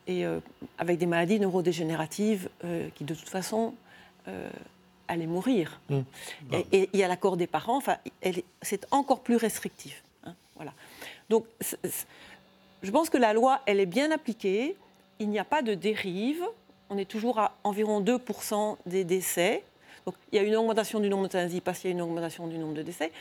et 0.09 0.26
euh, 0.26 0.40
avec 0.76 0.98
des 0.98 1.06
maladies 1.06 1.38
neurodégénératives 1.38 2.48
qui, 2.96 3.04
de 3.04 3.14
toute 3.14 3.28
façon, 3.28 3.74
allaient 5.06 5.28
mourir. 5.28 5.80
Mmh. 5.88 6.00
Et 6.72 6.90
il 6.92 6.98
y 6.98 7.04
a 7.04 7.06
l'accord 7.06 7.37
des 7.37 7.46
parents, 7.46 7.76
enfin, 7.76 7.98
c'est 8.61 8.88
encore 8.90 9.20
plus 9.20 9.37
restrictif. 9.37 10.02
Hein, 10.24 10.35
voilà. 10.56 10.72
Donc, 11.28 11.46
je 12.82 12.90
pense 12.90 13.09
que 13.09 13.18
la 13.18 13.32
loi, 13.32 13.61
elle 13.66 13.78
est 13.78 13.87
bien 13.87 14.11
appliquée, 14.11 14.74
il 15.20 15.28
n'y 15.28 15.38
a 15.38 15.44
pas 15.44 15.62
de 15.62 15.74
dérive, 15.74 16.42
on 16.90 16.98
est 16.98 17.09
toujours 17.09 17.38
à 17.38 17.56
environ 17.64 18.00
2% 18.00 18.78
des 18.87 19.04
décès. 19.04 19.62
Donc 20.04 20.14
il 20.32 20.37
y 20.37 20.38
a 20.38 20.42
une 20.42 20.56
augmentation 20.56 21.00
du 21.00 21.09
nombre 21.09 21.24
d'euthanasies 21.24 21.61
parce 21.61 21.80
qu'il 21.80 21.90
y 21.90 21.92
a 21.92 21.96
une 21.96 22.02
augmentation 22.02 22.46
du 22.46 22.59
nombre 22.59 22.74
de 22.74 22.82
décès. 22.82 23.12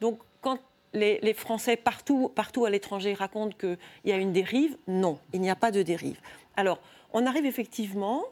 Donc 0.00 0.18
quand 0.40 0.58
les, 0.92 1.34
Français 1.34 1.76
partout, 1.76 2.30
partout 2.34 2.64
à 2.64 2.70
l'étranger 2.70 3.14
racontent 3.14 3.56
qu'il 3.58 3.78
y 4.04 4.12
a 4.12 4.16
une 4.16 4.32
dérive, 4.32 4.76
non, 4.86 5.18
il 5.32 5.40
n'y 5.40 5.50
a 5.50 5.56
pas 5.56 5.70
de 5.70 5.82
dérive. 5.82 6.20
Alors 6.56 6.78
on 7.12 7.26
arrive 7.26 7.46
effectivement 7.46 8.24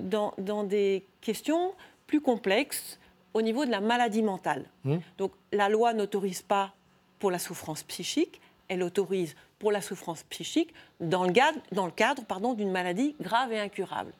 dans, 0.00 0.34
des 0.64 1.04
questions 1.20 1.72
plus 2.06 2.20
complexes 2.20 2.98
au 3.32 3.42
niveau 3.42 3.64
de 3.64 3.70
la 3.70 3.80
maladie 3.80 4.22
mentale. 4.22 4.64
Mmh. 4.84 4.96
Donc 5.18 5.32
la 5.52 5.68
loi 5.68 5.92
n'autorise 5.92 6.42
pas 6.42 6.74
pour 7.18 7.30
la 7.30 7.38
souffrance 7.38 7.82
psychique, 7.82 8.40
elle 8.68 8.82
autorise 8.82 9.34
pour 9.64 9.72
la 9.72 9.80
souffrance 9.80 10.24
psychique 10.24 10.74
dans 11.00 11.24
le 11.24 11.32
cadre, 11.32 12.54
d'une 12.54 12.70
maladie 12.70 13.16
grave 13.18 13.50
et 13.50 13.58
incurable. 13.58 14.12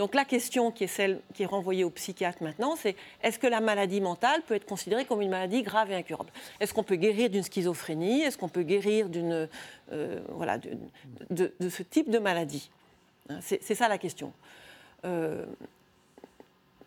Donc 0.00 0.16
la 0.16 0.24
question 0.24 0.72
qui 0.72 0.82
est 0.82 0.88
celle 0.88 1.20
qui 1.32 1.44
est 1.44 1.46
renvoyée 1.46 1.84
au 1.84 1.90
psychiatre 1.90 2.42
maintenant, 2.42 2.74
c'est 2.74 2.96
est-ce 3.22 3.38
que 3.38 3.46
la 3.46 3.60
maladie 3.60 4.00
mentale 4.00 4.42
peut 4.42 4.54
être 4.54 4.66
considérée 4.66 5.04
comme 5.04 5.22
une 5.22 5.30
maladie 5.30 5.62
grave 5.62 5.92
et 5.92 5.94
incurable? 5.94 6.30
Est-ce 6.58 6.74
qu'on 6.74 6.82
peut 6.82 6.96
guérir 6.96 7.30
d'une 7.30 7.44
schizophrénie? 7.44 8.22
Est-ce 8.22 8.36
qu'on 8.36 8.48
peut 8.48 8.64
guérir 8.64 9.08
d'une, 9.08 9.48
euh, 9.92 10.20
voilà, 10.30 10.58
de, 10.58 11.68
ce 11.68 11.84
type 11.84 12.10
de 12.10 12.18
maladie? 12.18 12.68
Hein, 13.28 13.38
c'est, 13.42 13.62
ça 13.76 13.86
la 13.86 13.96
question. 13.96 14.32
Euh, 15.04 15.46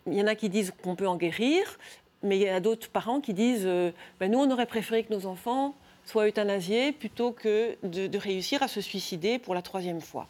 il 0.06 0.12
y 0.12 0.20
en 0.20 0.26
a 0.26 0.34
qui 0.34 0.50
disent 0.50 0.74
qu'on 0.82 0.94
peut 0.94 1.08
en 1.08 1.16
guérir, 1.16 1.78
mais 2.22 2.36
il 2.36 2.42
y 2.42 2.48
a 2.50 2.60
d'autres 2.60 2.90
parents 2.90 3.22
qui 3.22 3.32
disent 3.32 3.64
euh, 3.64 3.92
ben 4.20 4.30
nous, 4.30 4.40
on 4.40 4.50
aurait 4.50 4.66
préféré 4.66 5.04
que 5.04 5.14
nos 5.14 5.24
enfants 5.24 5.74
soient 6.06 6.26
euthanasiés 6.26 6.92
plutôt 6.92 7.32
que 7.32 7.76
de 7.82 8.18
réussir 8.18 8.62
à 8.62 8.68
se 8.68 8.80
suicider 8.80 9.38
pour 9.38 9.54
la 9.54 9.62
troisième 9.62 10.00
fois. 10.00 10.28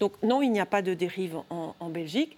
Donc 0.00 0.20
non, 0.24 0.42
il 0.42 0.50
n'y 0.50 0.60
a 0.60 0.66
pas 0.66 0.82
de 0.82 0.94
dérive 0.94 1.36
en, 1.48 1.88
Belgique. 1.88 2.36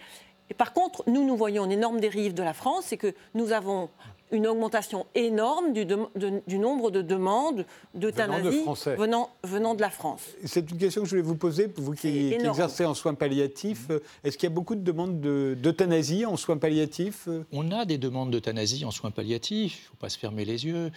Et 0.51 0.55
par 0.55 0.75
contre, 0.75 1.03
nous, 1.07 1.25
nous 1.27 1.35
voyons 1.35 1.65
une 1.65 1.73
énorme 1.73 1.99
dérive 1.99 2.35
de 2.35 2.43
la 2.43 2.53
France, 2.53 2.85
c'est 2.89 2.99
que 2.99 3.15
nous 3.33 3.53
avons 3.53 3.89
une 4.31 4.47
augmentation 4.47 5.07
énorme 5.15 5.73
du, 5.73 5.87
du 5.87 6.59
nombre 6.59 6.91
de 6.91 7.03
demandes 7.03 7.67
d'euthanasie 7.95 8.65
venant, 8.99 9.31
venant, 9.43 9.75
de 9.75 9.81
la 9.81 9.91
France. 9.91 10.23
C'est 10.45 10.71
une 10.71 10.79
question 10.79 11.03
que 11.03 11.09
je 11.09 11.11
voulais 11.11 11.23
vous 11.23 11.37
poser, 11.37 11.71
vous 11.77 11.93
qui, 11.93 12.33
exercez 12.33 12.85
en 12.85 12.95
soins 12.95 13.15
palliatifs. 13.15 13.91
Est-ce 14.25 14.37
qu'il 14.37 14.49
y 14.49 14.53
a 14.53 14.55
beaucoup 14.55 14.75
de 14.75 14.83
demandes 14.83 15.21
d'euthanasie 15.21 16.27
en 16.27 16.37
soins 16.37 16.57
palliatifs 16.57 17.29
On 17.53 17.71
a 17.71 17.85
des 17.85 17.99
demandes 17.99 18.31
d'euthanasie 18.31 18.85
en 18.85 18.91
soins 18.91 19.11
palliatifs, 19.11 19.79
il 19.79 19.85
ne 19.85 19.89
faut 19.89 19.97
pas 19.97 20.09
se 20.09 20.19
fermer 20.19 20.45
les 20.45 20.67
yeux. 20.67 20.91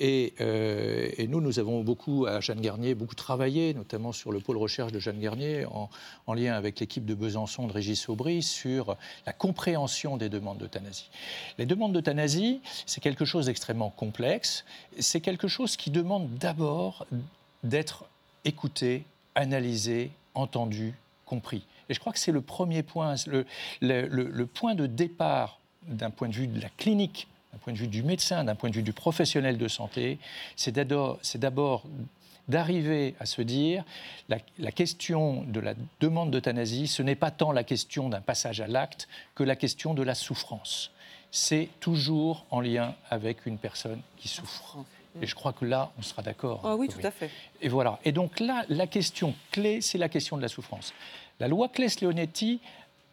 Euh, 0.00 1.08
et, 1.16 1.26
nous, 1.28 1.40
nous 1.40 1.58
avons 1.58 1.82
beaucoup, 1.82 2.26
à 2.26 2.40
Jeanne 2.40 2.60
Garnier, 2.60 2.94
beaucoup 2.94 3.14
travaillé, 3.14 3.74
notamment 3.74 4.12
sur 4.12 4.32
le 4.32 4.40
pôle 4.40 4.56
recherche 4.56 4.92
de 4.92 4.98
Jeanne 4.98 5.20
Garnier, 5.20 5.66
en, 5.66 6.34
lien 6.34 6.54
avec 6.54 6.80
l'équipe 6.80 7.04
de 7.04 7.14
Besançon 7.14 7.66
de 7.66 7.72
Régis 7.72 8.08
Aubry, 8.08 8.42
sur 8.42 8.96
la 9.26 9.32
compréhension 9.32 10.16
des 10.16 10.28
demandes 10.28 10.58
d'euthanasie. 10.58 11.10
Les 11.58 11.66
demandes 11.66 11.92
d'euthanasie, 11.92 12.60
c'est 12.86 13.00
quelque 13.00 13.24
chose 13.24 13.46
d'extrêmement 13.46 13.90
complexe. 13.90 14.64
C'est 14.98 15.20
quelque 15.20 15.48
chose 15.48 15.76
qui 15.76 15.90
demande 15.90 16.28
d'abord 16.34 17.06
d'être 17.62 18.04
écouté, 18.44 19.04
analysé, 19.34 20.10
entendu, 20.34 20.94
compris. 21.26 21.64
Et 21.88 21.94
je 21.94 22.00
crois 22.00 22.12
que 22.12 22.18
c'est 22.18 22.32
le 22.32 22.40
premier 22.40 22.82
point, 22.82 23.14
le, 23.26 24.44
point 24.44 24.74
de 24.74 24.86
départ 24.86 25.58
d'un 25.86 26.10
point 26.10 26.28
de 26.28 26.34
vue 26.34 26.46
de 26.46 26.60
la 26.60 26.70
clinique 26.70 27.28
d'un 27.52 27.58
point 27.58 27.72
de 27.72 27.78
vue 27.78 27.88
du 27.88 28.02
médecin, 28.02 28.42
d'un 28.42 28.56
point 28.56 28.68
de 28.68 28.74
vue 28.74 28.82
du 28.82 28.92
professionnel 28.92 29.58
de 29.58 29.68
santé, 29.68 30.18
c'est 30.56 30.72
d'abord 30.72 31.84
d'arriver 32.48 33.14
à 33.20 33.26
se 33.26 33.42
dire 33.42 33.84
la, 34.28 34.38
la, 34.58 34.72
question 34.72 35.44
de 35.44 35.60
la 35.60 35.74
demande 36.00 36.32
d'euthanasie, 36.32 36.88
ce 36.88 37.02
n'est 37.02 37.14
pas 37.14 37.30
tant 37.30 37.52
la 37.52 37.62
question 37.62 38.08
d'un 38.08 38.20
passage 38.20 38.60
à 38.60 38.66
l'acte 38.66 39.08
que 39.36 39.44
la 39.44 39.54
question 39.54 39.94
de 39.94 40.02
la 40.02 40.16
souffrance. 40.16 40.90
C'est 41.36 41.68
toujours 41.80 42.46
en 42.52 42.60
lien 42.60 42.94
avec 43.10 43.44
une 43.44 43.58
personne 43.58 44.00
qui 44.16 44.28
souffre. 44.28 44.78
Et 45.20 45.26
je 45.26 45.34
crois 45.34 45.52
que 45.52 45.64
là, 45.64 45.90
on 45.98 46.02
sera 46.02 46.22
d'accord. 46.22 46.60
Ah 46.62 46.76
oui, 46.76 46.86
tout 46.86 47.04
à 47.04 47.10
fait. 47.10 47.28
Et 47.60 47.68
voilà. 47.68 47.98
Et 48.04 48.12
donc 48.12 48.38
là, 48.38 48.64
la 48.68 48.86
question 48.86 49.34
clé, 49.50 49.80
c'est 49.80 49.98
la 49.98 50.08
question 50.08 50.36
de 50.36 50.42
la 50.42 50.48
souffrance. 50.48 50.94
La 51.40 51.48
loi 51.48 51.68
Claes-Leonetti 51.68 52.60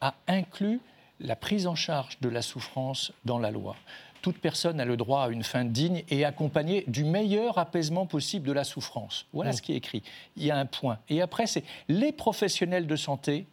a 0.01 0.13
inclus 0.27 0.81
la 1.19 1.35
prise 1.35 1.65
en 1.65 1.73
charge 1.73 2.19
de 2.21 2.29
la 2.29 2.43
souffrance 2.43 3.11
dans 3.25 3.39
la 3.39 3.49
loi 3.49 3.75
toute 4.21 4.37
personne 4.37 4.79
a 4.79 4.85
le 4.85 4.97
droit 4.97 5.23
à 5.23 5.29
une 5.29 5.43
fin 5.43 5.65
digne 5.65 6.03
et 6.09 6.25
accompagnée 6.25 6.83
du 6.85 7.03
meilleur 7.03 7.57
apaisement 7.57 8.05
possible 8.05 8.47
de 8.47 8.51
la 8.51 8.63
souffrance. 8.63 9.25
Voilà 9.33 9.49
mm. 9.49 9.53
ce 9.53 9.61
qui 9.63 9.73
est 9.73 9.77
écrit. 9.77 10.03
Il 10.37 10.45
y 10.45 10.51
a 10.51 10.57
un 10.57 10.67
point. 10.67 10.99
Et 11.09 11.21
après, 11.21 11.47
c'est 11.47 11.63
les 11.87 12.11
professionnels 12.11 12.85
de 12.85 12.95
santé 12.95 13.47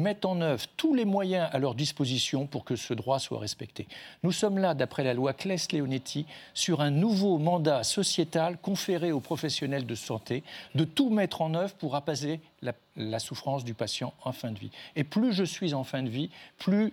mettent 0.00 0.24
en 0.24 0.40
œuvre 0.40 0.64
tous 0.76 0.94
les 0.94 1.04
moyens 1.04 1.48
à 1.52 1.58
leur 1.58 1.74
disposition 1.74 2.46
pour 2.46 2.64
que 2.64 2.76
ce 2.76 2.94
droit 2.94 3.18
soit 3.18 3.38
respecté. 3.38 3.86
Nous 4.22 4.32
sommes 4.32 4.58
là, 4.58 4.74
d'après 4.74 5.04
la 5.04 5.14
loi 5.14 5.32
Claes-Leonetti, 5.32 6.26
sur 6.54 6.80
un 6.80 6.90
nouveau 6.90 7.38
mandat 7.38 7.84
sociétal 7.84 8.58
conféré 8.58 9.12
aux 9.12 9.20
professionnels 9.20 9.86
de 9.86 9.94
santé 9.94 10.42
de 10.74 10.84
tout 10.84 11.10
mettre 11.10 11.42
en 11.42 11.54
œuvre 11.54 11.74
pour 11.74 11.94
apaiser 11.94 12.40
la, 12.62 12.72
la 12.96 13.18
souffrance 13.18 13.64
du 13.64 13.74
patient 13.74 14.12
en 14.24 14.32
fin 14.32 14.50
de 14.50 14.58
vie. 14.58 14.70
Et 14.96 15.04
plus 15.04 15.32
je 15.32 15.44
suis 15.44 15.74
en 15.74 15.84
fin 15.84 16.02
de 16.02 16.08
vie, 16.08 16.30
plus 16.58 16.92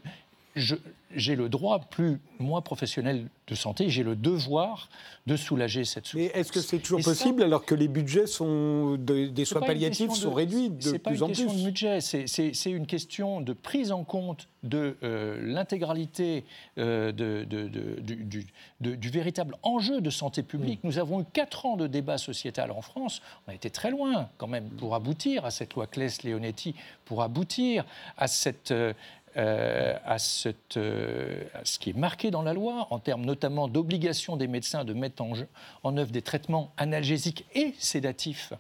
j'ai 1.16 1.36
le 1.36 1.50
droit, 1.50 1.80
plus 1.80 2.20
moi 2.40 2.62
professionnel 2.62 3.28
de 3.48 3.56
santé, 3.56 3.90
j'ai 3.90 4.04
le 4.04 4.16
devoir 4.16 4.90
de 5.26 5.36
soulager 5.36 5.86
cette 5.86 6.06
souffrance. 6.06 6.32
Mais 6.34 6.40
est-ce 6.40 6.52
que 6.52 6.60
c'est 6.60 6.80
toujours 6.80 7.02
possible 7.02 7.44
alors 7.44 7.66
que 7.66 7.76
les 7.76 7.88
budgets 7.88 8.28
sont 8.28 8.96
des 8.96 9.46
soins 9.46 9.62
palliatifs 9.62 10.12
sont 10.14 10.34
réduits 10.34 10.70
de 10.70 10.76
plus 10.76 10.84
en 10.88 10.88
plus 10.88 10.92
C'est 10.92 11.00
pas 11.00 11.12
une 11.14 11.28
question 11.28 11.54
de 11.54 11.64
budget, 11.64 12.02
c'est 12.02 12.72
une 12.72 12.86
question 12.86 13.42
de 13.42 13.54
prise 13.54 13.92
en 13.92 14.04
compte 14.04 14.48
de 14.64 14.98
euh, 15.04 15.40
l'intégralité 15.42 16.44
euh, 16.78 17.12
de, 17.12 17.46
du, 17.46 18.48
du, 18.82 19.10
véritable 19.10 19.56
enjeu 19.64 20.02
de 20.02 20.10
santé 20.10 20.44
publique. 20.44 20.84
Mm. 20.84 20.88
Nous 20.88 21.00
avons 21.00 21.22
eu 21.22 21.26
quatre 21.32 21.66
ans 21.66 21.78
de 21.78 21.88
débat 21.88 22.18
sociétal 22.18 22.72
en 22.72 22.82
France. 22.82 23.22
On 23.48 23.52
a 23.52 23.56
été 23.56 23.70
très 23.70 23.92
loin 23.92 24.30
quand 24.38 24.48
même 24.48 24.70
pour 24.70 24.96
aboutir 24.96 25.46
à 25.46 25.52
cette 25.52 25.76
loi 25.76 25.88
Claes-Leonetti, 25.88 26.76
pour 27.06 27.22
aboutir 27.22 27.86
à 28.18 28.28
cette 28.28 28.72
euh, 28.72 28.94
euh, 29.38 29.96
à, 30.06 30.18
euh, 30.78 31.44
ce 31.64 31.80
qui 31.80 31.90
est 31.92 31.98
marqué 31.98 32.32
dans 32.32 32.42
la 32.42 32.54
loi, 32.54 32.88
en 32.90 33.00
termes 33.00 33.26
notamment 33.26 33.68
d'obligation 33.68 34.36
des 34.36 34.48
médecins 34.48 34.84
de 34.84 34.94
mettre 34.94 35.22
en, 35.22 35.34
en 35.84 35.98
œuvre 35.98 36.12
des 36.12 36.22
traitements 36.22 36.72
analgésiques 36.78 37.46
et 37.54 37.74
sédatifs 37.78 38.54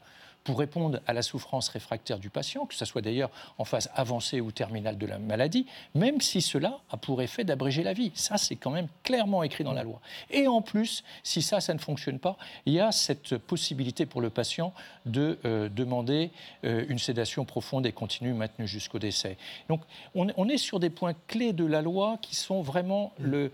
pour 0.47 0.59
répondre 0.59 1.01
à 1.05 1.11
la 1.11 1.23
souffrance 1.23 1.67
réfractaire 1.67 2.19
du 2.19 2.29
patient, 2.29 2.65
que 2.65 2.73
ce 2.73 2.85
soit 2.85 3.01
d'ailleurs 3.01 3.29
en 3.57 3.65
phase 3.65 3.89
avancée 3.93 4.39
ou 4.39 4.53
terminale 4.53 4.97
de 4.97 5.05
la 5.05 5.19
maladie, 5.19 5.65
même 5.93 6.21
si 6.21 6.41
cela 6.41 6.79
a 6.89 6.95
pour 6.95 7.21
effet 7.21 7.43
d'abréger 7.43 7.83
la 7.83 7.91
vie. 7.91 8.13
Ça, 8.15 8.37
c'est 8.37 8.55
quand 8.55 8.71
même 8.71 8.87
clairement 9.03 9.43
écrit 9.43 9.65
dans 9.65 9.73
la 9.73 9.83
loi. 9.83 9.99
Et 10.29 10.47
en 10.47 10.61
plus, 10.61 11.03
si 11.21 11.41
ça, 11.41 11.59
ça 11.59 11.73
ne 11.73 11.79
fonctionne 11.79 12.17
pas, 12.17 12.37
il 12.65 12.71
y 12.71 12.79
a 12.79 12.93
cette 12.93 13.37
possibilité 13.37 14.05
pour 14.05 14.21
le 14.21 14.29
patient 14.29 14.73
de 15.05 15.37
euh, 15.43 15.67
demander 15.67 16.31
euh, 16.63 16.85
une 16.87 16.99
sédation 16.99 17.43
profonde 17.43 17.85
et 17.85 17.91
continue 17.91 18.31
maintenue 18.31 18.69
jusqu'au 18.69 18.99
décès. 18.99 19.35
Donc, 19.67 19.81
on, 20.15 20.27
on, 20.37 20.47
est 20.47 20.57
sur 20.57 20.79
des 20.79 20.89
points 20.89 21.15
clés 21.27 21.51
de 21.51 21.65
la 21.65 21.81
loi 21.81 22.19
qui 22.21 22.37
sont 22.37 22.61
vraiment 22.61 23.11
le 23.19 23.51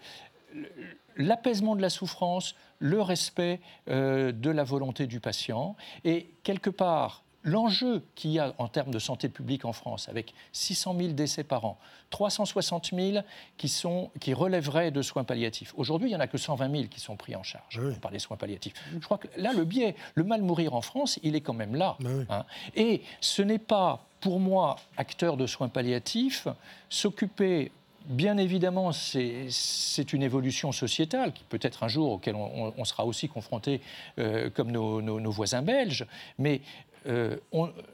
l'apaisement 1.18 1.76
de 1.76 1.82
la 1.82 1.90
souffrance, 1.90 2.56
le 2.80 3.02
respect 3.02 3.60
euh, 3.90 4.32
de 4.32 4.50
la 4.50 4.64
volonté 4.64 5.08
du 5.08 5.20
patient. 5.20 5.76
Et 6.04 6.30
quelque 6.44 6.70
part, 6.70 7.24
l'enjeu 7.44 8.04
qu'il 8.16 8.32
y 8.32 8.40
a 8.40 8.54
en 8.58 8.68
termes 8.68 8.92
de 8.92 9.00
santé 9.00 9.30
publique 9.30 9.66
en 9.66 9.74
France, 9.74 10.10
avec 10.10 10.34
600 10.54 10.96
000 10.98 11.14
décès 11.14 11.44
par 11.44 11.66
an, 11.66 11.78
360 12.10 12.92
000 12.94 13.24
qui, 13.58 13.70
sont, 13.70 14.10
qui 14.20 14.34
relèveraient 14.34 14.92
de 14.92 15.02
soins 15.02 15.24
palliatifs. 15.24 15.74
Aujourd'hui, 15.78 16.10
il 16.10 16.12
n'y 16.12 16.18
en 16.18 16.22
a 16.22 16.28
que 16.28 16.38
120 16.38 16.72
000 16.72 16.84
qui 16.88 17.00
sont 17.00 17.16
pris 17.16 17.36
en 17.36 17.44
charge 17.44 17.82
par 18.02 18.12
les 18.12 18.20
soins 18.20 18.38
palliatifs. 18.38 18.74
Je 18.94 19.00
crois 19.00 19.18
que 19.18 19.28
là, 19.38 19.54
le 19.54 19.66
biais, 19.66 19.96
le 20.16 20.24
mal 20.24 20.42
mourir 20.42 20.74
en 20.74 20.82
France, 20.82 21.20
il 21.24 21.36
est 21.36 21.42
quand 21.42 21.54
même 21.54 21.76
là. 21.76 21.98
Hein. 22.30 22.46
Et 22.76 23.02
ce 23.20 23.42
n'est 23.42 23.60
pas, 23.60 24.06
pour 24.22 24.40
moi, 24.40 24.78
acteur 24.98 25.38
de 25.38 25.46
soins 25.46 25.70
palliatifs, 25.70 26.48
s'occuper 26.90 27.72
Bien 28.06 28.38
évidemment, 28.38 28.92
c'est 28.92 30.14
une 30.14 30.24
évolution 30.24 30.74
sociétale 30.74 31.32
qui 31.32 31.44
peut-être 31.46 31.84
un 31.84 31.88
jour 31.88 32.12
auquel 32.12 32.36
on, 32.36 32.84
sera 32.84 33.06
aussi 33.06 33.30
confronté 33.30 33.80
euh, 34.20 34.50
comme 34.50 34.72
nos, 34.72 35.32
voisins 35.32 35.62
belges, 35.62 36.06
mais 36.38 36.60
euh, 37.08 37.38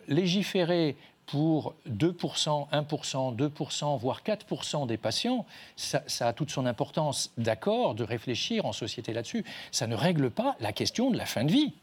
légiférer 0.07 0.95
pour 1.31 1.75
2%, 1.87 2.69
1%, 2.71 3.35
2%, 3.35 3.99
voire 3.99 4.21
4% 4.23 4.87
des 4.87 4.97
patients, 4.97 5.45
ça, 5.75 6.01
a 6.21 6.33
toute 6.33 6.49
son 6.49 6.65
importance, 6.65 7.31
d'accord, 7.37 7.93
de 7.93 8.03
réfléchir 8.03 8.65
en 8.65 8.73
société 8.73 9.13
là-dessus. 9.13 9.45
Ça 9.71 9.85
ne 9.85 9.95
règle 9.95 10.31
pas 10.31 10.55
la 10.59 10.73
question 10.73 11.11
de 11.11 11.17
la 11.17 11.27
fin 11.27 11.43
de 11.43 11.51
vie. 11.51 11.73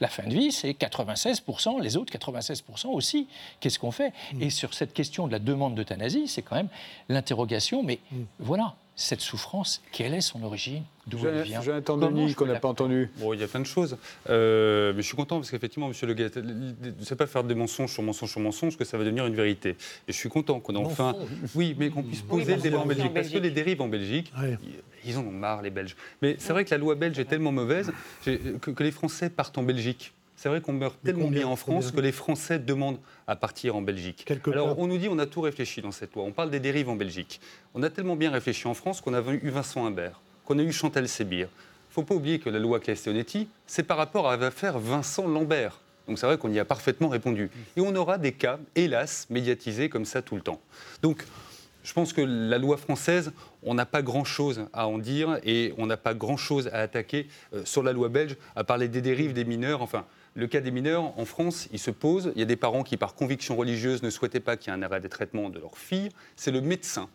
La 0.00 0.08
fin 0.08 0.22
de 0.24 0.32
vie, 0.32 0.50
c'est 0.50 0.70
96%, 0.70 1.80
les 1.82 1.98
autres 1.98 2.12
96% 2.16 2.88
aussi. 2.88 3.28
Qu'est-ce 3.60 3.78
qu'on 3.78 3.90
fait? 3.90 4.14
Mm. 4.32 4.42
Et 4.42 4.50
sur 4.50 4.72
cette 4.72 4.94
question 4.94 5.26
de 5.26 5.32
la 5.32 5.40
demande 5.40 5.74
d'euthanasie, 5.74 6.26
c'est 6.26 6.42
quand 6.42 6.56
même 6.56 6.68
l'interrogation, 7.10 7.82
mais 7.82 7.98
mm. 8.10 8.22
voilà, 8.38 8.76
cette 8.96 9.20
souffrance, 9.20 9.82
quelle 9.92 10.14
est 10.14 10.22
son 10.22 10.42
origine 10.42 10.82
D'où 11.06 11.24
elle 11.26 11.42
vient 11.42 11.60
Jonathan 11.60 11.98
Denis, 11.98 12.34
qu'on 12.34 12.46
n'a 12.46 12.58
pas 12.58 12.68
entendu. 12.68 13.10
Bon, 13.18 13.32
il 13.32 13.40
y 13.40 13.44
a 13.44 13.46
plein 13.46 13.60
de 13.60 13.66
choses. 13.66 13.96
Euh, 14.28 14.92
mais 14.96 15.02
je 15.02 15.06
suis 15.06 15.16
content 15.16 15.36
parce 15.36 15.50
qu'effectivement, 15.50 15.88
monsieur 15.88 16.06
Le 16.06 16.14
Gay, 16.14 16.30
ne 16.34 17.04
sait 17.04 17.14
pas 17.14 17.26
faire 17.26 17.44
des 17.44 17.54
mensonges 17.54 17.92
sur 17.92 18.02
mensonges 18.02 18.30
sur 18.30 18.40
mensonges 18.40 18.76
que 18.76 18.84
ça 18.84 18.98
va 18.98 19.04
devenir 19.04 19.26
une 19.26 19.36
vérité. 19.36 19.76
Et 20.08 20.12
je 20.12 20.16
suis 20.16 20.30
content 20.30 20.58
qu'on 20.58 20.74
ait 20.74 20.78
enfin. 20.78 21.14
Oui, 21.54 21.76
mais 21.78 21.90
qu'on 21.90 22.02
puisse 22.02 22.22
poser 22.22 22.56
le 22.56 22.62
débat 22.62 22.78
en 22.78 22.86
Belgique. 22.86 23.14
Parce 23.14 23.28
que 23.28 23.38
les 23.38 23.50
dérives 23.50 23.82
en 23.82 23.88
Belgique, 23.88 24.32
ils 25.04 25.18
en 25.18 25.20
ont 25.20 25.30
marre, 25.30 25.62
les 25.62 25.70
Belges. 25.70 25.94
Mais 26.22 26.36
c'est 26.38 26.52
vrai 26.52 26.64
que 26.64 26.70
la 26.70 26.78
loi 26.78 26.94
belge 26.94 27.18
est 27.18 27.26
tellement 27.26 27.52
mauvaise 27.52 27.92
que 28.24 28.82
les 28.82 28.90
Français 28.90 29.30
partent 29.30 29.58
en 29.58 29.62
Belgique. 29.62 30.12
C'est 30.36 30.50
vrai 30.50 30.60
qu'on 30.60 30.74
meurt 30.74 30.96
tellement 31.02 31.30
bien 31.30 31.46
en 31.46 31.56
France 31.56 31.90
que 31.90 32.00
les 32.00 32.12
Français 32.12 32.58
demandent 32.58 32.98
à 33.26 33.36
partir 33.36 33.74
en 33.74 33.80
Belgique. 33.82 34.30
Alors 34.52 34.78
on 34.78 34.86
nous 34.86 34.98
dit 34.98 35.08
on 35.08 35.18
a 35.18 35.26
tout 35.26 35.40
réfléchi 35.40 35.80
dans 35.80 35.92
cette 35.92 36.14
loi. 36.14 36.24
On 36.24 36.32
parle 36.32 36.50
des 36.50 36.60
dérives 36.60 36.90
en 36.90 36.96
Belgique. 36.96 37.40
On 37.74 37.82
a 37.82 37.88
tellement 37.88 38.16
bien 38.16 38.30
réfléchi 38.30 38.68
en 38.68 38.74
France 38.74 39.00
qu'on 39.00 39.14
a 39.14 39.20
eu 39.20 39.48
Vincent 39.48 39.86
Imbert, 39.86 40.20
qu'on 40.44 40.58
a 40.58 40.62
eu 40.62 40.72
Chantal 40.72 41.08
Sébir. 41.08 41.48
Il 41.48 41.90
ne 41.90 41.94
faut 41.94 42.02
pas 42.02 42.14
oublier 42.14 42.38
que 42.38 42.50
la 42.50 42.58
loi 42.58 42.80
Castelletti, 42.80 43.48
c'est 43.66 43.82
par 43.82 43.96
rapport 43.96 44.28
à 44.28 44.36
l'affaire 44.36 44.78
Vincent 44.78 45.26
Lambert. 45.26 45.80
Donc 46.06 46.18
c'est 46.18 46.26
vrai 46.26 46.36
qu'on 46.36 46.52
y 46.52 46.58
a 46.58 46.66
parfaitement 46.66 47.08
répondu. 47.08 47.50
Et 47.76 47.80
on 47.80 47.94
aura 47.96 48.18
des 48.18 48.32
cas, 48.32 48.58
hélas, 48.74 49.26
médiatisés 49.30 49.88
comme 49.88 50.04
ça 50.04 50.20
tout 50.20 50.34
le 50.34 50.42
temps. 50.42 50.60
Donc 51.00 51.24
je 51.82 51.92
pense 51.92 52.12
que 52.12 52.20
la 52.20 52.58
loi 52.58 52.76
française, 52.76 53.32
on 53.62 53.74
n'a 53.74 53.86
pas 53.86 54.02
grand-chose 54.02 54.66
à 54.72 54.88
en 54.88 54.98
dire 54.98 55.38
et 55.44 55.72
on 55.78 55.86
n'a 55.86 55.96
pas 55.96 56.14
grand-chose 56.14 56.68
à 56.72 56.80
attaquer 56.80 57.28
euh, 57.54 57.64
sur 57.64 57.84
la 57.84 57.92
loi 57.92 58.08
belge, 58.08 58.36
à 58.56 58.64
parler 58.64 58.88
des 58.88 59.00
dérives 59.00 59.32
des 59.32 59.44
mineurs. 59.44 59.82
Enfin, 59.82 60.04
le 60.36 60.46
cas 60.46 60.60
des 60.60 60.70
mineurs, 60.70 61.18
en 61.18 61.24
France, 61.24 61.66
il 61.72 61.78
se 61.78 61.90
pose. 61.90 62.32
Il 62.34 62.38
y 62.38 62.42
a 62.42 62.46
des 62.46 62.56
parents 62.56 62.82
qui, 62.82 62.98
par 62.98 63.14
conviction 63.14 63.56
religieuse, 63.56 64.02
ne 64.02 64.10
souhaitaient 64.10 64.38
pas 64.38 64.58
qu'il 64.58 64.70
y 64.70 64.76
ait 64.76 64.78
un 64.78 64.82
arrêt 64.82 65.00
des 65.00 65.08
traitements 65.08 65.48
de 65.48 65.58
leur 65.58 65.78
fille. 65.78 66.10
C'est 66.36 66.50
le 66.50 66.60
médecin 66.60 67.08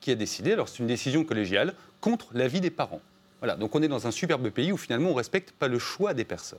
qui 0.00 0.10
a 0.10 0.14
décidé. 0.14 0.52
Alors, 0.52 0.68
c'est 0.68 0.80
une 0.80 0.86
décision 0.86 1.24
collégiale 1.24 1.74
contre 2.02 2.28
l'avis 2.34 2.60
des 2.60 2.70
parents. 2.70 3.00
Voilà, 3.40 3.56
donc 3.56 3.74
on 3.74 3.82
est 3.82 3.88
dans 3.88 4.06
un 4.06 4.10
superbe 4.10 4.50
pays 4.50 4.72
où 4.72 4.76
finalement 4.76 5.08
on 5.08 5.12
ne 5.12 5.16
respecte 5.16 5.52
pas 5.52 5.68
le 5.68 5.78
choix 5.78 6.12
des 6.12 6.24
personnes. 6.24 6.58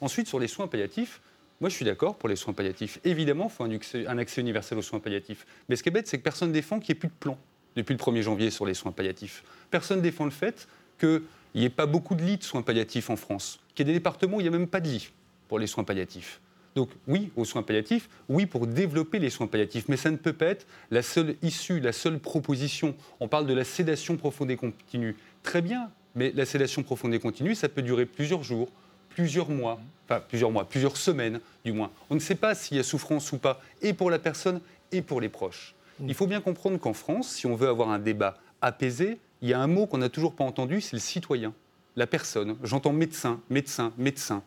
Ensuite, 0.00 0.28
sur 0.28 0.38
les 0.38 0.46
soins 0.48 0.68
palliatifs, 0.68 1.20
moi 1.60 1.70
je 1.70 1.74
suis 1.74 1.84
d'accord 1.84 2.16
pour 2.16 2.28
les 2.28 2.36
soins 2.36 2.52
palliatifs. 2.52 3.00
Évidemment, 3.04 3.50
il 3.50 3.50
faut 3.50 3.64
un 3.64 4.18
accès, 4.18 4.40
universel 4.40 4.78
aux 4.78 4.82
soins 4.82 5.00
palliatifs. 5.00 5.44
Mais 5.68 5.74
ce 5.74 5.82
qui 5.82 5.88
est 5.88 5.92
bête, 5.92 6.06
c'est 6.06 6.18
que 6.18 6.22
personne 6.22 6.48
ne 6.48 6.54
défend 6.54 6.78
qu'il 6.78 6.94
n'y 6.94 6.98
ait 6.98 7.00
plus 7.00 7.08
de 7.08 7.14
plan 7.18 7.36
depuis 7.74 7.94
le 7.94 7.98
1er 7.98 8.22
janvier 8.22 8.50
sur 8.50 8.64
les 8.64 8.74
soins 8.74 8.92
palliatifs. 8.92 9.42
Personne 9.70 9.98
ne 9.98 10.02
défend 10.02 10.24
le 10.24 10.30
fait 10.30 10.68
qu'il 10.98 11.22
n'y 11.54 11.64
ait 11.64 11.70
pas 11.70 11.86
beaucoup 11.86 12.14
de 12.14 12.22
lits 12.22 12.38
de 12.38 12.44
soins 12.44 12.62
palliatifs 12.62 13.10
en 13.10 13.16
France, 13.16 13.60
qu'il 13.74 13.86
y 13.86 13.90
ait 13.90 13.92
des 13.92 13.98
départements 13.98 14.36
où 14.36 14.40
il 14.40 14.44
n'y 14.44 14.48
a 14.48 14.52
même 14.52 14.68
pas 14.68 14.80
de 14.80 14.88
lits 14.88 15.10
pour 15.48 15.58
les 15.58 15.66
soins 15.66 15.84
palliatifs. 15.84 16.40
Donc 16.74 16.90
oui 17.08 17.32
aux 17.34 17.44
soins 17.44 17.62
palliatifs, 17.62 18.08
oui 18.28 18.46
pour 18.46 18.66
développer 18.66 19.18
les 19.18 19.30
soins 19.30 19.46
palliatifs, 19.46 19.88
mais 19.88 19.96
ça 19.96 20.10
ne 20.10 20.16
peut 20.16 20.32
pas 20.32 20.46
être 20.46 20.66
la 20.90 21.02
seule 21.02 21.36
issue, 21.42 21.80
la 21.80 21.92
seule 21.92 22.18
proposition. 22.20 22.94
On 23.20 23.26
parle 23.26 23.46
de 23.46 23.54
la 23.54 23.64
sédation 23.64 24.16
profonde 24.16 24.50
et 24.50 24.56
continue. 24.56 25.16
Très 25.42 25.62
bien, 25.62 25.90
mais 26.14 26.32
la 26.34 26.44
sédation 26.44 26.82
profonde 26.82 27.14
et 27.14 27.18
continue, 27.18 27.54
ça 27.54 27.68
peut 27.68 27.82
durer 27.82 28.06
plusieurs 28.06 28.44
jours, 28.44 28.70
plusieurs 29.10 29.48
mois, 29.48 29.80
enfin 30.04 30.20
plusieurs 30.20 30.50
mois, 30.50 30.68
plusieurs 30.68 30.96
semaines 30.96 31.40
du 31.64 31.72
moins. 31.72 31.90
On 32.10 32.14
ne 32.14 32.20
sait 32.20 32.36
pas 32.36 32.54
s'il 32.54 32.76
y 32.76 32.80
a 32.80 32.84
souffrance 32.84 33.32
ou 33.32 33.38
pas, 33.38 33.60
et 33.82 33.92
pour 33.92 34.10
la 34.10 34.18
personne 34.18 34.60
et 34.92 35.02
pour 35.02 35.20
les 35.20 35.28
proches. 35.28 35.74
Il 36.06 36.14
faut 36.14 36.28
bien 36.28 36.40
comprendre 36.40 36.78
qu'en 36.78 36.92
France, 36.92 37.28
si 37.28 37.46
on 37.46 37.56
veut 37.56 37.68
avoir 37.68 37.88
un 37.88 37.98
débat 37.98 38.38
apaisé, 38.60 39.18
il 39.42 39.48
y 39.48 39.52
a 39.52 39.60
un 39.60 39.66
mot 39.66 39.86
qu'on 39.86 39.98
n'a 39.98 40.08
toujours 40.08 40.34
pas 40.34 40.44
entendu, 40.44 40.80
c'est 40.80 40.94
le 40.94 41.00
citoyen, 41.00 41.52
la 41.96 42.06
personne. 42.06 42.56
J'entends 42.62 42.92
médecin, 42.92 43.40
médecin, 43.50 43.92
médecin. 43.98 44.42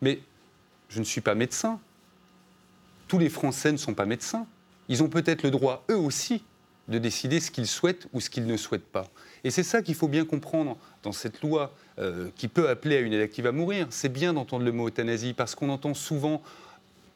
Mais 0.00 0.20
je 0.92 1.00
ne 1.00 1.04
suis 1.04 1.20
pas 1.20 1.34
médecin. 1.34 1.80
Tous 3.08 3.18
les 3.18 3.30
Français 3.30 3.72
ne 3.72 3.76
sont 3.76 3.94
pas 3.94 4.06
médecins. 4.06 4.46
Ils 4.88 5.02
ont 5.02 5.08
peut-être 5.08 5.42
le 5.42 5.50
droit, 5.50 5.84
eux 5.90 5.96
aussi, 5.96 6.44
de 6.88 6.98
décider 6.98 7.40
ce 7.40 7.50
qu'ils 7.50 7.66
souhaitent 7.66 8.08
ou 8.12 8.20
ce 8.20 8.28
qu'ils 8.28 8.46
ne 8.46 8.56
souhaitent 8.56 8.90
pas. 8.90 9.06
Et 9.44 9.50
c'est 9.50 9.62
ça 9.62 9.82
qu'il 9.82 9.94
faut 9.94 10.08
bien 10.08 10.24
comprendre 10.24 10.76
dans 11.02 11.12
cette 11.12 11.40
loi 11.42 11.72
euh, 11.98 12.28
qui 12.36 12.48
peut 12.48 12.68
appeler 12.68 12.96
à 12.96 13.00
une 13.00 13.12
aide 13.12 13.22
active 13.22 13.46
à 13.46 13.52
mourir. 13.52 13.86
C'est 13.90 14.10
bien 14.10 14.34
d'entendre 14.34 14.64
le 14.64 14.72
mot 14.72 14.88
euthanasie 14.88 15.32
parce 15.32 15.54
qu'on 15.54 15.70
entend 15.70 15.94
souvent 15.94 16.42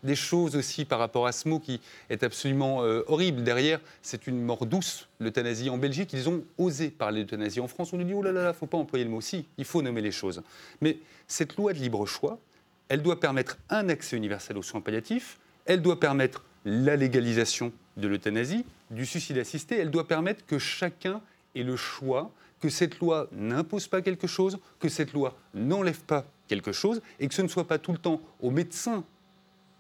des 0.03 0.15
choses 0.15 0.57
aussi 0.57 0.85
par 0.85 0.99
rapport 0.99 1.27
à 1.27 1.33
ce 1.33 1.49
mot 1.49 1.59
qui 1.59 1.81
est 2.09 2.23
absolument 2.23 2.83
euh, 2.83 3.03
horrible. 3.09 3.43
Derrière, 3.43 3.81
c'est 4.03 4.27
une 4.27 4.41
mort 4.41 4.65
douce, 4.65 5.09
l'euthanasie. 5.19 5.69
En 5.69 5.79
Belgique, 5.79 6.13
ils 6.13 6.29
ont 6.29 6.45
osé 6.59 6.91
parler 6.91 7.25
d'euthanasie. 7.25 7.61
En 7.61 7.69
France, 7.69 7.93
on 7.93 7.99
nous 7.99 8.05
dit, 8.05 8.15
oh 8.15 8.23
là 8.23 8.33
là, 8.33 8.43
il 8.43 8.49
ne 8.49 8.53
faut 8.53 8.67
pas 8.67 8.79
employer 8.79 9.05
le 9.05 9.11
mot. 9.11 9.21
Si, 9.21 9.45
il 9.59 9.65
faut 9.65 9.83
nommer 9.83 10.01
les 10.01 10.13
choses. 10.13 10.43
Mais 10.81 10.99
cette 11.27 11.57
loi 11.57 11.73
de 11.73 11.79
libre 11.79 12.07
choix, 12.07 12.39
elle 12.89 13.03
doit 13.03 13.21
permettre 13.21 13.59
un 13.71 13.89
accès 13.89 14.17
universel 14.17 14.57
aux 14.57 14.63
soins 14.63 14.81
palliatifs, 14.81 15.39
elle 15.65 15.83
doit 15.83 16.01
permettre 16.01 16.45
la 16.65 16.97
légalisation 16.97 17.73
de 17.97 18.09
l'euthanasie, 18.09 18.65
du 18.91 19.07
suicide 19.07 19.39
assisté, 19.39 19.79
elle 19.79 19.91
doit 19.91 20.07
permettre 20.07 20.45
que 20.47 20.59
chacun 20.59 21.21
ait 21.55 21.63
le 21.63 21.77
choix, 21.77 22.31
que 22.61 22.69
cette 22.69 22.99
loi 22.99 23.29
n'impose 23.33 23.89
pas 23.89 24.03
quelque 24.03 24.27
chose, 24.27 24.59
que 24.81 24.89
cette 24.89 25.13
loi 25.13 25.37
n'enlève 25.55 26.01
pas 26.01 26.25
quelque 26.49 26.73
chose, 26.73 27.01
et 27.19 27.29
que 27.29 27.35
ce 27.35 27.43
ne 27.43 27.49
soit 27.49 27.67
pas 27.67 27.79
tout 27.79 27.93
le 27.93 27.99
temps 27.99 28.21
aux 28.41 28.51
médecins 28.51 29.05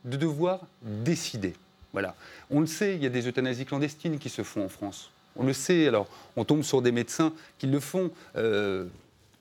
de 0.05 0.17
devoir 0.17 0.61
décider. 0.83 1.55
Voilà. 1.93 2.15
On 2.51 2.61
le 2.61 2.67
sait, 2.67 2.95
il 2.95 3.03
y 3.03 3.07
a 3.07 3.11
des 3.11 3.27
euthanasies 3.27 3.65
clandestines 3.65 4.19
qui 4.19 4.29
se 4.29 4.43
font 4.43 4.65
en 4.65 4.69
France. 4.69 5.11
On 5.37 5.45
le 5.45 5.53
sait, 5.53 5.87
alors 5.87 6.09
on 6.37 6.45
tombe 6.45 6.63
sur 6.63 6.83
des 6.83 6.93
médecins 6.93 7.33
qui 7.59 7.67
le 7.67 7.81
font. 7.81 8.11
Euh, 8.37 8.87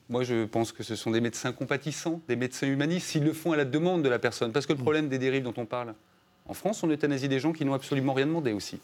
moi, 0.08 0.22
je 0.22 0.44
pense 0.44 0.72
que 0.72 0.82
ce 0.82 0.94
sont 0.94 1.10
des 1.10 1.20
médecins 1.20 1.52
compatissants, 1.52 2.20
des 2.28 2.36
médecins 2.36 2.66
humanistes, 2.66 3.08
s'ils 3.08 3.24
le 3.24 3.32
font 3.32 3.52
à 3.52 3.56
la 3.56 3.64
demande 3.64 4.02
de 4.02 4.08
la 4.08 4.18
personne. 4.18 4.52
Parce 4.52 4.66
que 4.66 4.72
le 4.72 4.78
problème 4.78 5.08
des 5.08 5.18
dérives 5.18 5.42
dont 5.42 5.54
on 5.56 5.66
parle, 5.66 5.94
en 6.48 6.54
France, 6.54 6.84
on 6.84 6.90
euthanasie 6.90 7.28
des 7.28 7.40
gens 7.40 7.52
qui 7.52 7.64
n'ont 7.64 7.74
absolument 7.74 8.14
rien 8.14 8.26
demandé 8.26 8.52
aussi. 8.52 8.78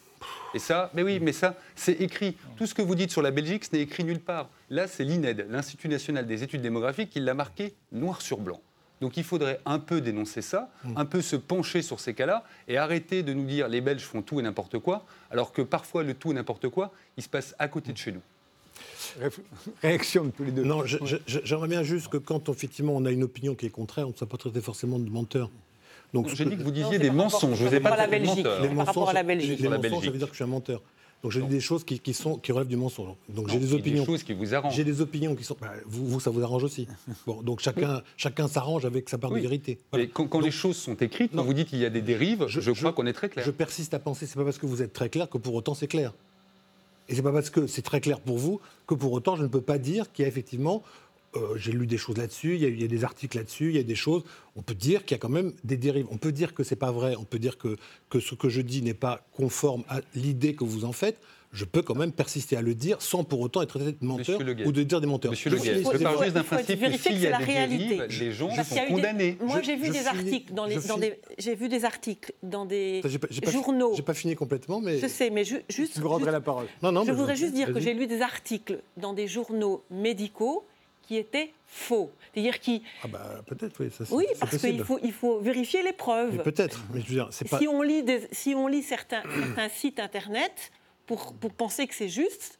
Et 0.55 0.59
ça, 0.59 0.91
mais 0.95 1.03
oui, 1.03 1.21
mais 1.21 1.33
ça, 1.33 1.55
c'est 1.77 2.01
écrit. 2.01 2.37
Tout 2.57 2.67
ce 2.67 2.75
que 2.75 2.83
vous 2.83 2.97
dites 2.97 3.13
sur 3.13 3.23
la 3.23 3.31
Belgique, 3.31 3.65
ce 3.65 3.77
n'est 3.77 3.83
écrit 3.83 4.03
nulle 4.03 4.21
part. 4.21 4.49
Là, 4.69 4.89
c'est 4.89 5.05
l'INED, 5.05 5.47
l'Institut 5.49 5.89
national 5.89 6.27
des 6.27 6.43
études 6.43 6.63
démographiques, 6.63 7.11
qui 7.11 7.21
l'a 7.21 7.35
marqué 7.35 7.75
noir 7.93 8.21
sur 8.21 8.39
blanc. 8.39 8.61
Donc 9.01 9.17
il 9.17 9.25
faudrait 9.25 9.61
un 9.67 9.81
peu 9.81 10.01
dénoncer 10.01 10.43
ça, 10.43 10.71
mm. 10.85 10.93
un 10.97 11.05
peu 11.05 11.23
se 11.23 11.35
pencher 11.35 11.83
sur 11.83 11.99
ces 11.99 12.15
cas-là 12.15 12.45
et 12.69 12.79
arrêter 12.79 13.25
de 13.25 13.33
nous 13.33 13.45
dire 13.45 13.67
les 13.67 13.81
Belges 13.81 14.05
font 14.05 14.23
tout 14.23 14.39
et 14.39 14.45
n'importe 14.45 14.79
quoi, 14.79 15.05
alors 15.33 15.53
que 15.53 15.61
parfois 15.61 16.05
le 16.05 16.15
tout 16.15 16.31
et 16.31 16.35
n'importe 16.35 16.69
quoi, 16.69 16.93
il 17.17 17.23
se 17.25 17.29
passe 17.29 17.57
à 17.59 17.67
côté 17.67 17.93
de 17.93 17.99
chez 17.99 18.13
nous. 18.13 18.23
Réaction 19.83 20.25
de 20.25 20.31
tous 20.31 20.45
les 20.45 20.53
deux. 20.53 20.65
Non, 20.65 20.85
j'aimerais 21.27 21.69
bien 21.69 21.83
juste 21.83 22.09
que 22.09 22.17
quand 22.17 22.49
effectivement 22.49 22.95
on 22.97 23.05
a 23.05 23.11
une 23.11 23.23
opinion 23.23 23.55
qui 23.55 23.67
est 23.67 23.71
contraire, 23.71 24.07
on 24.07 24.13
ne 24.13 24.17
soit 24.17 24.29
pas 24.29 24.39
traité 24.39 24.61
forcément 24.61 24.99
de 24.99 25.09
menteur. 25.09 25.51
Donc, 26.13 26.29
j'ai 26.29 26.45
dit 26.45 26.57
que 26.59 26.63
vous 26.63 26.71
disiez 26.71 26.99
des 26.99 27.11
mensonges. 27.11 27.59
Je 27.59 27.67
vous 27.67 27.75
ai 27.75 27.81
pas 27.81 27.97
la 27.97 28.07
Belgique. 28.07 28.47
Les 28.61 28.69
mensonges, 28.69 29.09
à 29.09 29.13
la 29.15 29.23
Belgique. 29.23 29.61
Les 29.61 29.69
mensonges, 29.69 30.05
ça 30.05 30.11
veut 30.11 30.19
dire 30.19 30.27
que 30.27 30.35
je 30.35 30.37
suis 30.37 30.45
un 30.45 30.49
menteur. 30.49 30.83
Donc 31.23 31.31
j'ai 31.31 31.41
dit 31.41 31.49
des 31.49 31.61
choses 31.61 31.85
qui, 31.85 32.01
qui, 32.01 32.15
sont, 32.15 32.37
qui 32.37 32.51
relèvent 32.51 32.67
du 32.67 32.77
mensonge. 32.77 33.15
Donc 33.29 33.49
j'ai 33.49 33.61
des 33.61 33.73
opinions. 33.75 34.03
Des 34.03 34.07
choses 34.07 34.25
qui 34.25 34.33
vous 34.33 34.55
arrangent. 34.55 34.75
J'ai 34.75 34.83
des 34.83 35.01
opinions 35.01 35.37
qui 35.37 35.45
sont. 35.45 35.57
Bah, 35.61 35.71
vous, 35.87 36.05
vous, 36.07 36.21
ça 36.21 36.31
vous 36.31 36.43
arrange 36.43 36.65
aussi. 36.65 36.89
Bon, 37.27 37.43
donc 37.43 37.61
chacun, 37.61 38.03
chacun 38.17 38.49
s'arrange 38.49 38.85
avec 38.85 39.09
sa 39.09 39.19
part 39.19 39.31
de 39.31 39.39
vérité. 39.39 39.79
Mais 39.93 40.09
quand, 40.09 40.41
les 40.41 40.51
choses 40.51 40.77
sont 40.77 40.97
écrites, 40.97 41.31
quand 41.33 41.45
vous 41.45 41.55
dites 41.55 41.69
qu'il 41.69 41.79
y 41.79 41.87
a 41.87 41.91
des 41.91 42.03
dérives, 42.03 42.47
je, 42.49 42.61
je 42.61 42.73
crois 42.73 42.93
qu'on 42.93 43.07
est 43.07 43.13
très 43.13 43.29
clair. 43.29 43.45
Je 43.45 43.53
persiste 43.53 43.95
à 43.95 44.01
penser, 44.01 44.27
c'est 44.27 44.35
pas 44.35 44.45
parce 44.45 44.59
que 44.59 44.67
vous 44.67 44.83
êtes 44.83 44.93
très 44.93 45.09
clair 45.09 45.29
que 45.29 45.39
pour 45.39 45.55
autant 45.55 45.75
c'est 45.75 45.87
clair. 45.87 46.13
Et 47.09 47.15
c'est 47.15 47.23
pas 47.23 47.33
parce 47.33 47.51
que 47.51 47.67
c'est 47.67 47.83
très 47.83 48.01
clair 48.01 48.21
pour 48.21 48.39
vous 48.39 48.61
que 48.87 48.95
pour 48.95 49.13
autant 49.13 49.37
je 49.37 49.43
ne 49.43 49.49
peux 49.49 49.61
pas 49.61 49.79
dire 49.79 50.13
qu'il 50.13 50.23
y 50.23 50.27
a 50.27 50.29
effectivement 50.29 50.83
euh, 51.35 51.57
j'ai 51.57 51.73
lu 51.73 51.87
des 51.87 51.97
choses 51.97 52.19
là-dessus, 52.19 52.57
il, 52.57 52.81
y, 52.81 52.85
a 52.85 52.89
des 52.89 53.05
articles 53.05 53.39
là-dessus, 53.39 53.71
il 53.71 53.77
y 53.77 53.79
a 53.79 53.83
des 53.83 53.95
choses. 53.95 54.23
On 54.55 54.61
peut 54.61 54.75
dire 54.75 55.05
qu'il 55.05 55.15
y 55.15 55.19
a 55.19 55.19
quand 55.19 55.31
même 55.31 55.55
des 55.65 55.79
dérives. 55.79 56.07
On 56.11 56.19
peut 56.19 56.33
dire 56.33 56.53
que 56.53 56.63
c'est 56.63 56.77
pas 56.77 56.93
vrai, 56.93 57.17
on 57.17 57.25
peut 57.25 57.39
dire 57.39 57.57
que, 57.57 57.77
que 58.11 58.21
ce 58.21 58.35
que 58.35 58.51
je 58.51 58.61
dis 58.61 58.83
n'est 58.83 58.93
pas 58.93 59.27
conforme 59.33 59.83
à 59.89 60.01
l'idée 60.15 60.55
que 60.55 60.65
vous 60.65 60.85
en 60.85 60.93
faites. 60.93 61.19
Je 61.53 61.65
peux 61.67 61.83
quand 61.83 61.95
même 61.95 62.13
persister 62.13 62.57
à 62.57 62.63
le 62.63 62.75
dire 62.75 63.03
sans 63.03 63.25
pour 63.25 63.41
autant 63.41 63.61
être 63.63 63.79
traité 63.79 63.93
de 64.01 64.05
menteur 64.07 64.41
ou 64.65 64.73
de 64.73 64.83
dire 64.83 65.01
des 65.01 65.07
menteurs. 65.07 65.31
Monsieur 65.33 65.51
Le 65.51 65.59
Je 65.59 65.63
Guet, 65.63 65.83
parle 65.83 66.17
faut- 66.17 66.23
juste 66.23 66.35
d'un 66.35 66.43
principe 66.45 66.67
que 66.77 66.81
vérifier 66.81 67.11
s'il 67.13 67.21
que 67.21 67.27
y 67.27 67.29
c'est 67.29 67.33
a 67.33 67.39
la 67.39 67.45
des 67.47 67.53
réalité. 67.53 67.97
dérives, 67.97 68.21
les 68.21 68.33
gens 68.33 68.51
sont 68.65 68.77
condamnés. 68.89 69.37
Moi, 69.41 69.61
j'ai 69.63 69.77
vu 69.77 69.91
des 69.91 70.07
articles 70.07 70.53
dans 70.55 70.67
des, 70.67 70.79
j'ai 71.39 71.55
vu 71.55 71.69
des 71.69 71.85
articles 71.85 72.33
dans 72.43 72.65
des 72.65 73.03
journaux. 73.51 73.93
J'ai 73.95 74.03
pas 74.03 74.15
fini 74.15 74.35
complètement, 74.35 74.81
mais. 74.81 74.99
Je 74.99 75.07
sais, 75.07 75.31
mais 75.31 75.45
ju- 75.45 75.63
juste. 75.69 75.95
Je 75.97 76.01
vous 76.01 76.09
rendrai 76.09 76.25
juste- 76.27 76.33
la 76.33 76.41
parole. 76.41 76.67
Non, 76.83 76.91
non, 76.93 77.05
je 77.05 77.13
voudrais 77.13 77.37
juste 77.37 77.55
dire 77.55 77.73
que 77.73 77.81
j'ai 77.81 77.95
lu 77.95 78.07
des 78.07 78.23
articles 78.23 78.81
dans 78.97 79.13
des 79.13 79.27
journaux 79.29 79.85
médicaux 79.91 80.65
qui 81.07 81.17
étaient 81.17 81.53
faux. 81.67 82.11
C'est-à-dire 82.33 82.61
qui. 82.61 82.83
Ah 83.03 83.09
bah 83.09 83.43
peut-être, 83.47 83.75
oui, 83.81 83.91
ça 83.91 84.05
c'est 84.07 84.15
Oui, 84.15 84.25
parce 84.41 84.57
qu'il 84.57 84.83
faut, 84.85 84.99
il 85.03 85.13
faut 85.13 85.41
vérifier 85.41 85.83
les 85.83 85.93
preuves. 85.93 86.39
peut-être, 86.43 86.81
mais 86.95 87.01
je 87.01 87.07
veux 87.09 87.15
dire, 87.15 87.29
c'est 87.31 87.49
pas. 87.49 87.59
Si 87.59 87.67
on 87.69 87.83
lit, 87.83 88.03
des- 88.05 88.29
si 88.31 88.55
on 88.55 88.69
lit 88.69 88.83
certains, 88.83 89.23
certains 89.23 89.69
sites 89.69 89.99
internet 90.01 90.71
pour, 91.07 91.33
pour 91.35 91.53
penser 91.53 91.87
que 91.87 91.95
c'est 91.95 92.09
juste. 92.09 92.59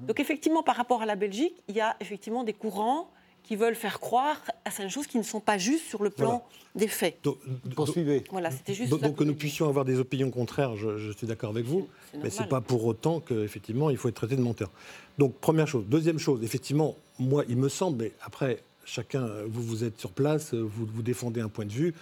Donc 0.00 0.18
effectivement, 0.20 0.62
par 0.62 0.76
rapport 0.76 1.02
à 1.02 1.06
la 1.06 1.16
Belgique, 1.16 1.54
il 1.68 1.76
y 1.76 1.80
a 1.80 1.96
effectivement 2.00 2.44
des 2.44 2.52
courants 2.52 3.08
qui 3.44 3.54
veulent 3.54 3.76
faire 3.76 4.00
croire 4.00 4.40
à 4.64 4.70
certaines 4.72 4.90
choses 4.90 5.06
qui 5.06 5.18
ne 5.18 5.22
sont 5.22 5.38
pas 5.38 5.56
justes 5.56 5.86
sur 5.86 6.02
le 6.02 6.10
plan 6.10 6.26
Voilà. 6.26 6.44
des 6.74 6.88
faits. 6.88 7.18
Donc, 7.22 7.36
Poursuivez. 7.76 8.24
Voilà, 8.32 8.50
c'était 8.50 8.74
juste. 8.74 8.90
donc- 8.90 9.14
que 9.14 9.22
nous 9.22 9.34
puissions 9.36 9.68
avoir 9.68 9.84
des 9.84 10.00
opinions 10.00 10.30
contraires, 10.32 10.74
je, 10.76 10.98
je 10.98 11.12
suis 11.12 11.28
d'accord 11.28 11.50
avec 11.50 11.64
vous, 11.64 11.86
C'est 12.10 12.18
mais 12.18 12.30
c'est 12.30 12.40
normal. 12.40 12.48
pas 12.48 12.60
pour 12.66 12.84
autant 12.84 13.20
qu'effectivement 13.20 13.88
il 13.90 13.96
faut 13.96 14.08
être 14.08 14.16
traité 14.16 14.34
de 14.34 14.42
menteur. 14.42 14.70
Donc 15.18 15.34
première 15.34 15.68
chose. 15.68 15.84
Deuxième 15.86 16.18
chose, 16.18 16.42
effectivement, 16.42 16.96
moi 17.20 17.44
il 17.48 17.56
me 17.56 17.68
semble, 17.68 18.02
mais 18.02 18.12
après 18.22 18.60
chacun, 18.84 19.28
vous 19.46 19.62
vous 19.62 19.84
êtes 19.84 19.98
sur 20.00 20.10
place, 20.10 20.52
vous, 20.52 20.86
vous 20.86 21.02
défendez 21.02 21.40
un 21.40 21.48
point 21.48 21.66
de 21.66 21.72
vue, 21.72 21.94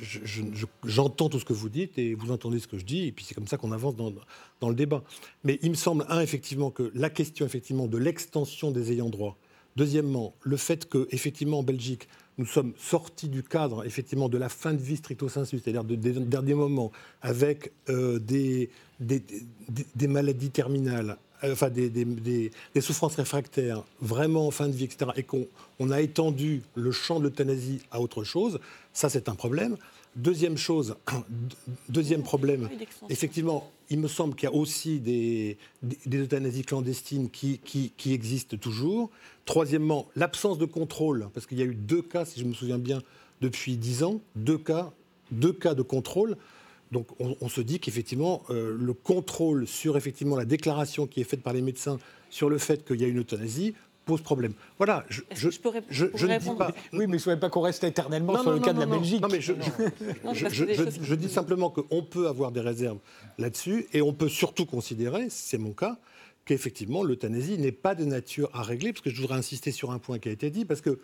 je- 0.00 0.20
je- 0.24 0.42
je- 0.52 0.66
j'entends 0.84 1.28
tout 1.28 1.38
ce 1.38 1.44
que 1.44 1.52
vous 1.52 1.68
dites 1.68 1.98
et 1.98 2.14
vous 2.14 2.30
entendez 2.30 2.58
ce 2.60 2.66
que 2.68 2.78
je 2.78 2.84
dis, 2.84 3.06
et 3.06 3.12
puis 3.12 3.24
c'est 3.24 3.34
comme 3.34 3.46
ça 3.48 3.56
qu'on 3.56 3.72
avance 3.72 3.96
dans, 3.96 4.12
dans 4.60 4.68
le 4.68 4.74
débat. 4.74 5.02
Mais 5.44 5.58
il 5.62 5.70
me 5.70 5.74
semble, 5.76 6.04
un, 6.08 6.20
effectivement, 6.20 6.70
que 6.70 6.90
la 6.94 7.10
question 7.10 7.46
effectivement 7.46 7.86
de 7.86 7.98
l'extension 7.98 8.70
des 8.70 8.92
ayants 8.92 9.10
droit, 9.10 9.36
Deuxièmement, 9.76 10.34
le 10.42 10.56
fait 10.56 10.88
que, 10.88 11.06
effectivement, 11.12 11.60
en 11.60 11.62
Belgique, 11.62 12.08
nous 12.36 12.46
sommes 12.46 12.72
sortis 12.76 13.28
du 13.28 13.44
cadre, 13.44 13.84
effectivement, 13.86 14.28
de 14.28 14.36
la 14.36 14.48
fin 14.48 14.74
de 14.74 14.82
vie 14.82 14.96
stricto 14.96 15.28
sensu, 15.28 15.60
c'est-à-dire 15.60 15.84
de- 15.84 15.94
des 15.94 16.12
derniers 16.14 16.54
moments, 16.54 16.90
avec 17.22 17.70
euh, 17.88 18.18
des, 18.18 18.70
des, 18.98 19.22
maladies 20.08 20.50
terminales, 20.50 21.16
enfin 21.42 21.70
des, 21.70 21.88
des- 21.90 22.04
des- 22.04 22.50
des 22.74 22.80
souffrances 22.80 23.14
réfractaires, 23.16 23.82
vraiment 24.00 24.46
en 24.46 24.50
fin 24.50 24.68
de 24.68 24.72
vie, 24.72 24.84
etc., 24.84 25.10
et 25.16 25.22
qu'on 25.22 25.46
on 25.78 25.90
a 25.90 26.00
étendu 26.00 26.62
le 26.74 26.90
champ 26.92 27.18
de 27.18 27.24
l'euthanasie 27.24 27.80
à 27.90 28.00
autre 28.00 28.24
chose, 28.24 28.58
ça 28.92 29.08
c'est 29.08 29.28
un 29.28 29.34
problème. 29.34 29.76
Deuxième 30.16 30.56
chose, 30.56 30.96
deuxième 31.88 32.22
problème, 32.22 32.68
effectivement, 33.08 33.70
il 33.90 34.00
me 34.00 34.08
semble 34.08 34.34
qu'il 34.34 34.48
y 34.48 34.52
a 34.52 34.54
aussi 34.54 34.98
des, 35.00 35.56
des, 35.82 35.98
des 36.06 36.18
euthanasies 36.18 36.64
clandestines 36.64 37.30
qui, 37.30 37.58
qui, 37.58 37.92
qui 37.96 38.12
existent 38.12 38.56
toujours. 38.56 39.10
Troisièmement, 39.44 40.08
l'absence 40.16 40.58
de 40.58 40.64
contrôle, 40.64 41.28
parce 41.34 41.46
qu'il 41.46 41.58
y 41.58 41.62
a 41.62 41.66
eu 41.66 41.74
deux 41.74 42.02
cas, 42.02 42.24
si 42.24 42.40
je 42.40 42.44
me 42.44 42.52
souviens 42.52 42.78
bien, 42.78 43.02
depuis 43.40 43.76
dix 43.76 44.02
ans, 44.02 44.20
deux 44.34 44.58
cas, 44.58 44.92
deux 45.30 45.52
cas 45.52 45.74
de 45.74 45.82
contrôle. 45.82 46.36
Donc 46.92 47.08
on, 47.20 47.36
on 47.40 47.48
se 47.48 47.60
dit 47.60 47.80
qu'effectivement, 47.80 48.42
euh, 48.50 48.76
le 48.78 48.92
contrôle 48.94 49.66
sur 49.66 49.96
effectivement 49.96 50.36
la 50.36 50.44
déclaration 50.44 51.06
qui 51.06 51.20
est 51.20 51.24
faite 51.24 51.42
par 51.42 51.52
les 51.52 51.62
médecins 51.62 51.98
sur 52.30 52.48
le 52.48 52.58
fait 52.58 52.84
qu'il 52.84 53.00
y 53.00 53.04
a 53.04 53.08
une 53.08 53.18
euthanasie 53.20 53.74
pose 54.06 54.22
problème. 54.22 54.54
Voilà, 54.78 55.04
je, 55.10 55.20
je, 55.34 55.50
je 55.50 55.58
je- 55.90 56.06
je 56.06 56.06
je 56.14 56.26
ne 56.26 56.38
dis 56.38 56.48
pas. 56.56 56.72
Oui, 56.94 57.06
mais 57.06 57.18
il 57.18 57.28
ne 57.28 57.34
pas 57.34 57.50
qu'on 57.50 57.60
reste 57.60 57.84
éternellement 57.84 58.32
Non, 58.32 58.38
sur 58.40 58.48
non, 58.48 58.52
le 58.54 58.58
non, 58.60 58.64
cas 58.64 58.72
de 58.72 58.80
la. 58.80 58.86
Belgique. 58.86 59.20
Non, 59.20 59.28
mais 59.30 59.42
je, 59.42 59.52
je- 59.52 60.34
je- 60.34 60.48
je- 60.48 60.72
je- 60.90 61.02
je 61.04 61.14
dis 61.14 61.28
simplement 61.28 61.68
qu'on 61.68 62.02
peut 62.02 62.26
avoir 62.26 62.50
des 62.50 62.60
réserves 62.62 62.96
là-dessus 63.36 63.86
et 63.92 64.00
on 64.00 64.14
peut 64.14 64.30
surtout 64.30 64.64
considérer, 64.64 65.26
c'est 65.28 65.58
mon 65.58 65.72
cas, 65.72 65.98
qu'effectivement 66.46 67.02
l'euthanasie 67.04 67.58
n'est 67.58 67.70
pas 67.72 67.94
de 67.94 68.06
nature 68.06 68.48
à 68.54 68.62
régler, 68.62 68.94
parce 68.94 69.02
que 69.02 69.10
je 69.10 69.20
voudrais 69.20 69.36
insister 69.36 69.72
sur 69.72 69.90
un 69.90 69.98
point 69.98 70.18
qui 70.18 70.30
a 70.30 70.32
été 70.32 70.48
dit, 70.48 70.64
parce 70.64 70.80
que 70.80 70.98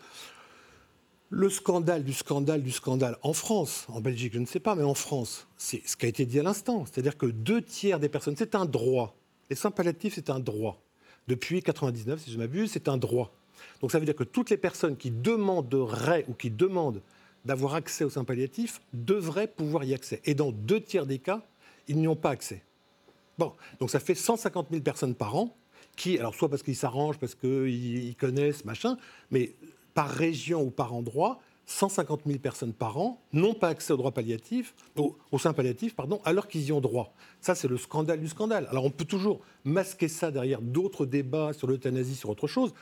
le 1.34 1.50
scandale 1.50 2.04
du 2.04 2.12
scandale 2.12 2.62
du 2.62 2.70
scandale 2.70 3.18
en 3.22 3.32
France, 3.32 3.86
en 3.88 4.00
Belgique, 4.00 4.34
je 4.34 4.38
ne 4.38 4.46
sais 4.46 4.60
pas, 4.60 4.76
mais 4.76 4.84
en 4.84 4.94
France, 4.94 5.48
c'est 5.56 5.82
ce 5.84 5.96
qui 5.96 6.06
a 6.06 6.08
été 6.08 6.26
dit 6.26 6.38
à 6.38 6.44
l'instant. 6.44 6.84
C'est-à-dire 6.86 7.18
que 7.18 7.26
deux 7.26 7.60
tiers 7.60 7.98
des 7.98 8.08
personnes, 8.08 8.36
c'est 8.38 8.54
un 8.54 8.64
droit. 8.64 9.16
Les 9.50 9.56
soins 9.56 9.72
palliatifs, 9.72 10.14
c'est 10.14 10.30
un 10.30 10.38
droit. 10.38 10.80
Depuis 11.26 11.60
99, 11.60 12.20
si 12.22 12.30
je 12.30 12.38
m'abuse, 12.38 12.70
c'est 12.70 12.86
un 12.86 12.98
droit. 12.98 13.32
Donc 13.80 13.90
ça 13.90 13.98
veut 13.98 14.04
dire 14.04 14.14
que 14.14 14.22
toutes 14.22 14.50
les 14.50 14.56
personnes 14.56 14.96
qui 14.96 15.10
demanderaient 15.10 16.24
ou 16.28 16.34
qui 16.34 16.50
demandent 16.50 17.02
d'avoir 17.44 17.74
accès 17.74 18.04
aux 18.04 18.10
soins 18.10 18.24
palliatifs 18.24 18.80
devraient 18.92 19.48
pouvoir 19.48 19.82
y 19.82 19.92
accéder. 19.92 20.22
Et 20.26 20.34
dans 20.34 20.52
deux 20.52 20.80
tiers 20.80 21.04
des 21.04 21.18
cas, 21.18 21.42
ils 21.88 21.96
n'y 21.96 22.06
ont 22.06 22.16
pas 22.16 22.30
accès. 22.30 22.62
Bon, 23.38 23.52
donc 23.80 23.90
ça 23.90 23.98
fait 23.98 24.14
150 24.14 24.68
000 24.70 24.82
personnes 24.82 25.16
par 25.16 25.34
an 25.34 25.56
qui, 25.96 26.18
alors 26.18 26.34
soit 26.34 26.48
parce 26.48 26.62
qu'ils 26.62 26.76
s'arrangent, 26.76 27.18
parce 27.18 27.34
qu'ils 27.34 28.08
ils 28.08 28.16
connaissent, 28.16 28.64
machin, 28.64 28.96
mais 29.30 29.54
par 29.94 30.08
région 30.08 30.62
ou 30.62 30.70
par 30.70 30.92
endroit, 30.92 31.40
150 31.66 32.22
000 32.26 32.38
personnes 32.38 32.72
par 32.72 32.98
an 32.98 33.20
n'ont 33.32 33.54
pas 33.54 33.68
accès 33.68 33.92
aux 33.92 33.96
droits 33.96 34.12
palliatifs, 34.12 34.74
aux, 34.96 35.38
soins 35.38 35.52
palliatifs, 35.52 35.94
alors 36.24 36.46
qu'ils 36.46 36.66
y 36.66 36.72
ont 36.72 36.80
droit. 36.80 37.14
Ça, 37.40 37.54
c'est 37.54 37.68
le 37.68 37.78
scandale 37.78 38.20
du 38.20 38.28
scandale. 38.28 38.66
Alors 38.70 38.84
on 38.84 38.90
peut 38.90 39.04
toujours 39.04 39.40
masquer 39.64 40.08
ça 40.08 40.30
derrière 40.30 40.60
d'autres 40.60 41.06
débats 41.06 41.52
sur 41.52 41.66
l'euthanasie, 41.66 42.16
sur 42.16 42.28
autre 42.30 42.46
chose, 42.46 42.74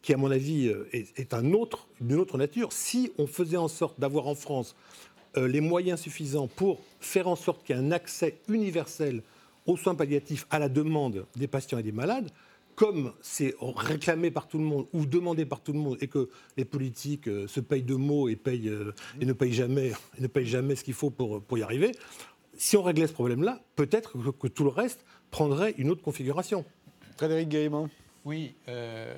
qui, 0.00 0.12
à 0.12 0.16
mon 0.16 0.30
avis, 0.30 0.68
euh, 0.68 0.88
est, 0.92 1.34
d'une 2.00 2.18
autre 2.18 2.38
nature. 2.38 2.72
Si 2.72 3.12
on 3.18 3.26
faisait 3.26 3.56
en 3.56 3.68
sorte 3.68 4.00
d'avoir 4.00 4.26
en 4.26 4.34
France 4.34 4.74
euh, 5.36 5.46
les 5.46 5.60
moyens 5.60 6.00
suffisants 6.00 6.48
pour 6.48 6.80
faire 7.00 7.28
en 7.28 7.36
sorte 7.36 7.64
qu'il 7.64 7.76
y 7.76 7.78
ait 7.78 7.82
un 7.82 7.92
accès 7.92 8.38
universel 8.48 9.22
aux 9.66 9.76
soins 9.76 9.94
palliatifs 9.94 10.46
à 10.50 10.58
la 10.58 10.68
demande 10.68 11.24
des 11.36 11.46
patients 11.46 11.78
et 11.78 11.82
des 11.82 11.92
malades, 11.92 12.30
comme 12.82 13.12
c'est 13.20 13.54
réclamé 13.60 14.32
par 14.32 14.48
tout 14.48 14.58
le 14.58 14.64
monde 14.64 14.86
ou 14.92 15.06
demandé 15.06 15.46
par 15.46 15.60
tout 15.60 15.72
le 15.72 15.78
monde 15.78 15.98
et 16.00 16.08
que 16.08 16.28
les 16.56 16.64
politiques 16.64 17.28
euh, 17.28 17.46
se 17.46 17.60
payent 17.60 17.84
de 17.84 17.94
mots 17.94 18.28
et, 18.28 18.34
payent, 18.34 18.68
euh, 18.68 18.92
et 19.20 19.24
ne, 19.24 19.32
payent 19.32 19.52
jamais, 19.52 19.92
et 20.18 20.20
ne 20.20 20.26
payent 20.26 20.46
jamais 20.46 20.74
ce 20.74 20.82
qu'il 20.82 20.94
faut 20.94 21.10
pour, 21.10 21.40
pour 21.40 21.56
y 21.58 21.62
arriver, 21.62 21.92
si 22.56 22.76
on 22.76 22.82
réglait 22.82 23.06
ce 23.06 23.12
problème-là, 23.12 23.60
peut-être 23.76 24.14
que, 24.14 24.30
que 24.30 24.48
tout 24.48 24.64
le 24.64 24.70
reste 24.70 25.04
prendrait 25.30 25.76
une 25.78 25.90
autre 25.90 26.02
configuration. 26.02 26.64
Frédéric 27.16 27.50
Guérimont. 27.50 27.88
Oui, 28.24 28.54
euh, 28.66 29.14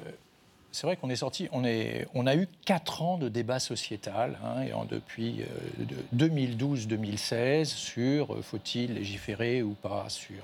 c'est 0.70 0.86
vrai 0.86 0.96
qu'on 0.98 1.08
est 1.08 1.16
sorti, 1.16 1.48
on, 1.50 1.64
est, 1.64 2.06
on 2.12 2.26
a 2.26 2.36
eu 2.36 2.46
quatre 2.66 3.00
ans 3.00 3.16
de 3.16 3.30
débat 3.30 3.60
sociétal, 3.60 4.38
hein, 4.44 4.60
et 4.62 4.74
en- 4.74 4.84
depuis 4.84 5.40
euh, 5.40 5.84
de 6.12 6.26
2012-2016, 6.28 7.64
sur 7.64 8.34
euh, 8.34 8.42
faut-il 8.42 8.92
légiférer 8.92 9.62
ou 9.62 9.72
pas 9.72 10.10
sur, 10.10 10.34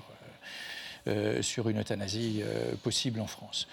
sur 1.41 1.69
une 1.69 1.79
euthanasie 1.79 2.41
euh, 2.43 2.75
possible 2.83 3.19
en 3.19 3.27
France. 3.27 3.67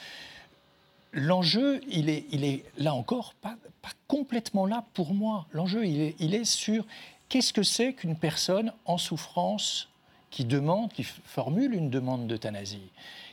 L'enjeu, 1.12 1.80
il 1.88 2.10
est, 2.10 2.26
il 2.30 2.44
est 2.44 2.64
là 2.76 2.94
encore 2.94 3.34
pas, 3.40 3.56
pas 3.82 3.92
complètement 4.06 4.66
là 4.66 4.84
pour 4.94 5.14
moi. 5.14 5.46
L'enjeu, 5.52 5.86
il 5.86 6.00
est, 6.00 6.16
il 6.18 6.34
est 6.34 6.44
sur 6.44 6.84
qu'est-ce 7.28 7.52
que 7.52 7.62
c'est 7.62 7.94
qu'une 7.94 8.16
personne 8.16 8.72
en 8.84 8.98
souffrance 8.98 9.88
qui 10.30 10.44
demande, 10.44 10.92
qui 10.92 11.04
formule 11.04 11.74
une 11.74 11.90
demande 11.90 12.26
d'euthanasie. 12.26 12.90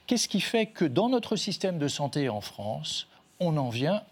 Qu'est-ce 0.08 0.28
qui 0.28 0.42
fait 0.42 0.68
que 0.68 0.86
dans 0.86 1.10
notre 1.10 1.36
système 1.36 1.78
de 1.78 1.88
santé 1.88 2.30
en 2.30 2.42
France, 2.42 3.08
on 3.40 3.58
en 3.58 3.70
vient 3.70 4.04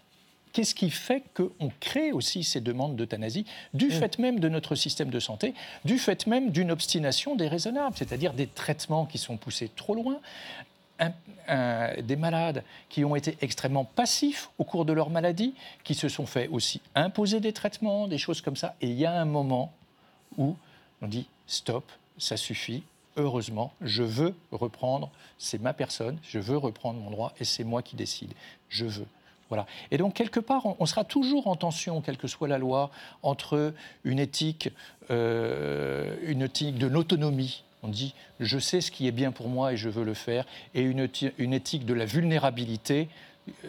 Qu'est-ce 0.54 0.74
qui 0.74 0.88
fait 0.90 1.22
qu'on 1.34 1.70
crée 1.80 2.12
aussi 2.12 2.44
ces 2.44 2.60
demandes 2.60 2.94
d'euthanasie 2.96 3.44
du 3.74 3.90
fait 3.90 4.18
même 4.20 4.38
de 4.38 4.48
notre 4.48 4.76
système 4.76 5.10
de 5.10 5.18
santé, 5.20 5.52
du 5.84 5.98
fait 5.98 6.26
même 6.28 6.50
d'une 6.52 6.70
obstination 6.70 7.34
déraisonnable, 7.34 7.96
c'est-à-dire 7.98 8.32
des 8.32 8.46
traitements 8.46 9.04
qui 9.04 9.18
sont 9.18 9.36
poussés 9.36 9.68
trop 9.74 9.96
loin, 9.96 10.20
un- 11.00 11.12
un- 11.48 12.00
des 12.00 12.14
malades 12.14 12.62
qui 12.88 13.04
ont 13.04 13.16
été 13.16 13.36
extrêmement 13.40 13.84
passifs 13.84 14.48
au 14.58 14.64
cours 14.64 14.84
de 14.84 14.92
leur 14.92 15.10
maladie, 15.10 15.54
qui 15.82 15.94
se 15.96 16.08
sont 16.08 16.24
fait 16.24 16.46
aussi 16.46 16.80
imposer 16.94 17.40
des 17.40 17.52
traitements, 17.52 18.06
des 18.06 18.18
choses 18.18 18.40
comme 18.40 18.56
ça. 18.56 18.76
Et 18.80 18.86
il 18.86 18.94
y 18.98 19.06
a 19.06 19.12
un 19.20 19.24
moment 19.24 19.72
où 20.38 20.54
on 21.02 21.08
dit 21.08 21.26
stop, 21.48 21.84
ça 22.16 22.36
suffit. 22.36 22.84
Heureusement, 23.16 23.72
je 23.80 24.04
veux 24.04 24.34
reprendre, 24.52 25.10
c'est 25.36 25.60
ma 25.60 25.72
personne, 25.72 26.16
je 26.22 26.38
veux 26.38 26.56
reprendre 26.56 27.00
mon 27.00 27.10
droit 27.10 27.34
et 27.40 27.44
c'est 27.44 27.64
moi 27.64 27.82
qui 27.82 27.96
décide. 27.96 28.32
Je 28.68 28.86
veux. 28.86 29.06
Voilà. 29.54 29.66
Et 29.92 29.98
donc, 29.98 30.14
quelque 30.14 30.40
part, 30.40 30.66
on, 30.66 30.76
on 30.80 30.86
sera 30.86 31.04
toujours 31.04 31.46
en 31.46 31.54
tension, 31.54 32.00
quelle 32.00 32.16
que 32.16 32.26
soit 32.26 32.48
la 32.48 32.58
loi, 32.58 32.90
entre 33.22 33.72
une 34.02 34.18
éthique, 34.18 34.68
euh, 35.12 36.16
une 36.26 36.42
éthique 36.42 36.76
de 36.76 36.88
l'autonomie. 36.88 37.62
On 37.84 37.88
dit, 37.88 38.14
je 38.40 38.58
sais 38.58 38.80
ce 38.80 38.90
qui 38.90 39.06
est 39.06 39.12
bien 39.12 39.30
pour 39.30 39.48
moi 39.48 39.72
et 39.72 39.76
je 39.76 39.88
veux 39.88 40.02
le 40.04 40.14
faire, 40.14 40.44
et 40.74 40.80
une, 40.82 41.08
une 41.38 41.52
éthique 41.52 41.86
de 41.86 41.94
la 41.94 42.04
vulnérabilité 42.04 43.08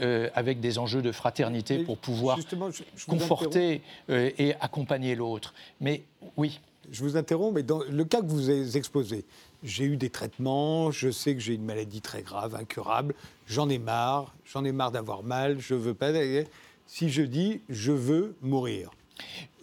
euh, 0.02 0.30
avec 0.34 0.60
des 0.60 0.80
enjeux 0.80 1.02
de 1.04 1.12
fraternité 1.12 1.76
Et 1.82 1.84
pour 1.84 1.98
pouvoir 1.98 2.38
je- 2.72 2.84
je 2.96 3.06
conforter 3.06 3.82
euh, 4.10 4.32
et 4.40 4.56
accompagner 4.62 5.14
l'autre. 5.16 5.54
Mais 5.82 6.02
oui, 6.38 6.60
Je 6.92 7.02
vous 7.04 7.18
interromps, 7.18 7.54
mais 7.56 7.64
dans 7.64 7.82
le 7.90 8.06
cas 8.06 8.22
que 8.22 8.28
vous 8.28 8.50
avez 8.50 8.78
exposé, 8.78 9.26
j'ai 9.66 9.86
eu 9.86 9.98
des 9.98 10.10
traitements, 10.10 10.92
je 10.92 11.10
sais 11.12 11.34
que 11.34 11.42
j'ai 11.42 11.56
une 11.56 11.66
maladie 11.66 12.02
très 12.02 12.22
grave, 12.22 12.56
incurable, 12.56 13.16
j'en 13.48 13.70
ai 13.70 13.80
marre, 13.80 14.34
j'en 14.46 14.64
ai 14.64 14.72
marre 14.72 14.92
d'avoir 14.92 15.24
mal, 15.24 15.60
je 15.60 15.74
veux 15.74 15.94
pas. 15.94 16.12
Si 16.88 17.10
je 17.10 17.24
dis 17.24 17.62
je 17.70 17.92
veux 17.92 18.36
mourir, 18.42 18.92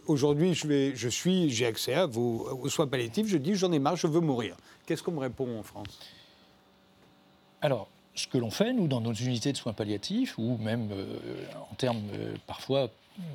aujourd'hui 0.06 0.54
je, 0.54 1.08
suis, 1.08 1.50
j'ai 1.50 1.66
accès 1.66 1.94
à 1.94 2.06
vos, 2.06 2.48
aux 2.62 2.68
soins 2.68 2.86
palliatifs, 2.86 3.28
je 3.28 3.38
dis 3.38 3.54
j'en 3.54 3.72
ai 3.72 3.78
marre, 3.78 3.96
je 3.96 4.06
veux 4.06 4.20
mourir. 4.20 4.56
Qu'est-ce 4.86 5.02
qu'on 5.02 5.12
me 5.12 5.20
répond 5.20 5.58
en 5.58 5.62
France? 5.62 5.98
Alors, 7.60 7.88
ce 8.14 8.26
que 8.26 8.38
l'on 8.38 8.50
fait, 8.50 8.72
nous, 8.72 8.88
dans 8.88 9.00
nos 9.00 9.12
unités 9.12 9.52
de 9.52 9.56
soins 9.56 9.72
palliatifs, 9.72 10.36
ou 10.36 10.58
même 10.58 10.90
euh, 10.92 11.16
en 11.70 11.74
termes 11.76 12.02
euh, 12.14 12.34
parfois 12.46 12.90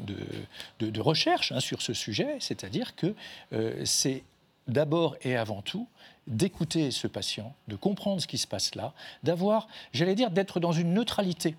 de, 0.05 0.89
de, 0.89 1.01
recherche 1.01 1.51
hein, 1.51 1.59
sur 1.59 1.81
ce 1.81 1.93
sujet, 1.93 2.37
c'est-à-dire 2.39 2.95
que 2.95 3.13
euh, 3.53 3.81
c'est 3.85 4.23
d'abord 4.67 5.15
et 5.21 5.35
avant 5.35 5.61
tout 5.61 5.87
d'écouter 6.27 6.91
ce 6.91 7.07
patient, 7.07 7.55
de 7.67 7.75
comprendre 7.75 8.21
ce 8.21 8.27
qui 8.27 8.37
se 8.37 8.47
passe 8.47 8.75
là, 8.75 8.93
d'avoir, 9.23 9.67
j'allais 9.93 10.15
dire, 10.15 10.29
d'être 10.29 10.59
dans 10.59 10.73
une 10.73 10.93
neutralité. 10.93 11.55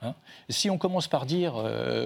Hein. 0.00 0.14
si 0.48 0.70
on 0.70 0.78
commence 0.78 1.08
par 1.08 1.26
dire 1.26 1.54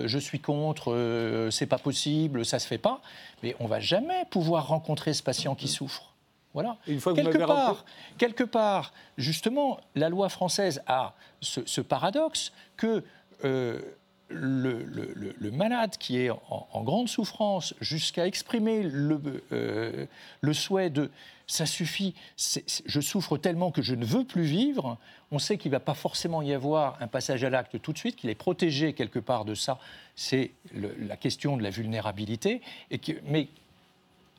je 0.07 0.19
suis 0.19 0.41
contre, 0.41 1.49
c'est 1.51 1.67
pas 1.67 1.79
possible, 1.79 2.47
ça 2.47 2.59
se 2.59 2.67
fait 2.67 2.79
pas, 2.79 3.03
mais 3.43 3.55
on 3.61 3.67
va 3.67 3.81
jamais 3.81 4.25
pouvoir 4.31 4.69
rencontrer 4.69 5.13
ce 5.13 5.23
patient 5.23 5.55
qui 5.55 5.69
souffre. 5.69 6.13
Voilà. 6.55 6.77
Une 6.87 7.01
fois 7.01 7.15
quelque, 7.15 7.39
part, 7.39 7.85
quelque 8.19 8.45
part, 8.45 8.93
justement, 9.17 9.81
la 9.95 10.09
loi 10.09 10.29
française 10.29 10.83
a 10.87 11.15
ce, 11.41 11.81
paradoxe 11.81 12.53
que 12.77 13.05
euh, 13.45 13.81
le, 14.33 15.51
malade 15.51 15.97
qui 15.99 16.19
est 16.19 16.31
en, 16.31 16.83
grande 16.83 17.09
souffrance 17.09 17.75
jusqu'à 17.81 18.27
exprimer 18.27 18.85
euh, 19.53 20.07
le, 20.41 20.53
souhait 20.53 20.91
de 20.91 21.11
ça 21.47 21.67
suffit, 21.67 22.15
je 22.87 23.01
souffre 23.01 23.37
tellement 23.37 23.71
que 23.71 23.83
je 23.83 23.95
ne 23.95 24.05
veux 24.05 24.25
plus 24.25 24.45
vivre, 24.45 24.97
on 25.31 25.39
sait 25.39 25.59
qu'il 25.59 25.71
ne 25.71 25.77
va 25.77 25.81
pas 25.81 25.95
forcément 25.95 26.41
y 26.41 26.53
avoir 26.53 26.97
un 27.01 27.09
passage 27.09 27.45
à 27.45 27.51
l'acte 27.51 27.81
tout 27.81 27.93
de 27.93 27.99
suite, 27.99 28.17
qu'il 28.17 28.31
est 28.31 28.35
protégé 28.35 28.95
quelque 28.95 29.19
part 29.19 29.45
de 29.45 29.55
ça, 29.55 29.79
c'est 30.17 30.53
la 30.75 31.17
question 31.17 31.57
de 31.57 31.63
la 31.63 31.71
vulnérabilité, 31.71 32.63
mais 33.27 33.49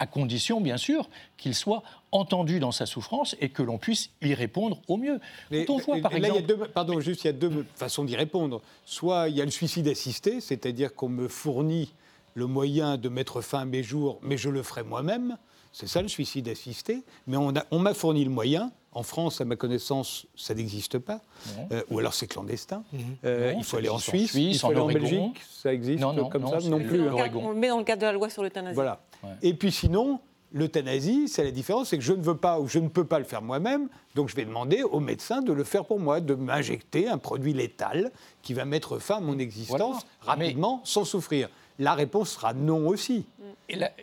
à 0.03 0.07
condition, 0.07 0.59
bien 0.59 0.75
sûr, 0.75 1.09
qu'il 1.37 1.55
soit 1.55 1.81
entendu 2.11 2.59
dans 2.59 2.73
sa 2.73 2.85
souffrance 2.85 3.35
et 3.39 3.49
que 3.49 3.63
l'on 3.63 3.77
puisse 3.77 4.09
y 4.21 4.33
répondre 4.33 4.81
au 4.89 4.97
mieux. 4.97 5.19
on 5.51 5.77
voit, 5.77 5.99
par 5.99 6.13
exemple... 6.13 6.35
il 6.37 6.41
y 6.41 6.43
a 6.43 6.47
deux, 6.47 6.57
pardon, 6.57 6.99
juste, 6.99 7.23
il 7.23 7.27
y 7.27 7.29
a 7.29 7.33
deux 7.33 7.65
façons 7.75 8.03
d'y 8.03 8.15
répondre. 8.17 8.61
Soit 8.85 9.29
il 9.29 9.37
y 9.37 9.41
a 9.41 9.45
le 9.45 9.51
suicide 9.51 9.87
assisté, 9.87 10.41
c'est-à-dire 10.41 10.93
qu'on 10.93 11.09
me 11.09 11.27
fournit 11.29 11.93
le 12.35 12.47
moyen 12.47 12.97
de 12.97 13.07
mettre 13.09 13.41
fin 13.41 13.59
à 13.59 13.65
mes 13.65 13.81
jours, 13.83 14.19
mais 14.21 14.37
je 14.37 14.49
le 14.49 14.61
ferai 14.61 14.83
moi-même. 14.83 15.37
C'est 15.71 15.87
ça 15.87 16.01
le 16.01 16.09
suicide 16.09 16.49
assisté. 16.49 17.03
Mais 17.25 17.37
on 17.37 17.79
m'a 17.79 17.93
fourni 17.93 18.25
le 18.25 18.29
moyen. 18.29 18.71
En 18.95 19.03
France, 19.03 19.41
à 19.41 19.45
ma 19.45 19.55
connaissance, 19.55 20.27
ça 20.35 20.53
n'existe 20.53 20.99
pas. 20.99 21.21
Euh, 21.71 21.81
ou 21.89 21.99
alors 21.99 22.13
c'est 22.13 22.27
clandestin. 22.27 22.83
Mhm. 22.93 23.01
Euh, 23.25 23.53
il 23.57 23.63
faut 23.63 23.77
aller 23.77 23.89
en 23.89 23.97
Suisse, 23.97 24.33
il 24.35 24.57
faut 24.57 24.67
aller 24.67 24.79
en 24.79 24.87
Belgique. 24.87 25.41
Ça 25.49 25.73
existe 25.73 26.03
comme 26.31 26.47
ça 26.47 26.59
Non 26.69 26.79
plus. 26.79 27.07
Hein. 27.07 27.29
On 27.35 27.49
le 27.49 27.55
met 27.55 27.69
dans 27.69 27.79
le 27.79 27.83
cadre 27.83 28.01
de 28.01 28.05
la 28.07 28.13
loi 28.13 28.29
sur 28.29 28.43
l'euthanasie. 28.43 28.75
Voilà. 28.75 29.01
Et 29.41 29.53
puis 29.53 29.71
sinon, 29.71 30.19
l'euthanasie, 30.53 31.27
c'est 31.27 31.43
la 31.43 31.51
différence, 31.51 31.89
c'est 31.89 31.97
que 31.97 32.03
je 32.03 32.13
ne 32.13 32.21
veux 32.21 32.37
pas 32.37 32.59
ou 32.59 32.67
je 32.67 32.79
ne 32.79 32.87
peux 32.87 33.05
pas 33.05 33.19
le 33.19 33.25
faire 33.25 33.41
moi-même, 33.41 33.89
donc 34.15 34.29
je 34.29 34.35
vais 34.35 34.45
demander 34.45 34.83
au 34.83 34.99
médecin 34.99 35.41
de 35.41 35.51
le 35.51 35.63
faire 35.63 35.85
pour 35.85 35.99
moi, 35.99 36.21
de 36.21 36.35
m'injecter 36.35 37.07
un 37.09 37.17
produit 37.17 37.53
létal 37.53 38.11
qui 38.41 38.53
va 38.53 38.63
mettre 38.65 38.99
fin 38.99 39.17
à 39.17 39.19
mon 39.19 39.39
existence 39.39 40.05
rapidement, 40.21 40.81
sans 40.83 41.03
souffrir. 41.03 41.49
La 41.80 41.93
réponse 41.93 42.32
sera 42.32 42.53
non 42.53 42.88
aussi. 42.88 43.26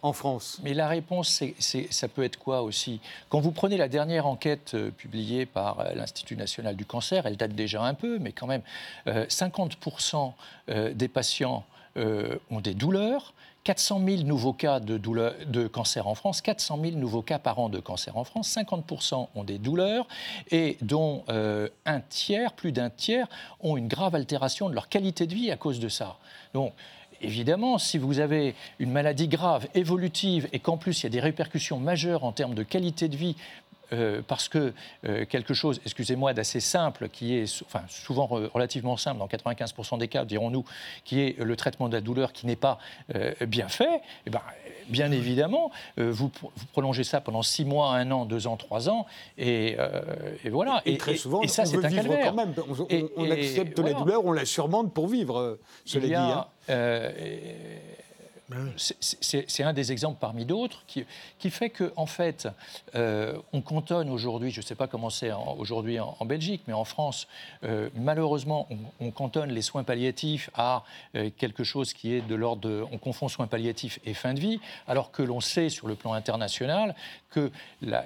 en 0.03 0.13
France. 0.13 0.59
Mais 0.65 0.75
la 0.75 0.89
réponse, 0.89 1.43
c'est, 1.59 1.93
ça 1.93 2.09
peut 2.09 2.25
être 2.25 2.39
quoi 2.39 2.63
aussi? 2.63 3.01
Quand 3.29 3.41
vous 3.41 3.53
prenez 3.53 3.77
la 3.77 3.89
dernière 3.89 4.27
enquête 4.27 4.73
euh, 4.75 4.91
publiée 4.91 5.47
par 5.47 5.81
euh, 5.81 5.93
l'Institut 5.95 6.37
national 6.37 6.77
du 6.77 6.85
cancer, 6.85 7.27
elle 7.27 7.37
date 7.37 7.53
déjà 7.53 7.83
un 7.83 7.95
peu, 7.95 8.19
mais 8.19 8.33
quand 8.33 8.47
même, 8.47 8.63
50% 9.07 10.33
euh, 10.71 10.93
des 10.93 11.09
patients 11.09 11.65
ont 11.97 12.61
des 12.61 12.75
douleurs, 12.75 13.35
400 13.65 14.01
000 14.05 14.23
nouveaux 14.23 14.53
cas 14.53 14.81
de, 14.81 14.97
douleur, 14.97 15.35
de 15.47 15.67
cancer 15.67 16.07
en 16.07 16.15
France, 16.15 16.41
400 16.41 16.79
000 16.83 16.97
nouveaux 16.97 17.23
cas 17.23 17.39
par 17.39 17.59
an 17.59 17.69
de 17.69 17.79
cancer 17.79 18.17
en 18.17 18.25
France, 18.25 18.57
50% 18.57 19.29
ont 19.35 19.45
des 19.45 19.59
douleurs 19.59 20.07
et 20.51 20.79
dont 20.81 21.25
euh, 21.29 21.69
un 21.85 22.01
tiers, 22.01 22.53
plus 22.55 22.73
d'un 22.73 22.91
tiers, 22.91 23.29
ont 23.61 23.77
une 23.77 23.89
grave 23.89 24.15
altération 24.15 24.71
de 24.71 24.75
leur 24.75 24.89
qualité 24.89 25.27
de 25.27 25.35
vie 25.35 25.51
à 25.51 25.57
cause 25.57 25.79
de 25.79 25.89
ça. 25.89 26.17
Donc, 26.55 26.73
évidemment, 27.21 27.79
si 27.79 27.99
vous 27.99 28.21
avez 28.21 28.55
une 28.79 28.91
maladie 28.91 29.29
grave, 29.29 29.67
évolutive, 29.75 30.49
et 30.53 30.59
qu'en 30.59 30.77
plus 30.77 31.01
il 31.01 31.05
y 31.05 31.07
a 31.07 31.11
des 31.11 31.21
répercussions 31.21 31.79
majeures 31.79 32.25
en 32.25 32.33
termes 32.33 32.55
de 32.55 32.63
qualité 32.63 33.09
de 33.09 33.17
vie 33.17 33.37
euh, 33.93 34.23
parce 34.27 34.49
que 34.49 34.73
euh, 35.05 35.25
quelque 35.27 35.55
chose, 35.55 35.81
excusez-moi, 35.85 36.33
d'assez 36.33 36.61
simple, 36.61 37.09
qui 37.09 37.37
est 37.37 37.63
enfin, 37.67 37.83
souvent 37.89 38.27
relativement 38.27 38.97
simple, 38.97 39.19
dans 39.19 39.27
95% 39.27 39.99
des 39.99 40.09
cas, 40.09 40.25
dirons-nous, 40.25 40.65
qui 41.05 41.21
est 41.21 41.39
le 41.39 41.57
traitement 41.57 41.89
de 41.89 41.95
la 41.95 42.01
douleur 42.01 42.33
qui 42.33 42.47
n'est 42.47 42.57
pas 42.57 42.79
euh, 43.15 43.33
bien 43.47 43.69
fait, 43.69 43.97
et 43.97 44.01
eh 44.27 44.31
ben, 44.31 44.43
bien 44.89 45.13
évidemment, 45.13 45.71
vous, 45.97 46.31
prolongez 46.73 47.05
ça 47.05 47.21
pendant 47.21 47.43
6 47.43 47.65
mois, 47.65 47.95
1 47.95 48.11
an, 48.11 48.25
2 48.25 48.47
ans, 48.49 48.57
3 48.57 48.89
ans, 48.89 49.07
et, 49.39 49.77
voilà. 50.51 50.83
Et, 50.85 50.99
très 50.99 51.17
souvent, 51.17 51.47
ça, 51.47 51.63
on 51.67 51.71
veut 51.71 51.89
vivre 51.89 52.17
quand 52.25 52.35
même. 52.35 52.55
On, 53.17 53.31
accepte 53.31 53.79
la 53.79 53.93
douleur, 53.93 54.25
on 54.25 54.33
la 54.33 54.45
surmonte 54.45 54.93
pour 54.93 55.07
vivre, 55.07 55.59
cela 55.85 56.07
dit. 56.07 56.15
Hein. 56.15 56.47
Ben 58.51 58.73
c'est 58.77 59.63
un 59.63 59.73
des 59.73 59.93
exemples 59.93 60.19
parmi 60.21 60.45
d'autres 60.45 60.83
qui, 60.89 61.51
fait 61.51 61.71
qu'en 61.71 61.91
en 61.95 62.07
fait, 62.07 62.49
euh, 62.97 63.39
on 63.53 63.61
cantonne 63.61 64.11
aujourd'hui, 64.11 64.51
je 64.51 64.61
ne 64.61 64.65
sais 64.65 64.75
pas 64.75 64.89
comment 64.89 65.09
c'est 65.09 65.31
aujourd'hui 65.57 66.01
en, 66.01 66.25
Belgique, 66.25 66.63
mais 66.67 66.73
en 66.73 66.85
France, 66.85 67.29
euh, 67.63 67.91
malheureusement, 67.95 68.67
on, 68.99 69.13
cantonne 69.13 69.51
les 69.51 69.63
soins 69.63 69.85
palliatifs 69.85 70.51
à 70.55 70.83
euh, 71.15 71.31
quelque 71.37 71.63
chose 71.63 71.93
qui 71.93 72.13
est 72.13 72.23
de 72.23 72.35
l'ordre 72.35 72.63
de. 72.63 72.85
On 72.91 72.99
confond 72.99 73.29
soins 73.29 73.47
palliatifs 73.47 74.01
et 74.05 74.15
fin 74.15 74.35
de 74.35 74.41
vie, 74.41 74.59
alors 74.89 75.13
que 75.13 75.23
l'on 75.23 75.41
sait 75.41 75.69
sur 75.69 75.87
le 75.87 75.95
plan 75.95 76.13
international 76.13 76.97
que 77.31 77.53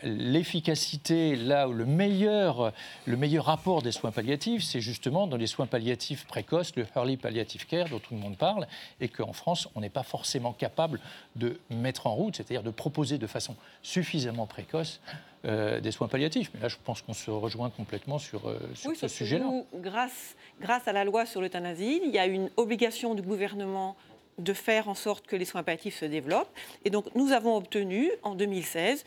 l'efficacité, 0.02 1.34
là 1.36 1.66
où 1.66 1.72
le 1.72 1.86
meilleur, 1.86 2.72
le 3.06 3.16
meilleur 3.16 3.46
rapport 3.46 3.80
des 3.80 3.92
soins 3.92 4.10
palliatifs, 4.10 4.62
c'est 4.62 4.82
justement 4.82 5.26
dans 5.26 5.38
les 5.38 5.46
soins 5.46 5.66
palliatifs 5.66 6.26
précoces, 6.26 6.76
le 6.76 6.86
early 6.94 7.16
palliative 7.16 7.66
care 7.66 7.88
dont 7.88 7.98
tout 7.98 8.12
le 8.12 8.20
monde 8.20 8.36
parle, 8.36 8.66
et 9.00 9.08
qu'en 9.08 9.32
France, 9.32 9.68
on 9.74 9.80
n'est 9.80 9.88
pas 9.88 10.02
forcément 10.02 10.33
capable 10.52 11.00
de 11.36 11.58
mettre 11.70 12.06
en 12.06 12.14
route, 12.14 12.36
c'est-à-dire 12.36 12.62
de 12.62 12.70
proposer 12.70 13.18
de 13.18 13.26
façon 13.26 13.56
suffisamment 13.82 14.46
précoce 14.46 15.00
euh, 15.46 15.80
des 15.80 15.90
soins 15.90 16.08
palliatifs. 16.08 16.50
Mais 16.54 16.60
là, 16.60 16.68
je 16.68 16.76
pense 16.82 17.02
qu'on 17.02 17.12
se 17.12 17.30
rejoint 17.30 17.68
complètement 17.68 18.18
sur, 18.18 18.48
euh, 18.48 18.58
ce 18.74 19.08
sujet-là. 19.08 19.46
Grâce, 19.74 20.36
grâce 20.60 20.88
à 20.88 20.92
la 20.92 21.04
loi 21.04 21.26
sur 21.26 21.42
l'euthanasie, 21.42 22.00
il 22.02 22.10
y 22.10 22.18
a 22.18 22.26
une 22.26 22.48
obligation 22.56 23.14
du 23.14 23.20
gouvernement 23.20 23.94
de 24.38 24.52
faire 24.52 24.88
en 24.88 24.94
sorte 24.94 25.26
que 25.26 25.36
les 25.36 25.44
soins 25.44 25.62
palliatifs 25.62 25.98
se 25.98 26.06
développent. 26.06 26.48
Et 26.84 26.90
donc, 26.90 27.14
nous 27.14 27.32
avons 27.32 27.56
obtenu, 27.56 28.10
en 28.22 28.34
2016, 28.34 29.04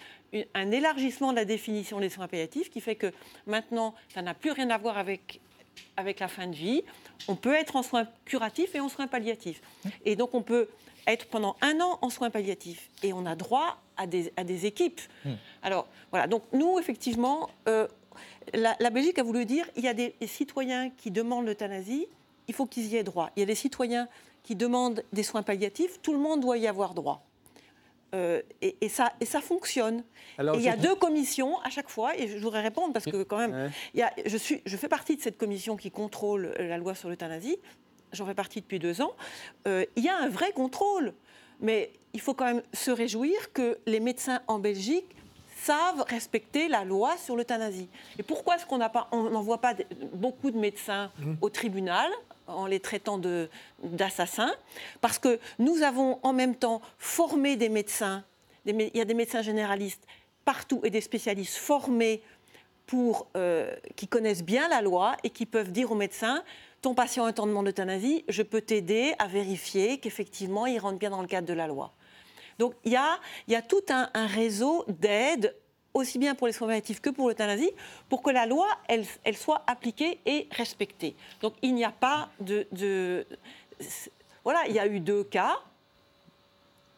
un 0.54 0.72
élargissement 0.72 1.32
de 1.32 1.38
la 1.38 1.46
définition 1.46 2.00
des 2.00 2.10
soins 2.10 2.28
palliatifs 2.28 2.70
qui 2.70 2.82
fait 2.82 2.96
que 2.96 3.12
maintenant, 3.46 3.96
ça 4.14 4.22
n'a 4.22 4.34
plus 4.34 4.52
rien 4.52 4.70
à 4.70 4.78
voir 4.78 4.98
avec, 4.98 5.40
avec 5.96 6.20
la 6.20 6.28
fin 6.28 6.48
de 6.48 6.56
vie. 6.56 6.84
On 7.28 7.36
peut 7.36 7.56
être 7.56 7.76
en 7.76 7.84
soins 7.84 8.08
curatifs 8.26 8.76
et 8.76 8.80
en 8.80 8.90
soins 8.90 9.08
palliatifs. 9.08 9.62
Et 10.06 10.16
donc, 10.16 10.34
on 10.34 10.42
peut 10.42 10.68
être 11.08 11.28
pendant 11.28 11.56
un 11.62 11.80
an 11.80 11.98
en 12.02 12.10
soins 12.10 12.30
palliatifs. 12.30 12.90
Et 13.04 13.14
on 13.14 13.26
a 13.26 13.36
droit 13.36 13.82
à 13.96 14.06
des, 14.06 14.32
à 14.38 14.44
des 14.44 14.66
équipes. 14.66 15.02
Hmm. 15.26 15.34
Alors, 15.64 15.88
voilà. 16.12 16.28
Donc, 16.28 16.44
nous, 16.54 16.78
effectivement, 16.80 17.50
euh, 17.68 17.88
la, 18.54 18.90
Belgique 18.90 19.18
a 19.20 19.24
voulu 19.24 19.46
dire 19.46 19.66
il 19.76 19.84
y 19.84 19.88
a 19.88 19.94
des, 19.94 20.14
citoyens 20.28 20.90
qui 20.90 21.12
demandent 21.12 21.46
l'euthanasie, 21.46 22.08
il 22.48 22.54
faut 22.54 22.66
qu'ils 22.66 22.88
y 22.88 22.98
aient 22.98 23.04
droit. 23.04 23.32
Il 23.36 23.40
y 23.40 23.44
a 23.44 23.46
des 23.46 23.56
citoyens 23.56 24.08
qui 24.44 24.56
demandent 24.56 25.04
des 25.12 25.24
soins 25.24 25.44
palliatifs, 25.44 26.02
tout 26.02 26.14
le 26.14 26.20
monde 26.20 26.42
doit 26.42 26.58
y 26.58 26.68
avoir 26.68 26.94
droit. 26.94 27.24
Euh, 28.16 28.42
et, 28.62 28.88
ça, 28.88 29.12
et 29.20 29.26
ça 29.26 29.42
fonctionne. 29.42 30.02
Alors, 30.38 30.56
il 30.56 30.62
y 30.62 30.70
a 30.70 30.78
deux 30.78 30.96
commissions 30.96 31.60
à 31.60 31.70
chaque 31.70 31.90
fois, 31.90 32.18
et 32.18 32.30
je 32.30 32.38
voudrais 32.38 32.62
répondre 32.62 32.94
parce 32.94 33.04
que 33.04 33.24
quand 33.24 33.38
même, 33.38 33.70
il 33.94 34.00
y 34.00 34.04
a, 34.04 34.14
je, 34.26 34.38
suis, 34.38 34.62
je 34.66 34.78
fais 34.78 34.88
partie 34.88 35.18
de 35.18 35.22
cette 35.22 35.38
commission 35.38 35.76
qui 35.76 35.92
contrôle 35.92 36.54
la 36.58 36.78
loi 36.78 36.96
sur 36.96 37.10
l'euthanasie 37.10 37.58
j'en 38.14 38.26
fais 38.26 38.34
partie 38.34 38.62
depuis 38.62 38.80
deux 38.80 39.02
ans, 39.02 39.14
euh, 39.68 39.86
il 39.96 40.04
y 40.04 40.10
a 40.10 40.18
un 40.18 40.30
vrai 40.30 40.52
contrôle. 40.52 41.14
Mais 41.60 41.92
il 42.14 42.22
faut 42.22 42.34
quand 42.34 42.46
même 42.46 42.62
se 42.74 42.92
réjouir 42.92 43.52
que 43.54 43.78
les 43.86 44.00
médecins 44.00 44.42
en 44.48 44.60
Belgique 44.60 45.16
savent 45.58 46.06
respecter 46.08 46.68
la 46.68 46.86
loi 46.86 47.18
sur 47.18 47.36
l'euthanasie. 47.36 47.90
Et 48.20 48.24
pourquoi 48.24 48.56
est-ce 48.56 48.66
qu'on 48.66 48.78
n'envoie 48.78 49.60
pas 49.60 49.74
beaucoup 50.14 50.52
de 50.52 50.58
médecins 50.58 51.12
mmh. 51.20 51.34
au 51.42 51.50
tribunal 51.50 52.10
en 52.46 52.68
les 52.68 52.80
traitant 52.80 53.20
d'assassins? 53.84 54.54
Parce 55.02 55.20
que 55.20 55.40
nous 55.60 55.82
avons 55.82 56.20
en 56.24 56.32
même 56.32 56.56
temps 56.56 56.82
formé 57.00 57.56
des 57.56 57.70
médecins, 57.70 58.24
il 58.66 58.92
y 58.94 59.02
a 59.02 59.06
des 59.06 59.14
médecins 59.14 59.42
généralistes 59.42 60.06
partout 60.46 60.80
et 60.84 60.90
des 60.90 61.02
spécialistes 61.02 61.58
formés 61.58 62.22
pour, 62.86 63.28
euh, 63.36 63.76
qui 63.96 64.08
connaissent 64.08 64.44
bien 64.44 64.68
la 64.70 64.82
loi 64.82 65.18
et 65.24 65.30
qui 65.30 65.46
peuvent 65.46 65.72
dire 65.72 65.92
aux 65.92 65.96
médecins 65.96 66.44
ton 66.82 66.94
patient 66.94 67.26
a 67.26 67.30
un 67.30 67.34
temps 67.34 67.48
de 67.48 67.64
d'euthanasie, 67.64 68.24
je 68.28 68.44
peux 68.44 68.62
t'aider 68.62 69.14
à 69.20 69.28
vérifier 69.28 69.98
qu'effectivement, 69.98 70.66
il 70.66 70.80
rentre 70.80 71.00
bien 71.00 71.10
dans 71.10 71.22
le 71.22 71.28
cadre 71.28 71.48
de 71.48 71.54
la 71.54 71.68
loi. 71.68 71.92
Donc, 72.60 72.74
il 72.86 72.92
y 72.92 72.96
a, 72.96 73.20
y 73.48 73.56
a 73.56 73.62
tout 73.62 73.84
un, 73.90 74.10
réseau 74.28 74.86
d'aide 74.88 75.56
aussi 75.94 76.20
bien 76.20 76.36
pour 76.36 76.48
les 76.48 76.54
soins 76.54 76.68
palliatifs 76.68 77.02
que 77.02 77.10
pour 77.10 77.28
l'euthanasie, 77.28 77.72
pour 78.10 78.22
que 78.22 78.30
la 78.30 78.46
loi, 78.46 78.68
elle, 78.88 79.06
elle, 79.24 79.38
soit 79.38 79.64
appliquée 79.68 80.20
et 80.26 80.48
respectée. 80.52 81.16
Donc 81.42 81.54
il 81.64 81.74
n'y 81.74 81.84
a 81.84 81.92
pas 81.92 82.30
de, 82.40 82.68
de, 82.72 83.26
Voilà, 84.44 84.68
il 84.68 84.76
y 84.76 84.80
a 84.80 84.86
eu 84.86 85.00
deux 85.00 85.24
cas. 85.24 85.58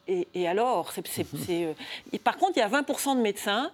Et, 0.07 0.27
et 0.33 0.47
alors, 0.47 0.91
c'est, 0.91 1.25
euh, 1.51 1.73
par 2.23 2.37
contre, 2.37 2.53
il 2.57 2.59
y 2.59 2.63
a 2.63 2.67
20% 2.67 3.15
de 3.15 3.21
médecins 3.21 3.71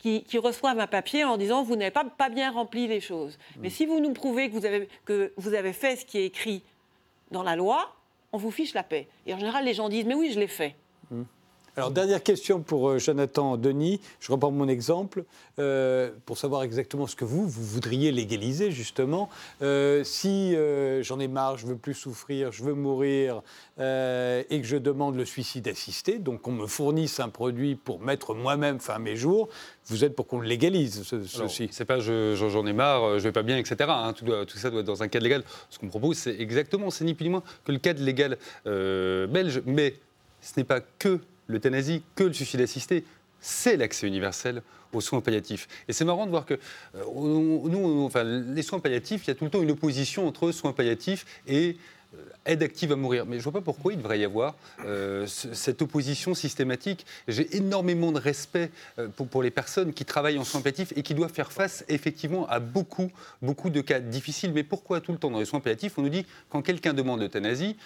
qui, 0.00 0.38
reçoivent 0.38 0.78
un 0.78 0.86
papier 0.86 1.24
en 1.24 1.36
disant 1.36 1.62
vous 1.62 1.76
n'avez 1.76 1.90
pas, 1.90 2.04
pas 2.04 2.30
bien 2.30 2.50
rempli 2.50 2.86
les 2.86 3.00
choses. 3.00 3.38
Mais 3.58 3.70
si 3.70 3.86
vous 3.86 4.00
nous 4.00 4.12
prouvez 4.12 4.48
que 4.48 4.54
vous, 4.54 4.64
avez, 4.64 4.88
que 5.04 5.32
vous 5.36 5.54
avez 5.54 5.72
fait 5.72 5.96
ce 5.96 6.04
qui 6.04 6.18
est 6.18 6.26
écrit 6.26 6.62
dans 7.30 7.42
la 7.42 7.54
loi, 7.54 7.94
on 8.32 8.38
vous 8.38 8.50
fiche 8.50 8.74
la 8.74 8.82
paix. 8.82 9.08
Et 9.26 9.34
en 9.34 9.38
général, 9.38 9.64
les 9.64 9.74
gens 9.74 9.88
disent 9.88 10.06
mais 10.06 10.14
oui, 10.14 10.32
je 10.32 10.40
l'ai 10.40 10.48
fait. 10.48 10.74
Alors, 11.80 11.92
dernière 11.92 12.22
question 12.22 12.60
pour 12.60 12.90
euh, 12.90 12.98
Jonathan 12.98 13.56
Denis. 13.56 14.02
Je 14.20 14.30
reprends 14.30 14.50
mon 14.50 14.68
exemple 14.68 15.24
euh, 15.58 16.10
pour 16.26 16.36
savoir 16.36 16.62
exactement 16.62 17.06
ce 17.06 17.16
que 17.16 17.24
vous, 17.24 17.48
vous 17.48 17.64
voudriez 17.64 18.12
légaliser, 18.12 18.70
justement. 18.70 19.30
Euh, 19.62 20.04
si 20.04 20.54
j'en 21.00 21.18
ai 21.20 21.26
marre, 21.26 21.56
je 21.56 21.66
veux 21.66 21.76
plus 21.76 21.94
souffrir, 21.94 22.52
je 22.52 22.64
veux 22.64 22.74
mourir 22.74 23.40
et 23.78 24.60
que 24.60 24.66
je 24.66 24.76
demande 24.76 25.16
le 25.16 25.24
suicide 25.24 25.68
assisté, 25.68 26.18
donc 26.18 26.42
qu'on 26.42 26.52
me 26.52 26.66
fournisse 26.66 27.18
un 27.18 27.30
produit 27.30 27.76
pour 27.76 27.98
mettre 28.00 28.34
moi-même 28.34 28.78
fin 28.78 28.96
à 28.96 28.98
mes 28.98 29.16
jours, 29.16 29.48
vous 29.86 30.04
êtes 30.04 30.14
pour 30.14 30.26
qu'on 30.26 30.40
le 30.40 30.46
légalise, 30.46 31.02
ceci 31.04 31.68
C'est 31.72 31.86
pas 31.86 31.98
j'en 31.98 32.66
ai 32.66 32.74
marre, 32.74 33.18
je 33.18 33.24
vais 33.24 33.32
pas 33.32 33.42
bien, 33.42 33.56
etc. 33.56 33.76
Hein. 33.88 34.12
tout, 34.12 34.26
tout, 34.26 34.58
ça 34.58 34.68
doit 34.68 34.80
être 34.80 34.86
dans 34.86 35.02
un 35.02 35.08
cadre 35.08 35.24
légal. 35.24 35.44
Ce 35.70 35.78
qu'on 35.78 35.88
propose, 35.88 36.18
c'est 36.18 36.38
exactement, 36.38 36.90
c'est 36.90 37.06
ni 37.06 37.14
plus 37.14 37.24
ni 37.24 37.30
moins 37.30 37.42
que 37.64 37.72
le 37.72 37.78
cadre 37.78 38.02
légal 38.02 38.36
belge, 38.66 39.62
mais 39.64 39.94
ce 40.42 40.60
n'est 40.60 40.64
pas 40.64 40.80
que 40.80 41.20
l'euthanasie 41.50 42.02
que 42.14 42.24
le 42.24 42.32
suicide 42.32 42.60
assisté, 42.60 43.04
c'est 43.40 43.76
l'accès 43.76 44.06
universel 44.06 44.62
aux 44.92 45.00
soins 45.00 45.20
palliatifs. 45.20 45.68
Et 45.88 45.92
c'est 45.92 46.04
marrant 46.04 46.26
de 46.26 46.30
voir 46.30 46.46
que 46.46 46.54
euh, 46.54 47.04
nous, 47.04 48.02
enfin, 48.04 48.24
les 48.24 48.62
soins 48.62 48.80
palliatifs, 48.80 49.24
il 49.24 49.28
y 49.28 49.30
a 49.30 49.34
tout 49.34 49.44
le 49.44 49.50
temps 49.50 49.62
une 49.62 49.70
opposition 49.70 50.26
entre 50.26 50.50
soins 50.52 50.72
palliatifs 50.72 51.26
et 51.46 51.76
euh, 52.14 52.18
aide 52.44 52.62
active 52.62 52.90
à 52.92 52.96
mourir. 52.96 53.24
Mais 53.24 53.36
je 53.36 53.40
ne 53.40 53.44
vois 53.44 53.52
pas 53.52 53.60
pourquoi 53.60 53.92
il 53.92 53.98
devrait 53.98 54.18
y 54.18 54.24
avoir 54.24 54.56
euh, 54.84 55.26
cette 55.26 55.80
opposition 55.80 56.34
systématique. 56.34 57.06
J'ai 57.28 57.56
énormément 57.56 58.10
de 58.12 58.18
respect 58.18 58.70
pour, 59.16 59.28
pour, 59.28 59.42
les 59.42 59.50
personnes 59.50 59.92
qui 59.92 60.04
travaillent 60.04 60.38
en 60.38 60.44
soins 60.44 60.60
palliatifs 60.60 60.92
et 60.96 61.02
qui 61.02 61.14
doivent 61.14 61.32
faire 61.32 61.52
face 61.52 61.84
effectivement 61.88 62.48
à 62.48 62.58
beaucoup, 62.58 63.10
beaucoup 63.42 63.70
de 63.70 63.80
cas 63.80 64.00
difficiles. 64.00 64.52
Mais 64.52 64.64
pourquoi 64.64 65.00
tout 65.00 65.12
le 65.12 65.18
temps 65.18 65.30
dans 65.30 65.38
les 65.38 65.44
soins 65.44 65.60
palliatifs, 65.60 65.98
on 65.98 66.02
nous 66.02 66.08
dit 66.08 66.26
quand 66.48 66.62
quelqu'un 66.62 66.94
demande 66.94 67.20
l'euthanasie, 67.20 67.76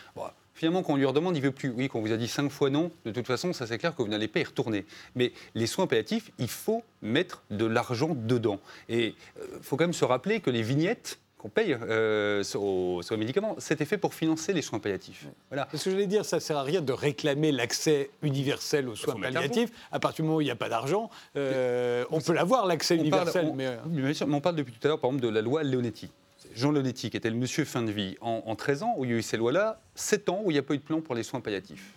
finalement, 0.55 0.83
quand 0.83 0.95
on 0.95 0.97
lui 0.97 1.05
redemande, 1.05 1.37
il 1.37 1.43
veut 1.43 1.53
plus. 1.53 1.71
Oui, 1.71 1.89
quand 1.89 1.99
on 1.99 2.03
vous 2.03 2.13
a 2.13 2.17
dit 2.17 2.29
cinq 2.29 2.51
fois 2.51 2.71
non, 2.71 2.91
de 3.05 3.11
toute 3.11 3.27
façon, 3.27 3.53
ça 3.53 3.67
c'est 3.67 3.79
clair 3.79 3.95
que 3.95 4.03
vous 4.03 4.09
n'allez 4.09 4.29
pas 4.29 4.41
y 4.41 4.45
retourner. 4.45 4.87
Mais 5.15 5.33
les 5.55 5.67
soins 5.67 5.87
palliatifs, 5.87 6.31
il 6.39 6.49
faut 6.49 6.83
mettre 7.03 7.43
de 7.51 7.67
l'argent 7.67 8.15
dedans. 8.15 8.61
Et 8.89 9.15
il 9.37 9.43
euh, 9.43 9.59
faut 9.63 9.77
quand 9.77 9.85
même 9.85 9.93
se 9.93 10.05
rappeler 10.05 10.41
que 10.41 10.51
les 10.51 10.63
vignettes 10.63 11.19
qu'on 11.45 11.51
paye 11.51 11.75
euh, 11.75 12.43
sur, 12.43 12.63
les 13.11 13.17
médicaments, 13.19 13.57
c'était 13.59 13.85
fait 13.85 13.99
pour 13.99 14.15
financer 14.15 14.55
les 14.55 14.63
soins 14.63 14.79
palliatifs. 14.79 15.27
Voilà. 15.51 15.69
Ce 15.75 15.85
que 15.85 15.91
je 15.91 15.91
voulais 15.91 16.07
dire, 16.07 16.25
ça 16.25 16.37
ne 16.37 16.41
sert 16.41 16.57
à 16.57 16.63
rien 16.63 16.81
de 16.81 16.93
réclamer 16.93 17.53
l'accès 17.53 18.09
universel 18.23 18.89
aux 18.89 18.97
soins 18.97 19.21
palliatifs. 19.21 19.69
À 19.93 20.01
partir 20.01 20.23
du 20.25 20.29
moment 20.29 20.39
où 20.39 20.41
il 20.41 20.47
n'y 20.47 20.51
a 20.51 20.57
pas 20.57 20.71
d'argent, 20.71 21.11
euh, 21.37 22.07
on 22.11 22.23
peut 22.23 22.33
l'avoir, 22.33 22.65
l'accès 22.67 22.97
universel. 22.97 23.53
mais... 23.55 23.77
on 24.23 24.41
parle 24.41 24.57
depuis 24.57 24.73
tout 24.73 24.87
à 24.87 24.89
l'heure, 24.89 25.01
par 25.01 25.11
exemple, 25.11 25.27
de 25.27 25.31
la 25.31 25.43
loi 25.43 25.63
Leonetti. 25.63 26.09
Jean 26.55 26.71
Leonetti, 26.73 27.11
qui 27.11 27.17
était 27.17 27.31
le 27.31 27.37
monsieur 27.37 27.65
fin 27.65 27.83
de 27.83 27.91
vie, 27.91 28.17
en, 28.21 28.55
13 28.55 28.83
ans, 28.83 28.95
où 28.97 29.05
il 29.05 29.11
y 29.11 29.15
a 29.15 29.17
eu 29.17 29.23
ces 29.23 29.37
lois-là, 29.37 29.81
7 29.95 30.29
ans 30.29 30.43
où 30.45 30.51
il 30.51 30.55
n'y 30.55 30.59
a 30.59 30.63
pas 30.63 30.75
eu 30.75 30.79
de 30.79 30.83
plan 30.83 31.01
pour 31.01 31.15
les 31.15 31.23
soins 31.23 31.41
palliatifs. 31.41 31.95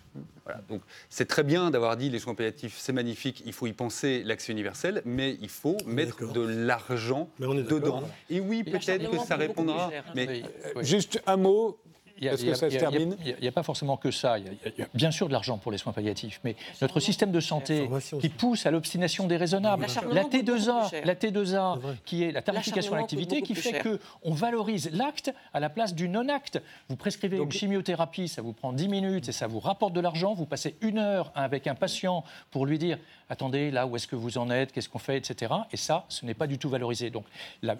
Donc 0.68 0.82
c'est 1.10 1.26
très 1.26 1.44
bien 1.44 1.70
d'avoir 1.70 1.96
dit 1.96 2.10
les 2.10 2.18
soins 2.18 2.34
palliatifs, 2.34 2.76
c'est 2.78 2.92
magnifique, 2.92 3.42
il 3.46 3.52
faut 3.52 3.66
y 3.66 3.72
penser 3.72 4.22
l'accès 4.24 4.52
universel, 4.52 5.02
mais 5.04 5.36
il 5.40 5.48
faut 5.48 5.76
mettre 5.86 6.32
de 6.32 6.40
l'argent 6.40 7.28
dedans. 7.38 8.02
Et 8.30 8.40
oui, 8.40 8.64
peut-être 8.64 9.10
que 9.10 9.18
ça 9.18 9.36
répondra. 9.36 9.90
Mais 10.14 10.42
juste 10.80 11.22
un 11.26 11.36
mot 11.36 11.78
est-ce 12.26 12.44
que 12.44 12.54
ça 12.54 12.70
se 12.70 12.76
termine 12.76 13.16
Il 13.24 13.36
n'y 13.40 13.48
a, 13.48 13.52
pas 13.52 13.62
forcément 13.62 13.96
que 13.96 14.10
ça. 14.10 14.38
Il 14.38 14.46
y, 14.78 14.82
a, 14.82 14.86
bien 14.94 15.10
sûr 15.10 15.28
de 15.28 15.32
l'argent 15.32 15.58
pour 15.58 15.72
les 15.72 15.78
soins 15.78 15.92
palliatifs, 15.92 16.40
mais 16.44 16.56
notre 16.82 17.00
système 17.00 17.30
de 17.30 17.40
santé 17.40 17.88
qui 18.20 18.28
pousse 18.28 18.66
à 18.66 18.70
l'obstination 18.70 19.26
déraisonnable, 19.26 19.86
la 20.12 20.24
T2A, 20.24 21.04
la 21.04 21.14
T2A 21.14 21.78
qui 22.04 22.24
est 22.24 22.32
la 22.32 22.42
tarification 22.42 22.94
à 22.94 22.98
l'activité, 22.98 23.42
qui 23.42 23.54
fait 23.54 23.82
qu'on 23.82 24.32
valorise 24.32 24.90
l'acte 24.92 25.32
à 25.52 25.60
la 25.60 25.70
place 25.70 25.94
du 25.94 26.08
non-acte. 26.08 26.60
Vous 26.88 26.96
prescrivez 26.96 27.38
une 27.38 27.52
chimiothérapie, 27.52 28.28
ça 28.28 28.42
vous 28.42 28.52
prend 28.52 28.72
10 28.72 28.88
minutes 28.88 29.28
et 29.28 29.32
ça 29.32 29.46
vous 29.46 29.60
rapporte 29.60 29.92
de 29.92 30.00
l'argent. 30.00 30.34
Vous 30.34 30.46
passez 30.46 30.76
une 30.80 30.98
heure 30.98 31.32
avec 31.34 31.66
un 31.66 31.74
patient 31.74 32.24
pour 32.50 32.66
lui 32.66 32.78
dire 32.78 32.98
attendez, 33.28 33.70
là, 33.70 33.86
où 33.86 33.96
est-ce 33.96 34.06
que 34.06 34.16
vous 34.16 34.38
en 34.38 34.50
êtes, 34.50 34.72
qu'est-ce 34.72 34.88
qu'on 34.88 34.98
fait, 34.98 35.16
etc. 35.16 35.52
Et 35.72 35.76
ça, 35.76 36.04
ce 36.08 36.24
n'est 36.24 36.34
pas 36.34 36.46
du 36.46 36.58
tout 36.58 36.68
valorisé. 36.68 37.10
Donc, 37.10 37.24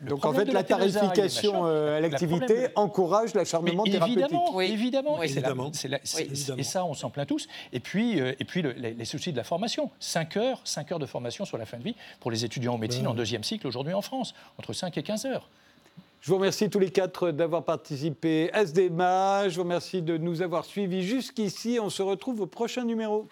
Donc 0.03 0.25
en 0.25 0.33
fait, 0.33 0.45
la, 0.47 0.63
tarification 0.63 1.67
euh, 1.67 1.97
à 1.97 2.01
l'activité 2.01 2.69
encourage 2.77 3.35
l'acharnement 3.35 3.85
thérapeutique. 3.85 4.28
Évidemment, 4.73 5.23
évidemment. 5.23 5.71
Et, 6.57 6.65
ça, 6.65 6.85
on 6.85 6.95
s'en 6.95 7.11
plaint 7.11 7.29
tous. 7.29 7.49
Et 7.73 7.81
puis, 7.81 8.21
euh, 8.21 8.35
et 8.39 8.45
puis 8.45 8.63
les, 8.63 9.05
soucis 9.05 9.33
de 9.33 9.37
la 9.37 9.45
formation. 9.45 9.91
5 10.01 10.37
heures, 10.37 10.61
5 10.65 10.93
heures 10.93 10.99
de 10.99 11.07
formation 11.07 11.45
sur 11.45 11.59
la 11.59 11.67
fin 11.67 11.79
de 11.79 11.85
vie 11.85 11.95
pour 12.21 12.31
les 12.31 12.45
étudiants 12.45 12.75
en 12.75 12.79
médecine 12.79 13.07
en 13.07 13.15
deuxième 13.15 13.45
cycle 13.45 13.67
aujourd'hui 13.67 13.95
en 13.95 14.03
France, 14.03 14.35
entre 14.59 14.73
5 14.73 14.97
et 14.99 15.03
15 15.03 15.27
heures. 15.27 15.49
Je 16.21 16.31
vous 16.31 16.37
remercie 16.37 16.69
tous 16.69 16.81
les 16.81 16.91
quatre 16.91 17.31
d'avoir 17.31 17.65
participé 17.65 18.51
à 18.53 18.67
ce 18.67 18.73
débat. 18.73 19.49
Je 19.49 19.55
vous 19.55 19.63
remercie 19.63 20.03
de 20.03 20.17
nous 20.17 20.43
avoir 20.43 20.65
suivis 20.65 21.03
jusqu'ici. 21.03 21.79
On 21.81 21.91
se 21.91 22.03
retrouve 22.03 22.41
au 22.41 22.47
prochain 22.47 22.85
numéro. 22.85 23.29